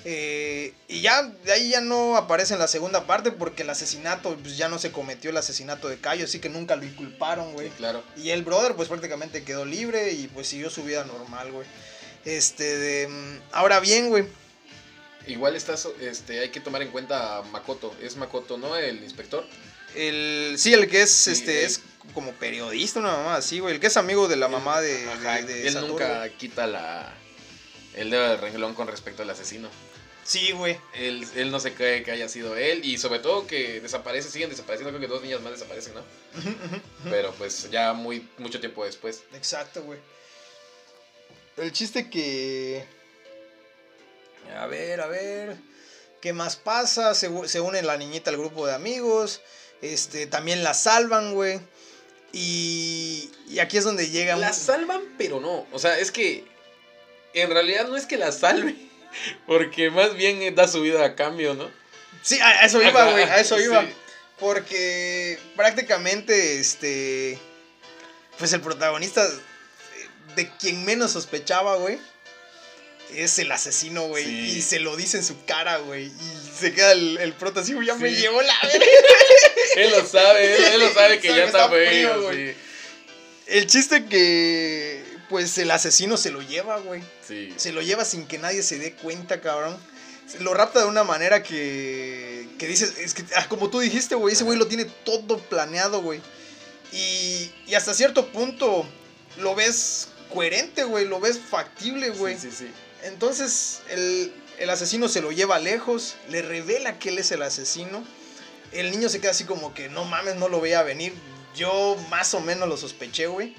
Eh, 0.04 0.72
y 0.86 1.00
ya 1.00 1.22
de 1.22 1.52
ahí 1.52 1.70
ya 1.70 1.80
no 1.80 2.16
aparece 2.16 2.54
en 2.54 2.60
la 2.60 2.68
segunda 2.68 3.06
parte 3.06 3.32
porque 3.32 3.62
el 3.62 3.70
asesinato, 3.70 4.36
pues 4.36 4.56
ya 4.56 4.68
no 4.68 4.78
se 4.78 4.92
cometió 4.92 5.30
el 5.30 5.36
asesinato 5.36 5.88
de 5.88 5.98
Cayo, 5.98 6.24
así 6.24 6.38
que 6.38 6.48
nunca 6.48 6.76
lo 6.76 6.84
inculparon, 6.84 7.52
güey. 7.52 7.68
claro. 7.70 8.02
Y 8.16 8.30
el 8.30 8.42
brother, 8.42 8.74
pues 8.74 8.88
prácticamente 8.88 9.42
quedó 9.42 9.64
libre 9.64 10.12
y 10.12 10.28
pues 10.28 10.48
siguió 10.48 10.70
su 10.70 10.82
vida 10.84 11.04
normal, 11.04 11.52
güey. 11.52 11.66
Este, 12.24 12.78
de, 12.78 13.08
mm, 13.08 13.40
ahora 13.52 13.80
bien, 13.80 14.08
güey. 14.08 14.24
Igual 15.26 15.56
estás, 15.56 15.86
este, 16.00 16.40
hay 16.40 16.50
que 16.50 16.60
tomar 16.60 16.82
en 16.82 16.90
cuenta 16.90 17.38
a 17.38 17.42
Makoto. 17.42 17.94
Es 18.02 18.16
Makoto, 18.16 18.56
¿no? 18.56 18.76
El 18.76 19.02
inspector. 19.02 19.46
El, 19.94 20.54
sí, 20.58 20.72
el 20.72 20.88
que 20.88 21.02
es, 21.02 21.26
este, 21.28 21.64
es 21.64 21.80
como 22.14 22.32
periodista, 22.32 23.00
una 23.00 23.12
mamá 23.12 23.36
así, 23.36 23.58
güey. 23.58 23.74
El 23.74 23.80
que 23.80 23.88
es 23.88 23.96
amigo 23.96 24.28
de 24.28 24.36
la 24.36 24.48
mamá 24.48 24.80
de, 24.80 25.04
Él 25.66 25.74
nunca 25.86 26.28
quita 26.30 26.66
la, 26.66 27.12
el 27.94 28.10
dedo 28.10 28.28
del 28.28 28.38
renglón 28.38 28.74
con 28.74 28.86
respecto 28.86 29.22
al 29.22 29.30
asesino. 29.30 29.68
Sí, 30.28 30.52
güey. 30.52 30.78
Él, 30.92 31.26
él 31.36 31.50
no 31.50 31.58
se 31.58 31.72
cree 31.72 32.02
que 32.02 32.10
haya 32.10 32.28
sido 32.28 32.54
él 32.54 32.84
y 32.84 32.98
sobre 32.98 33.18
todo 33.18 33.46
que 33.46 33.80
desaparece, 33.80 34.30
siguen 34.30 34.50
desapareciendo, 34.50 34.90
creo 34.90 35.00
que 35.00 35.06
dos 35.14 35.22
niñas 35.22 35.40
más 35.40 35.52
desaparecen, 35.52 35.94
¿no? 35.94 36.02
Pero 37.08 37.32
pues 37.38 37.70
ya 37.70 37.94
muy 37.94 38.28
mucho 38.36 38.60
tiempo 38.60 38.84
después. 38.84 39.22
Exacto, 39.32 39.82
güey. 39.84 39.98
El 41.56 41.72
chiste 41.72 42.10
que... 42.10 42.84
A 44.54 44.66
ver, 44.66 45.00
a 45.00 45.06
ver. 45.06 45.56
¿Qué 46.20 46.34
más 46.34 46.56
pasa? 46.56 47.14
Se, 47.14 47.30
se 47.48 47.62
une 47.62 47.80
la 47.80 47.96
niñita 47.96 48.28
al 48.28 48.36
grupo 48.36 48.66
de 48.66 48.74
amigos. 48.74 49.40
Este, 49.80 50.26
también 50.26 50.62
la 50.62 50.74
salvan, 50.74 51.32
güey. 51.32 51.58
Y, 52.34 53.30
y 53.48 53.60
aquí 53.60 53.78
es 53.78 53.84
donde 53.84 54.10
llega... 54.10 54.36
La 54.36 54.52
salvan, 54.52 55.00
pero 55.16 55.40
no. 55.40 55.66
O 55.72 55.78
sea, 55.78 55.98
es 55.98 56.10
que 56.10 56.44
en 57.32 57.48
realidad 57.48 57.88
no 57.88 57.96
es 57.96 58.04
que 58.04 58.18
la 58.18 58.30
salve 58.30 58.87
porque 59.46 59.90
más 59.90 60.14
bien 60.14 60.54
da 60.54 60.68
su 60.68 60.80
vida 60.82 61.04
a 61.04 61.14
cambio, 61.14 61.54
¿no? 61.54 61.70
Sí, 62.22 62.38
a 62.40 62.64
eso 62.64 62.82
iba, 62.82 63.10
güey, 63.10 63.24
a 63.24 63.40
eso 63.40 63.60
iba. 63.60 63.84
Porque 64.38 65.38
prácticamente, 65.56 66.58
este. 66.58 67.38
Pues 68.38 68.52
el 68.52 68.60
protagonista, 68.60 69.26
de 70.36 70.48
quien 70.58 70.84
menos 70.84 71.12
sospechaba, 71.12 71.76
güey, 71.76 71.98
es 73.14 73.38
el 73.38 73.50
asesino, 73.50 74.02
güey. 74.08 74.28
Y 74.28 74.62
se 74.62 74.78
lo 74.78 74.96
dice 74.96 75.16
en 75.16 75.24
su 75.24 75.44
cara, 75.44 75.78
güey. 75.78 76.06
Y 76.06 76.50
se 76.56 76.72
queda 76.72 76.92
el, 76.92 77.18
el 77.18 77.32
prota 77.32 77.60
así, 77.60 77.74
ya 77.84 77.94
me 77.96 78.12
llevó 78.12 78.40
la 78.42 78.54
él 79.76 79.90
lo 79.90 80.06
sabe, 80.06 80.74
él, 80.74 80.80
lo 80.80 80.92
sabe 80.92 81.18
que 81.18 81.28
ya 81.28 81.44
está 81.44 81.68
frío, 81.68 82.22
güey. 82.22 82.54
El 83.46 83.66
chiste 83.66 84.04
que 84.06 84.97
pues 85.28 85.56
el 85.58 85.70
asesino 85.70 86.16
se 86.16 86.30
lo 86.30 86.42
lleva, 86.42 86.78
güey. 86.78 87.02
Sí. 87.26 87.52
Se 87.56 87.72
lo 87.72 87.82
lleva 87.82 88.04
sin 88.04 88.26
que 88.26 88.38
nadie 88.38 88.62
se 88.62 88.78
dé 88.78 88.94
cuenta, 88.94 89.40
cabrón. 89.40 89.76
Lo 90.40 90.52
rapta 90.54 90.80
de 90.80 90.86
una 90.86 91.04
manera 91.04 91.42
que, 91.42 92.48
que 92.58 92.66
dices, 92.66 92.94
es 92.98 93.14
que, 93.14 93.24
ah, 93.36 93.46
como 93.48 93.70
tú 93.70 93.80
dijiste, 93.80 94.14
güey, 94.14 94.34
ese 94.34 94.44
güey 94.44 94.58
lo 94.58 94.66
tiene 94.66 94.84
todo 94.84 95.38
planeado, 95.38 96.02
güey. 96.02 96.20
Y, 96.92 97.50
y 97.66 97.74
hasta 97.74 97.94
cierto 97.94 98.28
punto 98.28 98.86
lo 99.38 99.54
ves 99.54 100.08
coherente, 100.32 100.84
güey, 100.84 101.06
lo 101.06 101.20
ves 101.20 101.38
factible, 101.38 102.10
güey. 102.10 102.38
Sí, 102.38 102.50
sí, 102.50 102.56
sí. 102.66 102.70
Entonces 103.04 103.80
el, 103.90 104.32
el 104.58 104.70
asesino 104.70 105.08
se 105.08 105.22
lo 105.22 105.32
lleva 105.32 105.58
lejos, 105.58 106.16
le 106.28 106.42
revela 106.42 106.98
que 106.98 107.10
él 107.10 107.18
es 107.18 107.30
el 107.30 107.42
asesino. 107.42 108.04
El 108.72 108.90
niño 108.90 109.08
se 109.08 109.20
queda 109.20 109.30
así 109.30 109.44
como 109.44 109.72
que, 109.72 109.88
no 109.88 110.04
mames, 110.04 110.36
no 110.36 110.48
lo 110.48 110.60
veía 110.60 110.82
venir. 110.82 111.14
Yo 111.54 111.96
más 112.10 112.34
o 112.34 112.40
menos 112.40 112.68
lo 112.68 112.76
sospeché, 112.76 113.26
güey. 113.28 113.54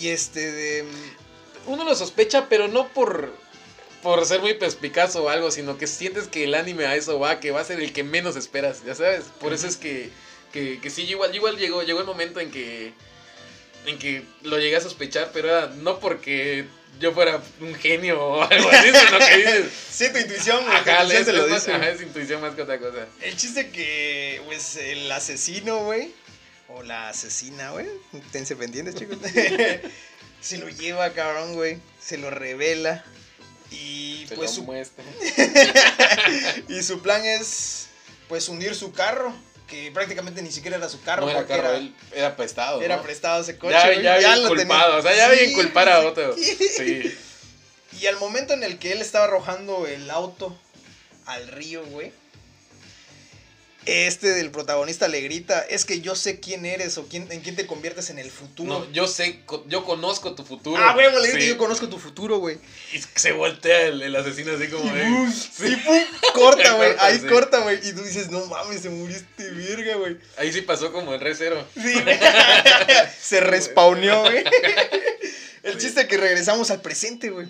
Y 0.00 0.08
este 0.08 0.52
de... 0.52 0.84
Uno 1.66 1.84
lo 1.84 1.94
sospecha, 1.94 2.48
pero 2.48 2.68
no 2.68 2.88
por, 2.88 3.32
por 4.02 4.24
ser 4.26 4.40
muy 4.40 4.54
perspicaz 4.54 5.16
o 5.16 5.30
algo, 5.30 5.50
sino 5.50 5.78
que 5.78 5.86
sientes 5.86 6.28
que 6.28 6.44
el 6.44 6.54
anime 6.54 6.86
a 6.86 6.94
eso 6.94 7.18
va, 7.18 7.40
que 7.40 7.52
va 7.52 7.60
a 7.60 7.64
ser 7.64 7.80
el 7.80 7.92
que 7.92 8.04
menos 8.04 8.36
esperas, 8.36 8.84
ya 8.84 8.94
sabes. 8.94 9.24
Por 9.40 9.54
eso 9.54 9.66
es 9.66 9.76
que, 9.76 10.10
que, 10.52 10.78
que, 10.80 10.90
sí, 10.90 11.02
igual, 11.04 11.34
igual 11.34 11.56
llegó, 11.56 11.82
llegó 11.82 12.00
el 12.00 12.06
momento 12.06 12.38
en 12.40 12.50
que, 12.50 12.92
en 13.86 13.98
que 13.98 14.22
lo 14.42 14.58
llegué 14.58 14.76
a 14.76 14.80
sospechar, 14.82 15.30
pero 15.32 15.48
era 15.48 15.68
no 15.68 16.00
porque 16.00 16.66
yo 17.00 17.12
fuera 17.12 17.42
un 17.60 17.74
genio 17.74 18.22
o 18.22 18.42
algo 18.42 18.68
así, 18.68 18.88
sino 19.06 19.18
que 19.18 19.36
dices... 19.38 19.72
sí, 19.90 20.12
tu 20.12 20.18
intuición, 20.18 20.64
ajá, 20.68 21.02
es, 21.04 21.26
lo 21.28 21.46
dice. 21.46 21.72
Ajá, 21.72 21.88
es 21.88 22.02
intuición 22.02 22.42
más 22.42 22.54
que 22.54 22.62
otra 22.62 22.78
cosa. 22.78 23.06
El 23.22 23.36
chiste 23.38 23.70
que, 23.70 24.42
pues, 24.44 24.76
el 24.76 25.10
asesino, 25.10 25.78
güey 25.84 26.12
o 26.68 26.82
la 26.82 27.08
asesina, 27.08 27.70
güey. 27.70 27.86
Tense 28.32 28.56
pendientes, 28.56 28.94
chicos. 28.94 29.18
se 30.40 30.58
lo 30.58 30.68
lleva, 30.68 31.12
cabrón, 31.12 31.54
güey. 31.54 31.78
Se 32.00 32.18
lo 32.18 32.30
revela. 32.30 33.04
Y 33.70 34.26
pues 34.34 34.52
su. 34.52 34.62
y 36.68 36.82
su 36.82 37.00
plan 37.00 37.24
es. 37.24 37.88
Pues 38.28 38.48
hundir 38.48 38.74
su 38.74 38.92
carro. 38.92 39.34
Que 39.66 39.90
prácticamente 39.90 40.42
ni 40.42 40.52
siquiera 40.52 40.76
era 40.76 40.90
su 40.90 41.00
carro. 41.02 41.24
No 41.24 41.30
era 41.30 41.46
carro, 41.46 41.68
era, 41.68 41.76
él 41.78 41.94
era 42.12 42.36
prestado. 42.36 42.82
Era 42.82 43.02
prestado 43.02 43.42
ese 43.42 43.56
coche. 43.56 43.72
Ya, 43.72 43.94
ya, 43.94 44.20
ya 44.20 44.34
bien 44.34 44.48
culpado. 44.48 44.98
O 44.98 45.02
sea, 45.02 45.16
ya 45.16 45.30
bien 45.30 45.54
culpar 45.54 45.88
a 45.88 46.00
otro. 46.00 46.36
Sí. 46.36 47.16
Y 47.98 48.06
al 48.06 48.18
momento 48.18 48.52
en 48.52 48.62
el 48.62 48.78
que 48.78 48.92
él 48.92 49.00
estaba 49.00 49.24
arrojando 49.24 49.86
el 49.86 50.10
auto 50.10 50.54
al 51.24 51.48
río, 51.48 51.82
güey 51.86 52.12
este 53.86 54.28
del 54.28 54.50
protagonista 54.50 55.08
le 55.08 55.20
grita, 55.20 55.60
es 55.60 55.84
que 55.84 56.00
yo 56.00 56.14
sé 56.14 56.40
quién 56.40 56.66
eres 56.66 56.98
o 56.98 57.06
quién, 57.06 57.30
en 57.30 57.40
quién 57.40 57.56
te 57.56 57.66
conviertes 57.66 58.10
en 58.10 58.18
el 58.18 58.30
futuro. 58.30 58.80
No, 58.80 58.92
yo 58.92 59.06
sé, 59.06 59.40
yo 59.66 59.84
conozco 59.84 60.34
tu 60.34 60.44
futuro. 60.44 60.82
Ah, 60.82 60.94
güey, 60.94 61.06
le 61.22 61.32
grita, 61.32 61.46
yo 61.46 61.58
conozco 61.58 61.88
tu 61.88 61.98
futuro, 61.98 62.38
güey. 62.38 62.58
Y 62.92 63.00
se 63.14 63.32
voltea 63.32 63.82
el, 63.82 64.14
asesino 64.16 64.52
así 64.52 64.68
como 64.68 64.92
de... 64.92 65.04
sí, 65.32 65.76
pum, 65.76 66.02
corta, 66.32 66.72
güey, 66.74 66.92
ahí 66.98 67.18
corta, 67.20 67.58
güey. 67.60 67.78
Y 67.86 67.92
tú 67.92 68.02
dices, 68.02 68.30
no 68.30 68.46
mames, 68.46 68.82
se 68.82 68.90
murió 68.90 69.16
este 69.16 69.50
verga, 69.50 69.96
güey. 69.96 70.16
Ahí 70.36 70.52
sí 70.52 70.62
pasó 70.62 70.92
como 70.92 71.14
el 71.14 71.20
re 71.20 71.34
cero. 71.34 71.66
Sí, 71.74 71.94
se 73.20 73.40
respawneó, 73.40 74.22
güey. 74.22 74.44
El 75.62 75.78
chiste 75.78 76.02
es 76.02 76.06
que 76.08 76.16
regresamos 76.16 76.70
al 76.70 76.80
presente, 76.80 77.30
güey. 77.30 77.46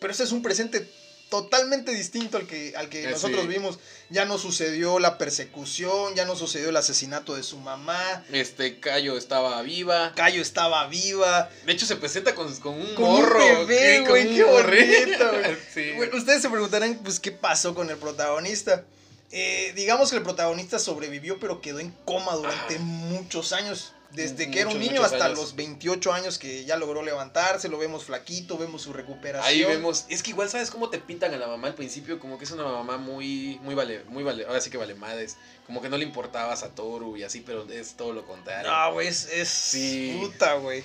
Pero 0.00 0.12
ese 0.12 0.24
es 0.24 0.32
un 0.32 0.42
presente 0.42 0.86
totalmente 1.28 1.92
distinto 1.92 2.36
al 2.38 2.46
que, 2.46 2.74
al 2.76 2.88
que 2.88 3.04
Eh, 3.04 3.10
nosotros 3.10 3.42
sí. 3.42 3.48
vimos. 3.48 3.78
Ya 4.10 4.24
no 4.24 4.38
sucedió 4.38 4.98
la 5.00 5.18
persecución, 5.18 6.14
ya 6.14 6.24
no 6.24 6.36
sucedió 6.36 6.68
el 6.68 6.76
asesinato 6.76 7.34
de 7.34 7.42
su 7.42 7.58
mamá. 7.58 8.24
Este 8.32 8.78
Cayo 8.78 9.16
estaba 9.18 9.60
viva. 9.62 10.12
Cayo 10.14 10.40
estaba 10.40 10.86
viva. 10.86 11.50
De 11.64 11.72
hecho, 11.72 11.86
se 11.86 11.96
presenta 11.96 12.34
con, 12.34 12.54
con 12.60 12.74
un 12.74 12.94
Con 12.94 13.04
un 13.06 13.20
morro. 13.22 13.38
bebé, 13.66 13.96
sí, 13.98 14.02
con 14.02 14.10
güey, 14.10 14.28
un 14.28 14.34
qué 14.36 14.44
morrito. 14.44 15.24
bonito, 15.26 15.30
güey. 15.40 15.56
Sí. 15.74 15.92
Bueno, 15.96 16.16
ustedes 16.16 16.42
se 16.42 16.48
preguntarán, 16.50 17.00
pues, 17.02 17.18
¿qué 17.18 17.32
pasó 17.32 17.74
con 17.74 17.90
el 17.90 17.96
protagonista? 17.96 18.84
Eh, 19.32 19.72
digamos 19.74 20.10
que 20.10 20.16
el 20.18 20.22
protagonista 20.22 20.78
sobrevivió, 20.78 21.40
pero 21.40 21.60
quedó 21.60 21.80
en 21.80 21.90
coma 22.04 22.34
durante 22.36 22.76
Ah. 22.76 22.80
muchos 22.80 23.52
años. 23.52 23.92
Desde 24.12 24.50
que 24.50 24.60
era 24.60 24.70
un 24.70 24.78
niño 24.78 25.02
hasta 25.02 25.26
años. 25.26 25.38
los 25.38 25.56
28 25.56 26.12
años 26.12 26.38
que 26.38 26.64
ya 26.64 26.76
logró 26.76 27.02
levantarse, 27.02 27.68
lo 27.68 27.78
vemos 27.78 28.04
flaquito, 28.04 28.56
vemos 28.56 28.82
su 28.82 28.92
recuperación. 28.92 29.44
Ahí 29.52 29.64
vemos, 29.64 30.06
es 30.08 30.22
que 30.22 30.30
igual 30.30 30.48
sabes 30.48 30.70
cómo 30.70 30.88
te 30.88 30.98
pintan 30.98 31.34
a 31.34 31.36
la 31.36 31.46
mamá 31.46 31.68
al 31.68 31.74
principio, 31.74 32.18
como 32.18 32.38
que 32.38 32.44
es 32.44 32.50
una 32.50 32.64
mamá 32.64 32.96
muy, 32.96 33.58
muy 33.62 33.74
vale, 33.74 34.04
muy 34.08 34.22
vale, 34.22 34.46
ahora 34.46 34.60
sí 34.60 34.70
que 34.70 34.78
vale 34.78 34.94
madres, 34.94 35.36
como 35.66 35.82
que 35.82 35.88
no 35.88 35.98
le 35.98 36.04
importaba 36.04 36.52
a 36.52 36.56
Satoru 36.56 37.16
y 37.16 37.24
así, 37.24 37.40
pero 37.40 37.68
es 37.70 37.94
todo 37.94 38.12
lo 38.12 38.24
contrario. 38.24 38.70
No, 38.70 38.92
güey, 38.94 39.08
es, 39.08 39.28
es 39.30 39.48
Sí. 39.48 40.16
puta, 40.20 40.54
güey. 40.54 40.84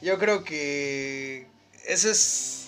Yo 0.00 0.18
creo 0.18 0.42
que 0.42 1.46
ese 1.84 2.10
es 2.10 2.62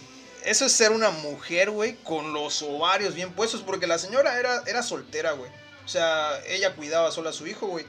eso 0.45 0.67
es 0.67 0.73
ser 0.73 0.93
una 0.93 1.11
mujer, 1.11 1.71
güey, 1.71 1.97
con 2.05 2.33
los 2.33 2.63
ovarios 2.63 3.15
bien 3.15 3.33
puestos, 3.33 3.63
porque 3.63 3.87
la 3.87 3.99
señora 3.99 4.39
era, 4.39 4.63
era 4.67 4.83
soltera, 4.83 5.33
güey. 5.33 5.51
O 5.85 5.89
sea, 5.89 6.41
ella 6.47 6.75
cuidaba 6.75 7.11
sola 7.11 7.31
a 7.31 7.33
su 7.33 7.47
hijo, 7.47 7.67
güey. 7.67 7.87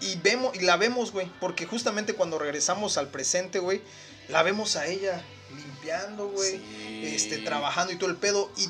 Y 0.00 0.16
vemos 0.16 0.54
y 0.56 0.60
la 0.60 0.76
vemos, 0.76 1.12
güey, 1.12 1.30
porque 1.40 1.66
justamente 1.66 2.14
cuando 2.14 2.38
regresamos 2.38 2.96
al 2.98 3.08
presente, 3.08 3.58
güey, 3.58 3.80
la 4.28 4.42
vemos 4.42 4.76
a 4.76 4.86
ella 4.86 5.22
limpiando, 5.56 6.28
güey 6.28 6.52
Sí. 6.58 7.02
este, 7.06 7.38
trabajando 7.38 7.92
y 7.92 7.96
todo 7.96 8.10
el 8.10 8.16
pedo. 8.16 8.50
Y 8.56 8.66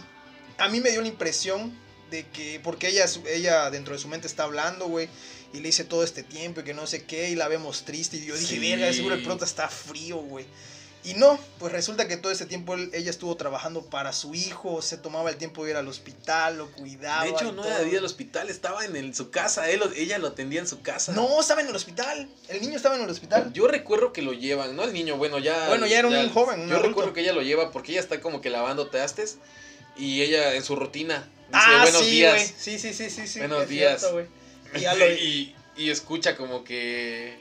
a 0.59 0.69
mí 0.69 0.81
me 0.81 0.91
dio 0.91 1.03
la 1.03 1.09
impresión 1.09 1.77
de 2.11 2.27
que, 2.29 2.61
porque 2.63 2.89
ella, 2.89 3.05
ella 3.29 3.71
dentro 3.71 3.95
de 3.95 4.01
su 4.01 4.09
mente 4.09 4.27
está 4.27 4.45
hablando, 4.45 4.87
güey, 4.87 5.09
y 5.53 5.59
le 5.59 5.65
dice 5.69 5.85
todo 5.85 6.05
este 6.05 6.23
tiempo 6.23 6.61
y 6.61 6.65
que 6.65 6.75
no 6.75 6.87
sé 6.87 7.05
qué, 7.05 7.31
y 7.31 7.35
la 7.35 7.49
vemos 7.49 7.85
triste. 7.85 8.17
Y 8.17 8.25
yo 8.27 8.35
dije, 8.37 8.55
Sí. 8.55 8.59
verga, 8.59 8.93
seguro 8.93 9.15
el 9.15 9.23
prota 9.23 9.45
está 9.45 9.69
frío, 9.69 10.17
güey. 10.19 10.47
Y 11.05 11.15
no, 11.15 11.39
pues 11.59 11.73
resulta 11.73 12.09
que 12.09 12.17
todo 12.17 12.33
este 12.33 12.45
tiempo 12.45 12.75
él- 12.75 12.91
ella 12.93 13.09
estuvo 13.11 13.35
trabajando 13.37 13.83
para 13.87 14.13
su 14.13 14.35
hijo, 14.35 14.83
se 14.83 14.99
tomaba 14.99 15.31
el 15.31 15.37
tiempo 15.37 15.65
de 15.65 15.71
ir 15.71 15.77
al 15.77 15.87
hospital, 15.89 16.59
lo 16.59 16.71
cuidaba. 16.73 17.23
De 17.25 17.31
hecho, 17.31 17.53
no 17.53 17.63
todo. 17.63 17.87
ir 17.87 17.97
al 17.99 18.05
hospital, 18.05 18.51
estaba 18.51 18.85
en, 18.85 18.95
el- 18.97 19.15
su 19.15 19.31
casa, 19.31 19.71
él, 19.71 19.81
ella 19.97 20.19
lo 20.19 20.29
atendía 20.29 20.61
en 20.61 20.67
su 20.67 20.83
casa. 20.83 21.13
No, 21.13 21.41
estaba 21.41 21.61
en 21.63 21.69
el 21.69 21.77
hospital. 21.77 22.29
El 22.49 22.61
niño 22.61 22.77
estaba 22.77 22.97
en 22.97 23.03
el 23.03 23.09
hospital. 23.11 23.53
Yo 23.53 23.69
recuerdo 23.69 24.13
que 24.13 24.23
lo 24.23 24.33
llevan, 24.33 24.75
¿no? 24.77 24.83
El 24.85 24.93
niño, 24.93 25.17
bueno, 25.17 25.39
ya. 25.39 25.69
Bueno, 25.69 25.87
ya 25.87 26.01
era 26.01 26.09
un 26.09 26.29
joven, 26.31 26.61
un 26.63 26.69
Yo 26.69 26.75
adulto. 26.75 26.89
recuerdo 26.89 27.13
que 27.13 27.21
ella 27.21 27.33
lo 27.33 27.43
lleva 27.43 27.71
porque 27.71 27.93
ella 27.93 28.01
está 28.01 28.21
como 28.21 28.41
que 28.41 28.51
lavando 28.51 28.89
trastes 28.89 29.39
y 29.97 30.23
ella 30.23 30.55
en 30.55 30.65
su 30.65 30.77
rutina 30.77 31.29
dice 31.49 31.61
ah, 31.65 31.83
buenos 31.83 32.03
sí, 32.05 32.11
días. 32.11 32.53
Sí, 32.59 32.79
sí, 32.79 32.93
sí, 32.93 33.09
sí, 33.09 33.27
sí. 33.27 33.39
Buenos 33.39 33.69
días. 33.69 34.01
cierto, 34.01 34.15
güey. 34.15 34.27
Y 34.75 34.81
ya 34.81 34.95
lo- 34.95 35.11
y, 35.11 35.55
y 35.77 35.91
escucha 35.91 36.37
como 36.37 36.65
que. 36.65 37.39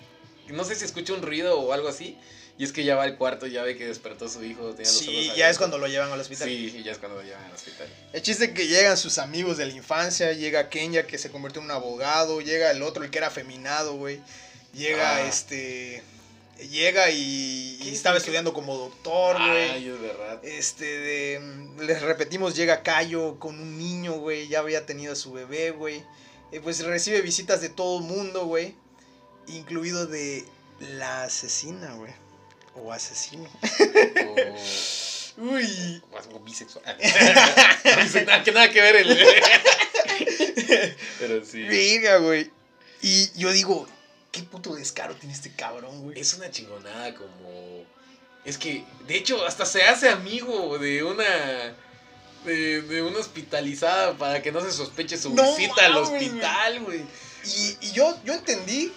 No 0.48 0.64
sé 0.64 0.76
si 0.76 0.86
escucha 0.86 1.12
un 1.14 1.22
ruido 1.24 1.60
o 1.60 1.74
algo 1.74 1.90
así. 1.90 2.18
Y 2.60 2.64
es 2.64 2.72
que 2.74 2.84
ya 2.84 2.96
va 2.96 3.04
al 3.04 3.18
cuarto 3.18 3.46
y 3.46 3.52
ya 3.52 3.62
ve 3.64 3.78
que 3.78 3.86
despertó 3.86 4.28
su 4.28 4.44
hijo. 4.44 4.72
tenía 4.74 4.92
los 4.92 5.02
ojos 5.02 5.06
Sí, 5.06 5.26
ya 5.28 5.32
abiertos. 5.32 5.52
es 5.52 5.58
cuando 5.60 5.78
lo 5.78 5.88
llevan 5.88 6.12
al 6.12 6.20
hospital. 6.20 6.48
Sí, 6.48 6.74
y 6.78 6.84
ya 6.84 6.92
es 6.92 6.98
cuando 6.98 7.18
lo 7.20 7.24
llevan 7.24 7.44
al 7.46 7.52
hospital. 7.54 7.88
El 8.14 8.22
chiste 8.24 8.46
es 8.46 8.52
que 8.52 8.68
llegan 8.68 8.98
sus 8.98 9.20
amigos 9.20 9.58
de 9.58 9.68
la 9.68 9.74
infancia, 9.74 10.34
llega 10.34 10.70
Kenya 10.70 11.06
que 11.06 11.18
se 11.20 11.30
convirtió 11.30 11.60
en 11.62 11.66
un 11.66 11.72
abogado, 11.72 12.42
llega 12.42 12.72
el 12.72 12.82
otro, 12.82 13.04
el 13.04 13.12
que 13.12 13.20
era 13.20 13.28
afeminado, 13.28 13.94
güey. 13.96 14.22
Llega 14.74 15.18
Ah. 15.18 15.22
este. 15.28 16.02
Llega 16.72 17.12
y, 17.12 17.78
y 17.84 17.90
estaba 17.94 18.18
estudiando 18.18 18.52
como 18.52 18.76
doctor, 18.76 19.36
güey. 19.38 19.70
Ay, 19.70 19.90
es 19.90 20.02
verdad. 20.02 20.40
Este, 20.44 20.86
de, 20.86 21.68
les 21.82 22.02
repetimos, 22.02 22.56
llega 22.56 22.82
Cayo 22.82 23.38
con 23.38 23.60
un 23.60 23.78
niño, 23.78 24.14
güey, 24.14 24.48
ya 24.48 24.60
había 24.60 24.84
tenido 24.88 25.14
a 25.14 25.16
su 25.16 25.32
bebé, 25.32 25.70
güey. 25.70 26.04
Eh, 26.52 26.60
pues 26.60 26.84
recibe 26.84 27.22
visitas 27.22 27.62
de 27.62 27.70
todo 27.70 28.00
el 28.00 28.06
mundo, 28.06 28.46
güey. 28.48 28.74
Incluido 29.48 30.08
de 30.08 30.44
la 30.80 31.26
asesina, 31.26 31.94
güey. 31.94 32.12
O 32.84 32.92
asesino. 32.92 33.50
O, 35.38 35.42
Uy. 35.54 36.02
o 36.34 36.40
bisexual. 36.40 36.84
no 36.86 38.04
dice 38.04 38.26
nada 38.26 38.44
que, 38.44 38.52
nada 38.52 38.70
que 38.72 38.82
ver 38.82 38.96
el. 38.96 39.08
Pero 41.20 41.46
sí. 41.46 41.62
Verga, 41.64 42.18
güey. 42.18 42.52
Y 43.02 43.30
yo 43.38 43.52
digo, 43.52 43.88
qué 44.32 44.42
puto 44.44 44.76
descaro 44.76 45.16
tiene 45.16 45.34
este 45.34 45.52
cabrón, 45.52 46.02
güey. 46.02 46.20
Es 46.20 46.34
una 46.34 46.50
chingonada 46.50 47.14
como... 47.14 47.86
Es 48.46 48.58
que, 48.58 48.84
de 49.08 49.16
hecho, 49.18 49.46
hasta 49.46 49.66
se 49.66 49.84
hace 49.84 50.10
amigo 50.10 50.78
de 50.80 51.04
una... 51.04 51.76
De, 52.46 52.82
de 52.82 53.02
una 53.02 53.20
hospitalizada 53.20 54.18
para 54.18 54.42
que 54.42 54.52
no 54.52 54.62
se 54.62 54.72
sospeche 54.72 55.18
su 55.18 55.34
No 55.34 55.56
visita 55.56 55.86
al 55.86 55.98
hospital, 55.98 56.80
güey. 56.82 57.02
Y, 57.44 57.78
y 57.88 57.92
yo, 57.92 58.18
yo 58.24 58.34
entendí 58.34 58.94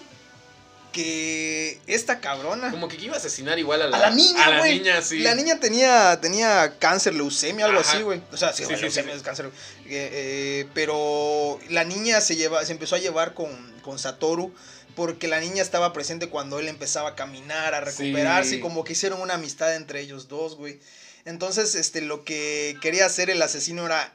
que 0.91 1.79
esta 1.87 2.19
cabrona. 2.19 2.71
Como 2.71 2.87
que 2.87 2.97
iba 2.97 3.15
a 3.15 3.17
asesinar 3.17 3.57
igual 3.59 3.81
a 3.81 3.87
la, 3.87 3.97
A 3.97 3.99
la 3.99 4.09
niña, 4.11 4.45
A 4.45 4.49
la 4.51 4.63
niña, 4.65 5.01
sí. 5.01 5.19
La 5.19 5.35
niña 5.35 5.59
tenía, 5.59 6.19
tenía 6.21 6.77
cáncer, 6.79 7.13
leucemia, 7.15 7.65
algo 7.65 7.79
Ajá. 7.79 7.91
así, 7.93 8.03
güey. 8.03 8.21
O 8.31 8.37
sea, 8.37 8.53
sí, 8.53 8.63
Sí, 8.65 8.75
sí, 8.75 8.81
leucemia 8.81 9.13
sí. 9.13 9.17
es 9.17 9.23
cáncer. 9.23 9.47
Eh, 9.47 9.51
eh, 9.89 10.67
pero 10.73 11.59
la 11.69 11.83
niña 11.83 12.21
se, 12.21 12.35
lleva, 12.35 12.63
se 12.65 12.71
empezó 12.71 12.95
a 12.95 12.99
llevar 12.99 13.33
con, 13.33 13.49
con 13.81 13.99
Satoru 13.99 14.53
porque 14.95 15.27
la 15.27 15.39
niña 15.39 15.61
estaba 15.61 15.93
presente 15.93 16.27
cuando 16.27 16.59
él 16.59 16.67
empezaba 16.67 17.09
a 17.09 17.15
caminar, 17.15 17.73
a 17.73 17.79
recuperarse, 17.81 18.55
y 18.55 18.59
como 18.59 18.83
que 18.83 18.93
hicieron 18.93 19.21
una 19.21 19.35
amistad 19.35 19.75
entre 19.75 20.01
ellos 20.01 20.27
dos, 20.27 20.55
güey. 20.55 20.79
Entonces, 21.23 21.75
este, 21.75 22.01
lo 22.01 22.23
que 22.23 22.77
quería 22.81 23.05
hacer 23.05 23.29
el 23.29 23.41
asesino 23.41 23.85
era 23.85 24.13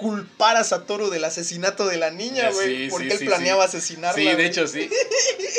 culpar 0.00 0.56
a 0.56 0.64
Satoru 0.64 1.10
del 1.10 1.24
asesinato 1.24 1.86
de 1.86 1.98
la 1.98 2.10
niña, 2.10 2.48
Sí, 2.50 2.54
güey. 2.54 2.76
sí, 2.84 2.86
porque 2.90 3.06
sí, 3.08 3.12
él 3.12 3.18
sí. 3.18 3.24
planeaba 3.26 3.64
asesinarla. 3.64 4.14
Sí, 4.30 4.36
de 4.36 4.46
hecho, 4.46 4.66
sí. 4.66 4.88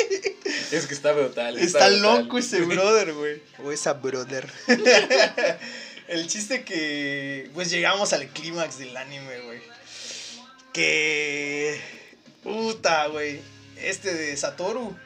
es 0.72 0.86
que 0.86 0.94
está 0.94 1.12
brutal. 1.12 1.58
Está 1.58 1.88
brutal. 1.88 2.02
loco 2.24 2.38
ese 2.38 2.60
brother, 2.62 3.12
güey. 3.14 3.40
O 3.64 3.70
esa 3.70 3.92
brother. 3.92 4.50
El 6.08 6.26
chiste 6.26 6.64
que. 6.64 7.50
Pues 7.54 7.70
llegamos 7.70 8.12
al 8.12 8.26
clímax 8.28 8.78
del 8.78 8.96
anime, 8.96 9.40
güey. 9.42 9.60
Que. 10.72 11.80
Puta, 12.42 13.06
güey. 13.06 13.40
Este 13.76 14.12
de 14.12 14.36
Satoru. 14.36 14.96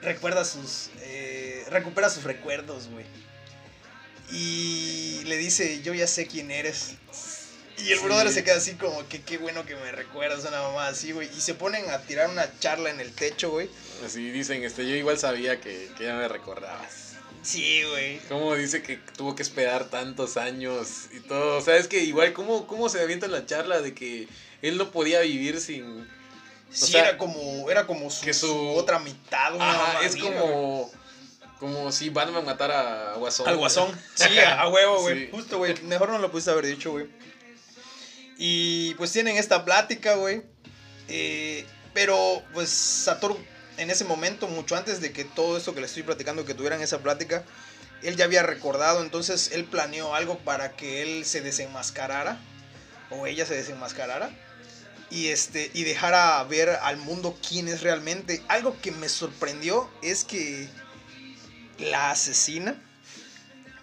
Recuerda 0.00 0.44
sus. 0.44 0.88
eh, 1.02 1.64
recupera 1.70 2.08
sus 2.10 2.24
recuerdos, 2.24 2.88
güey. 2.88 3.04
Y 4.32 5.20
le 5.26 5.36
dice: 5.36 5.82
Yo 5.82 5.92
ya 5.94 6.06
sé 6.06 6.26
quién 6.26 6.50
eres. 6.50 6.94
Y 7.78 7.90
el 7.92 7.98
Sí. 7.98 8.04
brother 8.04 8.30
se 8.30 8.44
queda 8.44 8.56
así 8.56 8.74
como 8.74 9.08
que 9.08 9.22
qué 9.22 9.38
bueno 9.38 9.64
que 9.64 9.74
me 9.76 9.90
recuerdas 9.92 10.44
una 10.46 10.62
mamá 10.62 10.88
así, 10.88 11.12
güey. 11.12 11.28
Y 11.36 11.40
se 11.40 11.54
ponen 11.54 11.88
a 11.90 11.98
tirar 12.02 12.28
una 12.30 12.46
charla 12.60 12.90
en 12.90 13.00
el 13.00 13.12
techo, 13.12 13.50
güey. 13.50 13.68
Así 14.04 14.30
dicen, 14.30 14.62
este, 14.62 14.86
yo 14.88 14.94
igual 14.94 15.18
sabía 15.18 15.60
que, 15.60 15.90
que 15.96 16.04
ya 16.04 16.14
me 16.14 16.28
recordabas. 16.28 17.14
Sí, 17.42 17.82
güey. 17.90 18.18
Cómo 18.28 18.54
dice 18.54 18.82
que 18.82 18.98
tuvo 19.16 19.34
que 19.34 19.42
esperar 19.42 19.86
tantos 19.86 20.36
años 20.36 21.06
y 21.12 21.20
todo. 21.20 21.58
O 21.58 21.60
sea, 21.60 21.76
es 21.76 21.88
que 21.88 21.98
igual, 22.00 22.32
¿cómo, 22.34 22.66
cómo 22.68 22.88
se 22.88 23.00
avienta 23.00 23.26
en 23.26 23.32
la 23.32 23.46
charla 23.46 23.80
de 23.80 23.94
que 23.94 24.28
él 24.62 24.76
no 24.78 24.90
podía 24.92 25.20
vivir 25.20 25.60
sin... 25.60 26.08
Sí, 26.70 26.92
sea, 26.92 27.08
era 27.08 27.18
como, 27.18 27.68
era 27.70 27.86
como 27.86 28.10
su, 28.10 28.24
que 28.24 28.32
su- 28.32 28.46
su 28.46 28.68
otra 28.70 28.98
mitad, 28.98 29.54
una 29.56 29.70
Ajá, 29.70 29.78
mamá 29.94 30.06
es 30.06 30.14
mía, 30.14 30.24
güey. 30.24 30.38
como... 30.38 30.90
Como 31.58 31.92
si 31.92 32.10
Batman 32.10 32.44
matara 32.44 33.12
a 33.12 33.16
Guasón. 33.18 33.46
Al 33.48 33.56
guasón. 33.56 33.96
Sí, 34.14 34.36
a, 34.40 34.62
a 34.62 34.68
huevo, 34.68 35.00
güey. 35.02 35.26
Sí. 35.26 35.28
Justo, 35.30 35.58
güey. 35.58 35.80
Mejor 35.82 36.08
no 36.08 36.18
lo 36.18 36.28
pudiste 36.30 36.50
haber 36.50 36.66
dicho, 36.66 36.90
güey. 36.90 37.06
Y 38.44 38.94
pues 38.94 39.12
tienen 39.12 39.36
esta 39.36 39.64
plática, 39.64 40.16
güey. 40.16 40.42
Eh, 41.06 41.64
pero, 41.94 42.42
pues, 42.52 42.70
Satoru, 42.70 43.38
en 43.76 43.88
ese 43.88 44.04
momento, 44.04 44.48
mucho 44.48 44.74
antes 44.74 45.00
de 45.00 45.12
que 45.12 45.24
todo 45.24 45.56
esto 45.56 45.74
que 45.74 45.80
le 45.80 45.86
estoy 45.86 46.02
platicando, 46.02 46.44
que 46.44 46.52
tuvieran 46.52 46.82
esa 46.82 46.98
plática, 46.98 47.44
él 48.02 48.16
ya 48.16 48.24
había 48.24 48.42
recordado, 48.42 49.00
entonces 49.00 49.52
él 49.52 49.64
planeó 49.64 50.16
algo 50.16 50.40
para 50.40 50.72
que 50.72 51.02
él 51.02 51.24
se 51.24 51.40
desenmascarara, 51.40 52.36
o 53.10 53.28
ella 53.28 53.46
se 53.46 53.54
desenmascarara, 53.54 54.36
y, 55.08 55.28
este, 55.28 55.70
y 55.72 55.84
dejara 55.84 56.42
ver 56.42 56.70
al 56.70 56.96
mundo 56.96 57.38
quién 57.48 57.68
es 57.68 57.82
realmente. 57.82 58.42
Algo 58.48 58.76
que 58.82 58.90
me 58.90 59.08
sorprendió 59.08 59.88
es 60.02 60.24
que 60.24 60.68
la 61.78 62.10
asesina 62.10 62.74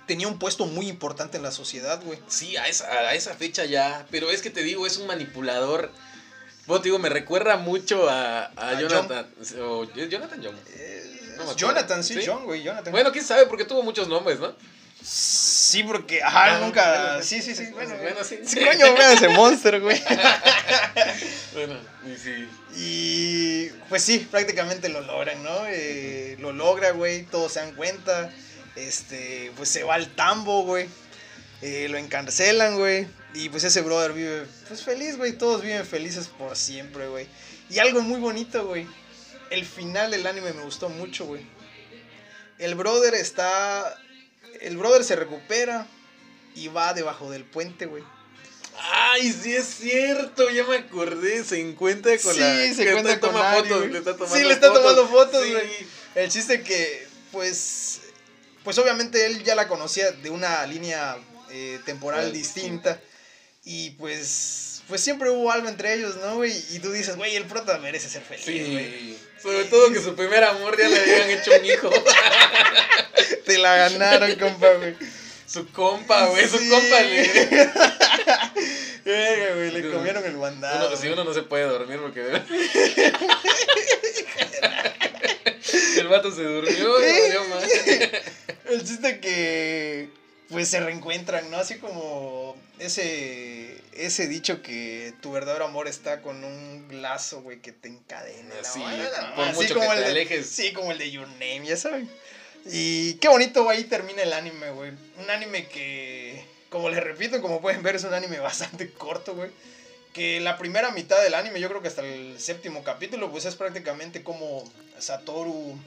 tenía 0.10 0.28
un 0.28 0.38
puesto 0.40 0.66
muy 0.66 0.90
importante 0.90 1.38
en 1.38 1.44
la 1.44 1.52
sociedad, 1.52 2.02
güey. 2.04 2.20
Sí, 2.28 2.58
a 2.58 2.68
esa, 2.68 2.90
a 2.90 3.14
esa 3.14 3.34
fecha 3.36 3.64
ya. 3.64 4.06
Pero 4.12 4.30
es 4.32 4.42
que 4.42 4.50
te 4.50 4.62
digo, 4.64 4.86
es 4.86 4.98
un 4.98 5.08
manipulador. 5.08 5.92
Bueno, 6.66 6.82
te 6.82 6.88
digo, 6.90 7.00
me 7.00 7.10
recuerda 7.10 7.56
mucho 7.58 8.10
a, 8.10 8.46
a 8.56 8.70
A 8.70 8.80
Jonathan. 8.82 9.28
o- 9.62 9.84
¿es 9.96 10.10
Jonathan 10.10 10.42
John. 10.44 10.56
Eh, 10.76 11.36
No. 11.38 11.56
Jonathan, 11.56 12.04
sí, 12.04 12.16
¿Sí? 12.16 12.24
John, 12.28 12.44
güey, 12.46 12.64
Jonathan. 12.64 12.92
Bueno, 12.92 13.12
quién 13.14 13.24
sabe, 13.24 13.46
porque 13.46 13.64
tuvo 13.66 13.82
muchos 13.84 14.08
nombres, 14.10 14.40
¿no? 14.40 14.54
sí, 15.02 15.84
porque, 15.84 16.22
ajá, 16.22 16.58
Ah, 16.58 16.60
nunca. 16.60 17.04
bueno, 17.14 17.24
sí, 17.24 17.42
sí, 17.42 17.56
sí, 17.56 17.68
bueno. 17.72 17.96
bueno, 18.02 18.24
sí. 18.24 18.40
Sí, 18.46 18.60
coño, 18.60 18.86
ese 19.14 19.30
monster, 19.30 19.80
güey. 19.80 20.02
Bueno, 21.54 21.76
y 22.06 22.18
sí. 22.18 22.50
Y 22.76 23.70
pues 23.90 24.04
sí, 24.04 24.28
prácticamente 24.30 24.90
lo 24.90 25.02
logran, 25.02 25.42
¿no? 25.44 25.66
Eh, 25.68 26.36
lo 26.40 26.52
logra, 26.52 26.92
güey, 26.92 27.24
todos 27.24 27.54
se 27.54 27.60
dan 27.62 27.74
cuenta. 27.76 28.30
Este, 28.88 29.52
pues 29.58 29.70
se 29.70 29.84
va 29.84 29.96
al 29.96 30.14
tambo, 30.16 30.64
güey. 30.64 30.88
Eh, 31.62 31.88
lo 31.90 31.98
encarcelan, 31.98 32.78
güey. 32.78 33.08
Y 33.34 33.50
pues 33.50 33.64
ese 33.64 33.82
brother 33.82 34.14
vive 34.14 34.46
pues 34.68 34.84
feliz, 34.84 35.18
güey. 35.18 35.34
Todos 35.34 35.62
viven 35.62 35.86
felices 35.86 36.28
por 36.28 36.56
siempre, 36.56 37.08
güey. 37.08 37.28
Y 37.70 37.80
algo 37.80 38.02
muy 38.02 38.20
bonito, 38.20 38.66
güey. 38.66 38.88
El 39.50 39.66
final 39.66 40.12
del 40.12 40.26
anime 40.26 40.54
me 40.54 40.64
gustó 40.64 40.90
mucho, 40.90 41.26
güey. 41.26 41.46
El 42.58 42.76
brother 42.76 43.14
está... 43.16 43.98
El 44.62 44.78
brother 44.78 45.04
se 45.04 45.16
recupera 45.16 45.88
y 46.56 46.68
va 46.68 46.94
debajo 46.94 47.30
del 47.32 47.44
puente, 47.46 47.86
güey. 47.86 48.04
Ay, 48.92 49.32
sí 49.34 49.56
es 49.56 49.66
cierto, 49.66 50.50
ya 50.50 50.64
me 50.66 50.78
acordé, 50.78 51.44
se 51.44 51.60
encuentra 51.60 52.18
con 52.18 52.34
Sí, 52.34 52.40
la 52.40 52.56
se 52.74 52.76
que 52.78 52.90
encuentra 52.90 53.20
con 53.20 53.32
toma 53.32 53.52
Ari, 53.52 53.62
fotos, 53.64 53.78
güey. 53.80 53.92
le 53.92 53.98
está 54.00 54.14
tomando 54.16 54.36
Sí, 54.38 54.44
le 54.46 54.54
está 54.54 54.68
fotos. 54.68 54.82
tomando 54.84 55.08
fotos, 55.10 55.44
Sí. 55.46 55.52
güey. 55.52 55.70
El 56.16 56.30
chiste 56.32 56.62
que, 56.64 57.08
pues, 57.32 58.00
pues 58.64 58.78
obviamente 58.78 59.26
él 59.26 59.44
ya 59.44 59.56
la 59.56 59.68
conocía 59.68 60.12
de 60.12 60.30
una 60.30 60.66
línea 60.66 61.18
eh, 61.52 61.80
temporal 61.86 62.32
distinta. 62.32 63.00
Y 63.66 63.92
pues, 63.92 64.82
pues 64.88 65.02
siempre 65.02 65.30
hubo 65.30 65.52
algo 65.52 65.68
entre 65.68 65.94
ellos, 65.94 66.16
¿no, 66.18 66.36
güey? 66.36 66.54
Y 66.72 66.80
tú 66.80 66.92
dices, 66.92 67.18
güey, 67.18 67.36
el 67.36 67.46
prota 67.46 67.78
merece 67.78 68.10
ser 68.10 68.24
feliz, 68.24 68.46
güey. 68.46 68.86
Sí, 68.86 69.20
sobre 69.42 69.66
todo 69.66 69.92
que 69.92 70.02
su 70.02 70.16
primer 70.16 70.44
amor 70.44 70.78
ya 70.78 70.88
le 70.88 71.00
habían 71.00 71.30
hecho 71.30 71.52
un 71.60 71.66
hijo. 71.66 71.90
Te 73.46 73.58
la 73.58 73.76
ganaron, 73.76 74.36
compa, 74.36 74.74
güey. 74.74 74.96
Su 75.46 75.68
compa, 75.72 76.28
güey, 76.28 76.48
su 76.48 76.58
compa 76.70 77.02
le... 77.02 77.70
Güey, 79.06 79.72
le 79.72 79.92
comieron 79.92 80.24
el 80.24 80.32
Uno, 80.32 80.40
guandado. 80.40 80.96
si 80.96 81.08
uno 81.08 81.24
no 81.24 81.34
se 81.34 81.42
puede 81.42 81.64
dormir 81.64 82.00
porque... 82.00 82.22
El 85.98 86.08
vato 86.08 86.32
se 86.32 86.44
durmió 86.44 87.00
y 87.08 87.22
valió 87.22 87.44
más. 87.46 87.64
El 88.70 88.84
chiste 88.86 89.20
que 89.20 90.10
pues 90.50 90.68
se 90.68 90.80
reencuentran, 90.80 91.50
¿no? 91.52 91.58
Así 91.58 91.76
como 91.78 92.56
ese 92.80 93.82
ese 93.94 94.28
dicho 94.28 94.62
que 94.62 95.14
tu 95.22 95.32
verdadero 95.32 95.66
amor 95.66 95.88
está 95.88 96.22
con 96.22 96.44
un 96.44 96.88
lazo, 97.02 97.42
güey, 97.42 97.60
que 97.62 97.72
te 97.72 97.88
encadena. 97.90 98.56
Así, 98.62 98.82
Ah, 98.84 99.34
por 99.36 99.46
así 99.46 99.56
mucho 99.56 99.74
como 99.76 99.88
que 99.90 99.94
el 99.96 100.00
te 100.00 100.06
de- 100.06 100.12
alejes. 100.12 100.46
Sí, 100.48 100.72
como 100.74 100.92
el 100.92 100.98
de 100.98 101.12
Your 101.12 101.28
Name, 101.28 101.64
ya 101.66 101.76
saben. 101.78 102.10
Y 102.66 103.14
qué 103.16 103.28
bonito 103.28 103.70
ahí 103.70 103.84
termina 103.86 104.22
el 104.24 104.34
anime, 104.34 104.72
güey. 104.72 104.92
Un 105.18 105.30
anime 105.30 105.68
que, 105.68 106.44
como 106.70 106.90
les 106.90 107.04
repito, 107.04 107.42
como 107.42 107.62
pueden 107.62 107.84
ver, 107.84 107.96
es 107.96 108.04
un 108.04 108.14
anime 108.14 108.40
bastante 108.40 108.92
corto, 108.92 109.36
güey. 109.36 109.52
Que 110.14 110.40
la 110.40 110.58
primera 110.58 110.92
mitad 110.92 111.22
del 111.22 111.36
anime, 111.36 111.60
yo 111.60 111.70
creo 111.70 111.82
que 111.82 111.88
hasta 111.88 112.02
el 112.02 112.40
séptimo 112.40 112.84
capítulo, 112.84 113.32
pues 113.32 113.46
es 113.46 113.56
prácticamente 113.56 114.24
como 114.24 114.64
Satoru 114.98 115.78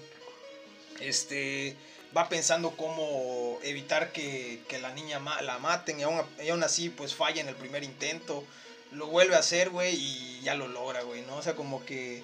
este 1.01 1.77
va 2.17 2.29
pensando 2.29 2.77
cómo 2.77 3.59
evitar 3.63 4.13
que, 4.13 4.61
que 4.69 4.79
la 4.79 4.93
niña 4.93 5.21
la 5.43 5.59
maten 5.59 5.99
y 5.99 6.03
aún, 6.03 6.21
y 6.45 6.51
aún 6.51 6.63
así 6.63 6.91
pues 6.91 7.15
falla 7.15 7.41
en 7.41 7.49
el 7.49 7.57
primer 7.57 7.85
intento. 7.85 8.45
Lo 8.91 9.07
vuelve 9.07 9.35
a 9.37 9.39
hacer, 9.39 9.71
güey, 9.71 9.95
y 9.95 10.41
ya 10.43 10.55
lo 10.55 10.69
logra, 10.69 11.03
güey, 11.03 11.23
¿no? 11.23 11.37
O 11.37 11.43
sea, 11.43 11.55
como 11.55 11.83
que, 11.87 12.23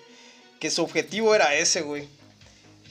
que 0.60 0.70
su 0.70 0.82
objetivo 0.82 1.34
era 1.34 1.54
ese, 1.54 1.80
güey. 1.80 2.06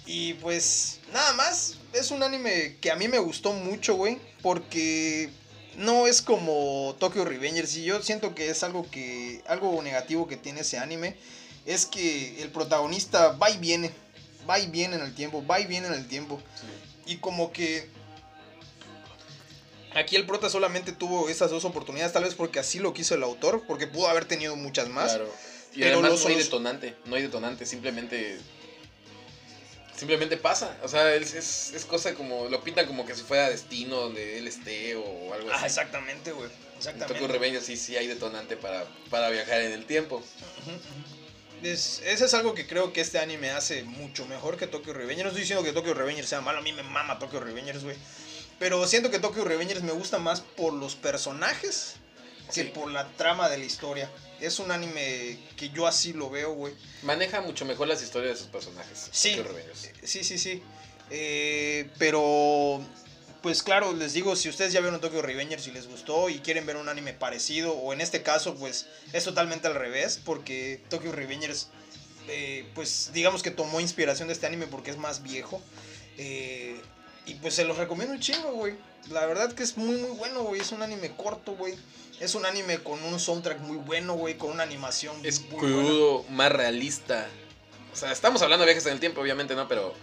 Y 0.08 0.34
pues 0.36 1.00
nada 1.14 1.34
más, 1.34 1.78
es 1.94 2.10
un 2.10 2.24
anime 2.24 2.78
que 2.82 2.90
a 2.90 2.96
mí 2.96 3.08
me 3.08 3.20
gustó 3.20 3.54
mucho, 3.54 3.94
güey, 3.94 4.18
porque 4.42 5.30
no 5.78 6.08
es 6.08 6.22
como 6.22 6.96
Tokyo 7.00 7.24
Revengers 7.24 7.76
y 7.78 7.84
yo 7.84 8.02
siento 8.02 8.36
que 8.36 8.50
es 8.50 8.64
algo 8.64 8.90
que 8.90 9.42
algo 9.48 9.82
negativo 9.82 10.28
que 10.28 10.36
tiene 10.36 10.62
ese 10.62 10.78
anime 10.78 11.16
es 11.66 11.86
que 11.86 12.42
el 12.42 12.50
protagonista 12.50 13.30
va 13.34 13.50
y 13.50 13.58
viene, 13.58 13.92
va 14.50 14.60
y 14.60 14.68
viene 14.68 14.96
en 14.96 15.02
el 15.02 15.14
tiempo, 15.14 15.46
va 15.46 15.60
y 15.60 15.66
viene 15.66 15.88
en 15.88 15.94
el 15.94 16.08
tiempo 16.08 16.42
y 17.06 17.18
como 17.18 17.52
que 17.52 17.90
aquí 19.94 20.16
el 20.16 20.26
prota 20.26 20.50
solamente 20.50 20.92
tuvo 20.92 21.30
esas 21.30 21.52
dos 21.52 21.64
oportunidades, 21.64 22.12
tal 22.12 22.24
vez 22.24 22.36
porque 22.36 22.60
así 22.60 22.80
lo 22.80 22.94
quiso 22.94 23.16
el 23.16 23.24
autor, 23.24 23.64
porque 23.68 23.88
pudo 23.88 24.08
haber 24.08 24.26
tenido 24.26 24.56
muchas 24.56 24.90
más. 24.90 25.14
Claro. 25.14 25.32
Y 25.74 25.80
Pero 25.82 26.00
además 26.00 26.24
no 26.24 26.30
hay 26.30 26.36
detonante, 26.36 26.96
no 27.06 27.16
hay 27.16 27.22
detonante, 27.22 27.66
simplemente... 27.66 28.40
Simplemente 29.98 30.38
pasa, 30.38 30.78
o 30.84 30.88
sea, 30.88 31.14
es, 31.16 31.34
es, 31.34 31.74
es 31.74 31.84
cosa 31.86 32.14
como, 32.14 32.48
lo 32.50 32.64
pintan 32.64 32.86
como 32.86 33.06
que 33.06 33.16
si 33.16 33.24
fuera 33.24 33.50
destino 33.50 33.96
donde 33.96 34.38
él 34.38 34.48
esté 34.48 34.96
o 34.96 35.34
algo 35.34 35.50
Ah, 35.52 35.56
así. 35.56 35.66
exactamente, 35.66 36.32
güey. 36.32 36.46
En 36.50 36.78
Exactamente. 36.78 37.14
Tokyo 37.16 37.28
Revengers 37.34 37.66
sí, 37.66 37.76
sí 37.76 37.98
hay 37.98 38.06
detonante 38.06 38.56
para, 38.58 38.86
para 39.10 39.32
viajar 39.32 39.60
en 39.62 39.72
el 39.72 39.86
tiempo. 39.86 40.18
Ujú. 40.18 40.78
Es, 41.68 42.04
eso 42.06 42.26
es 42.26 42.34
algo 42.36 42.54
que 42.54 42.68
creo 42.68 42.94
que 42.94 43.02
este 43.02 43.18
anime 43.18 43.50
hace 43.50 43.82
mucho 43.84 44.28
mejor 44.28 44.58
que 44.58 44.68
Tokyo 44.68 44.94
Revengers. 44.94 45.24
No 45.24 45.30
estoy 45.30 45.42
diciendo 45.42 45.64
que 45.64 45.74
Tokyo 45.74 45.96
Revengers 45.96 46.30
sea 46.30 46.42
malo, 46.42 46.60
a 46.60 46.62
mí 46.62 46.72
me 46.74 46.84
mama 46.84 47.18
Tokyo 47.18 47.40
Revengers, 47.40 47.84
güey. 47.84 47.98
Pero 48.60 48.86
siento 48.88 49.10
que 49.10 49.18
Tokyo 49.18 49.44
Revengers 49.44 49.82
me 49.82 49.92
gusta 49.92 50.20
más 50.20 50.42
por 50.42 50.74
los 50.74 50.96
personajes 50.96 51.96
que 52.48 52.64
Sí. 52.64 52.72
por 52.74 52.92
la 52.92 53.08
trama 53.18 53.50
de 53.50 53.58
la 53.58 53.66
historia. 53.66 54.10
Es 54.40 54.60
un 54.60 54.72
anime 54.72 55.40
que 55.56 55.70
yo 55.70 55.88
así 55.88 56.14
lo 56.14 56.30
veo, 56.30 56.54
güey. 56.54 56.74
Maneja 57.04 57.42
mucho 57.42 57.66
mejor 57.66 57.88
las 57.88 58.02
historias 58.04 58.36
de 58.36 58.40
sus 58.44 58.52
personajes. 58.52 59.10
Sí. 59.12 59.36
Revengers. 59.36 59.90
Sí, 60.04 60.24
sí, 60.24 60.38
sí. 60.38 60.62
Eh, 61.10 61.90
pero, 61.98 62.82
pues 63.42 63.64
claro, 63.64 63.94
les 63.94 64.14
digo, 64.14 64.36
si 64.36 64.50
ustedes 64.50 64.74
ya 64.74 64.82
vieron 64.82 65.00
Tokyo 65.02 65.22
Revengers 65.22 65.66
y 65.68 65.72
les 65.72 65.88
gustó 65.88 66.30
y 66.30 66.40
quieren 66.40 66.66
ver 66.66 66.76
un 66.78 66.90
anime 66.90 67.14
parecido, 67.14 67.72
o 67.74 67.94
en 67.94 68.02
este 68.02 68.22
caso, 68.24 68.56
pues 68.56 68.86
es 69.14 69.24
totalmente 69.24 69.68
al 69.68 69.76
revés, 69.76 70.20
porque 70.24 70.82
Tokyo 70.90 71.12
Revengers, 71.12 71.70
eh, 72.28 72.68
pues 72.76 73.12
digamos 73.14 73.42
que 73.42 73.52
tomó 73.52 73.80
inspiración 73.80 74.28
de 74.28 74.34
este 74.34 74.46
anime 74.48 74.68
porque 74.68 74.92
es 74.92 74.98
más 74.98 75.24
viejo. 75.24 75.62
eh, 76.20 76.80
y 77.28 77.36
pues 77.36 77.54
se 77.56 77.66
los 77.66 77.78
recomiendo 77.78 78.14
un 78.14 78.20
chingo, 78.22 78.52
güey. 78.54 78.76
La 79.10 79.26
verdad 79.26 79.52
que 79.54 79.64
es 79.64 79.78
muy, 79.78 79.98
muy 79.98 80.12
bueno, 80.12 80.44
güey. 80.44 80.62
Es 80.62 80.72
un 80.72 80.82
anime 80.84 81.12
corto, 81.16 81.54
güey. 81.56 81.76
Es 82.20 82.36
un 82.36 82.46
anime 82.46 82.80
con 82.80 83.02
un 83.04 83.20
soundtrack 83.20 83.60
muy 83.60 83.78
bueno, 83.78 84.14
güey. 84.16 84.38
Con 84.38 84.52
una 84.52 84.64
animación 84.64 85.16
Es 85.24 85.42
muy 85.42 85.60
buena. 85.72 85.76
crudo, 85.88 86.26
más 86.30 86.52
realista. 86.52 87.28
O 87.94 87.96
sea, 87.96 88.12
estamos 88.12 88.42
hablando 88.42 88.66
de 88.66 88.72
viajes 88.72 88.86
en 88.88 88.94
el 88.94 89.00
tiempo, 89.00 89.22
obviamente, 89.22 89.56
¿no? 89.56 89.68
Pero, 89.68 89.94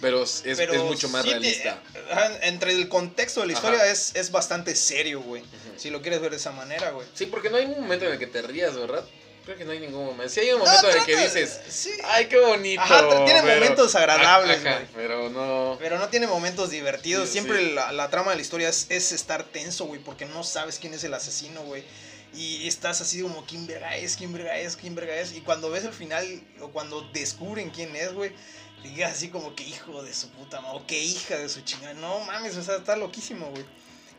pero 0.00 0.22
es, 0.22 0.42
mucho 0.84 1.08
más 1.08 1.22
sí 1.24 1.30
realista. 1.30 1.80
ajá, 2.10 2.46
entre 2.46 2.72
el 2.72 2.88
contexto 2.88 3.40
de 3.40 3.48
la 3.48 3.52
Ajá. 3.52 3.68
historia 3.68 3.90
es, 3.90 4.14
es 4.16 4.30
bastante 4.30 4.74
serio, 4.74 5.20
güey. 5.20 5.42
Si 5.76 5.90
lo 5.90 6.02
quieres 6.02 6.20
ver 6.20 6.30
de 6.30 6.38
esa 6.38 6.52
manera, 6.52 6.90
güey. 6.90 7.06
Sí, 7.14 7.26
porque 7.26 7.50
no 7.50 7.56
hay 7.56 7.66
un 7.66 7.80
momento 7.80 8.06
en 8.06 8.12
el 8.12 8.18
que 8.18 8.26
te 8.26 8.42
rías, 8.42 8.74
¿verdad? 8.74 9.04
Creo 9.46 9.56
que 9.56 9.64
no 9.64 9.70
hay 9.70 9.78
ningún 9.80 10.04
momento. 10.04 10.28
Sí 10.28 10.40
hay 10.40 10.52
un 10.52 10.58
momento 10.58 10.82
No, 10.82 10.90
en 10.90 10.98
el 10.98 11.04
que 11.06 11.16
dices, 11.16 11.60
Sí. 11.68 11.92
ay, 12.04 12.26
qué 12.26 12.38
bonito. 12.38 12.82
Ajá, 12.82 13.24
tiene 13.24 13.40
pero- 13.42 13.54
momentos 13.60 13.94
agradables, 13.94 14.58
Ajá, 14.58 14.74
güey. 14.74 14.86
Pero 14.94 15.30
no... 15.30 15.76
Pero 15.78 15.98
no 15.98 16.08
tiene 16.08 16.26
momentos 16.26 16.70
divertidos. 16.70 17.26
Sí, 17.28 17.34
Siempre 17.34 17.58
sí. 17.60 17.70
La, 17.72 17.92
la 17.92 18.10
trama 18.10 18.32
de 18.32 18.36
la 18.36 18.42
historia 18.42 18.68
es, 18.68 18.86
es 18.90 19.12
estar 19.12 19.44
tenso, 19.44 19.86
güey. 19.86 20.00
Porque 20.00 20.26
no 20.26 20.42
sabes 20.44 20.78
quién 20.80 20.92
es 20.94 21.04
el 21.04 21.14
asesino, 21.14 21.62
güey. 21.62 21.84
Y 22.34 22.66
estás 22.68 23.00
así 23.00 23.22
como, 23.22 23.46
¿quién 23.46 23.66
verga 23.68 23.96
es? 23.96 24.16
¿Quién 24.16 24.32
verga 24.32 24.58
es? 24.58 24.76
¿Quién 24.76 24.94
verga 24.96 25.14
es? 25.14 25.32
Y 25.32 25.40
cuando 25.40 25.70
ves 25.70 25.84
el 25.84 25.92
final, 25.92 26.26
o 26.60 26.70
cuando 26.70 27.02
descubren 27.14 27.70
quién 27.70 27.94
es, 27.96 28.12
güey, 28.12 28.32
digas 28.82 29.12
así 29.12 29.28
como 29.28 29.54
que 29.54 29.62
hijo 29.62 30.02
de 30.02 30.12
su 30.12 30.28
puta 30.30 30.60
madre, 30.60 30.76
o 30.76 30.86
que 30.86 30.98
hija 31.02 31.38
de 31.38 31.48
su 31.48 31.60
chingada. 31.62 31.94
No 31.94 32.18
mames, 32.24 32.56
o 32.56 32.62
sea, 32.64 32.76
está 32.76 32.96
loquísimo, 32.96 33.46
güey. 33.50 33.64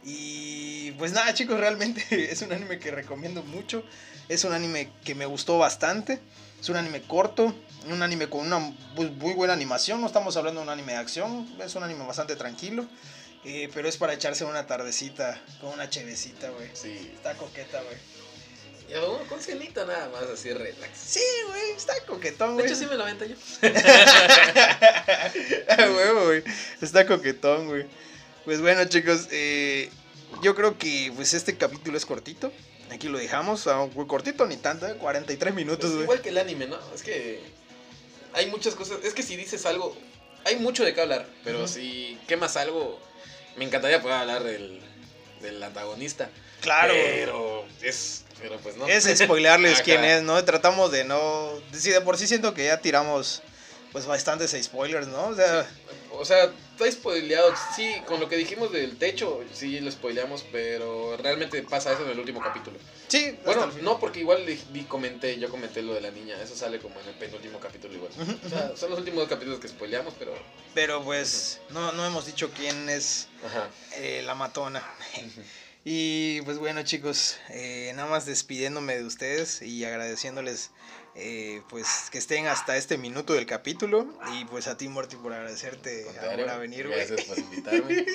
Y 0.03 0.91
pues 0.93 1.11
nada, 1.11 1.33
chicos, 1.33 1.59
realmente 1.59 2.01
es 2.31 2.41
un 2.41 2.53
anime 2.53 2.79
que 2.79 2.91
recomiendo 2.91 3.43
mucho. 3.43 3.83
Es 4.29 4.43
un 4.43 4.53
anime 4.53 4.89
que 5.05 5.15
me 5.15 5.25
gustó 5.25 5.57
bastante. 5.57 6.19
Es 6.59 6.69
un 6.69 6.75
anime 6.75 7.01
corto, 7.03 7.53
un 7.89 8.01
anime 8.01 8.29
con 8.29 8.45
una 8.45 8.57
muy, 8.59 9.33
buena 9.33 9.53
animación. 9.53 10.01
No 10.01 10.07
estamos 10.07 10.35
hablando 10.37 10.59
de 10.61 10.65
un 10.65 10.69
anime 10.73 10.93
de 10.93 10.97
acción, 10.97 11.47
es 11.63 11.75
un 11.75 11.83
anime 11.83 12.05
bastante 12.05 12.35
tranquilo. 12.35 12.85
eh, 13.45 13.69
pero 13.73 13.87
es 13.87 13.95
para 13.97 14.13
echarse 14.13 14.43
una 14.43 14.65
tardecita 14.67 15.39
con 15.61 15.71
una 15.73 15.89
chevecita, 15.89 16.49
güey. 16.49 16.69
Sí. 16.73 17.11
Está 17.15 17.35
coqueta, 17.35 17.81
güey. 17.83 17.95
Y 18.89 18.93
uno 18.95 19.19
con 19.29 19.39
cielito 19.41 19.85
nada 19.85 20.09
más, 20.09 20.23
así 20.23 20.51
relax. 20.51 20.97
Sí, 20.97 21.21
güey, 21.47 21.71
está 21.75 21.93
coquetón, 22.07 22.57
De 22.57 22.63
güey. 22.63 22.65
hecho, 22.67 22.75
sí 22.75 22.85
me 22.87 22.95
lo 22.95 23.03
avento 23.03 23.25
yo. 23.25 23.35
Güey. 26.23 26.43
Está 26.81 27.05
coquetón, 27.05 27.67
güey. 27.67 27.85
Pues 28.45 28.61
bueno, 28.61 28.85
chicos, 28.85 29.27
eh, 29.31 29.89
yo 30.41 30.55
creo 30.55 30.77
que 30.77 31.11
pues 31.15 31.33
este 31.33 31.57
capítulo 31.57 31.97
es 31.97 32.05
cortito. 32.05 32.51
Aquí 32.91 33.09
lo 33.09 33.17
dejamos, 33.17 33.67
aunque 33.67 34.07
cortito 34.07 34.45
ni 34.45 34.57
tanto, 34.57 34.87
eh, 34.87 34.95
43 34.95 35.53
minutos, 35.53 35.91
Pues 35.91 36.03
igual 36.03 36.21
que 36.21 36.29
el 36.29 36.37
anime, 36.37 36.67
¿no? 36.67 36.77
Es 36.95 37.03
que 37.03 37.41
hay 38.33 38.47
muchas 38.47 38.75
cosas. 38.75 38.99
Es 39.03 39.13
que 39.13 39.23
si 39.23 39.35
dices 39.35 39.65
algo, 39.65 39.95
hay 40.45 40.55
mucho 40.57 40.83
de 40.85 40.93
qué 40.93 41.01
hablar. 41.01 41.27
Pero 41.43 41.59
Ujú. 41.59 41.67
si 41.67 42.17
quemas 42.27 42.55
algo, 42.57 42.99
me 43.57 43.65
encantaría 43.65 44.01
poder 44.01 44.17
hablar 44.17 44.43
del, 44.43 44.79
del 45.41 45.61
antagonista. 45.61 46.29
Claro. 46.61 46.93
Pero 46.93 47.65
es. 47.81 48.23
Pero 48.41 48.57
pues 48.57 48.77
no. 48.77 48.87
Es 48.87 49.05
spoilearles 49.05 49.73
Ajá. 49.75 49.83
quién 49.83 50.03
es, 50.03 50.23
¿no? 50.23 50.43
Tratamos 50.43 50.91
de 50.91 51.03
no... 51.03 51.51
Sí, 51.73 51.89
de 51.89 52.01
por 52.01 52.17
sí 52.17 52.27
siento 52.27 52.53
que 52.53 52.65
ya 52.65 52.79
tiramos 52.79 53.41
pues 53.91 54.05
bastantes 54.05 54.55
spoilers, 54.63 55.07
¿no? 55.07 55.27
O 55.27 55.35
sea, 55.35 55.67
O 56.19 56.25
sea, 56.25 56.43
está 56.45 56.91
spoileado. 56.91 57.53
Sí, 57.75 57.93
con 58.05 58.19
lo 58.19 58.27
que 58.27 58.35
dijimos 58.37 58.71
del 58.71 58.97
techo, 58.97 59.41
sí 59.53 59.79
lo 59.79 59.91
spoileamos, 59.91 60.43
pero 60.51 61.15
realmente 61.17 61.61
pasa 61.63 61.93
eso 61.93 62.03
en 62.03 62.09
el 62.11 62.19
último 62.19 62.41
capítulo. 62.41 62.77
sí. 63.07 63.37
Bueno, 63.45 63.67
no, 63.81 63.99
porque 63.99 64.19
igual 64.21 64.45
di- 64.45 64.83
comenté, 64.83 65.37
yo 65.39 65.49
comenté 65.49 65.81
lo 65.81 65.93
de 65.93 66.01
la 66.01 66.11
niña, 66.11 66.41
eso 66.41 66.55
sale 66.55 66.79
como 66.79 66.99
en 67.01 67.07
el 67.07 67.15
penúltimo 67.15 67.59
capítulo 67.59 67.93
igual. 67.93 68.11
O 68.45 68.49
sea, 68.49 68.75
son 68.75 68.89
los 68.89 68.99
últimos 68.99 69.19
dos 69.21 69.29
capítulos 69.29 69.59
que 69.59 69.67
spoileamos, 69.67 70.13
pero... 70.17 70.33
Pero 70.73 71.03
pues 71.03 71.59
no, 71.69 71.91
no 71.93 72.05
hemos 72.05 72.25
dicho 72.25 72.51
quién 72.55 72.89
es 72.89 73.27
eh, 73.95 74.21
la 74.25 74.35
matona. 74.35 74.83
Y 75.89 76.41
pues 76.41 76.57
bueno 76.57 76.83
chicos, 76.83 77.37
eh, 77.49 77.93
nada 77.95 78.09
más 78.09 78.25
despidiéndome 78.25 78.97
de 78.97 79.05
ustedes 79.05 79.61
y 79.61 79.85
agradeciéndoles 79.85 80.71
eh, 81.19 81.63
pues 81.67 82.09
que 82.11 82.19
estén 82.19 82.45
hasta 82.45 82.77
este 82.77 82.95
minuto 82.97 83.33
del 83.33 83.47
capítulo 83.47 84.07
y 84.35 84.45
pues 84.45 84.67
a 84.67 84.77
ti 84.77 84.87
Morty 84.87 85.15
por 85.15 85.33
agradecerte 85.33 86.05
ahora 86.21 86.57
venir, 86.57 86.87
güey. 86.87 86.99
Gracias 86.99 87.23
por 87.25 87.39
invitarme. 87.39 88.05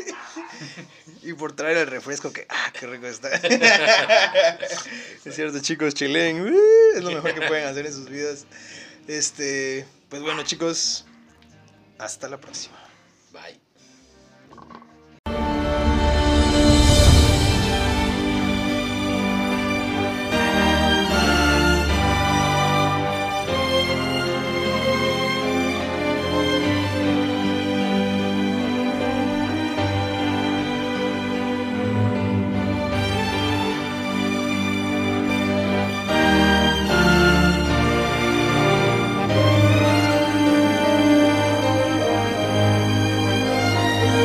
y 1.22 1.32
por 1.32 1.52
traer 1.52 1.78
el 1.78 1.88
refresco 1.88 2.32
que, 2.32 2.46
ah, 2.48 2.72
qué 2.78 2.86
rico 2.86 3.08
está. 3.08 3.28
es 5.24 5.34
cierto 5.34 5.58
chicos, 5.60 5.94
chilen, 5.94 6.54
es 6.94 7.02
lo 7.02 7.10
mejor 7.10 7.34
que 7.34 7.46
pueden 7.48 7.66
hacer 7.66 7.86
en 7.86 7.92
sus 7.92 8.08
vidas. 8.08 8.46
Este, 9.08 9.84
pues 10.08 10.22
bueno 10.22 10.44
chicos, 10.44 11.04
hasta 11.98 12.28
la 12.28 12.38
próxima. 12.38 12.78
Bye. 13.32 13.61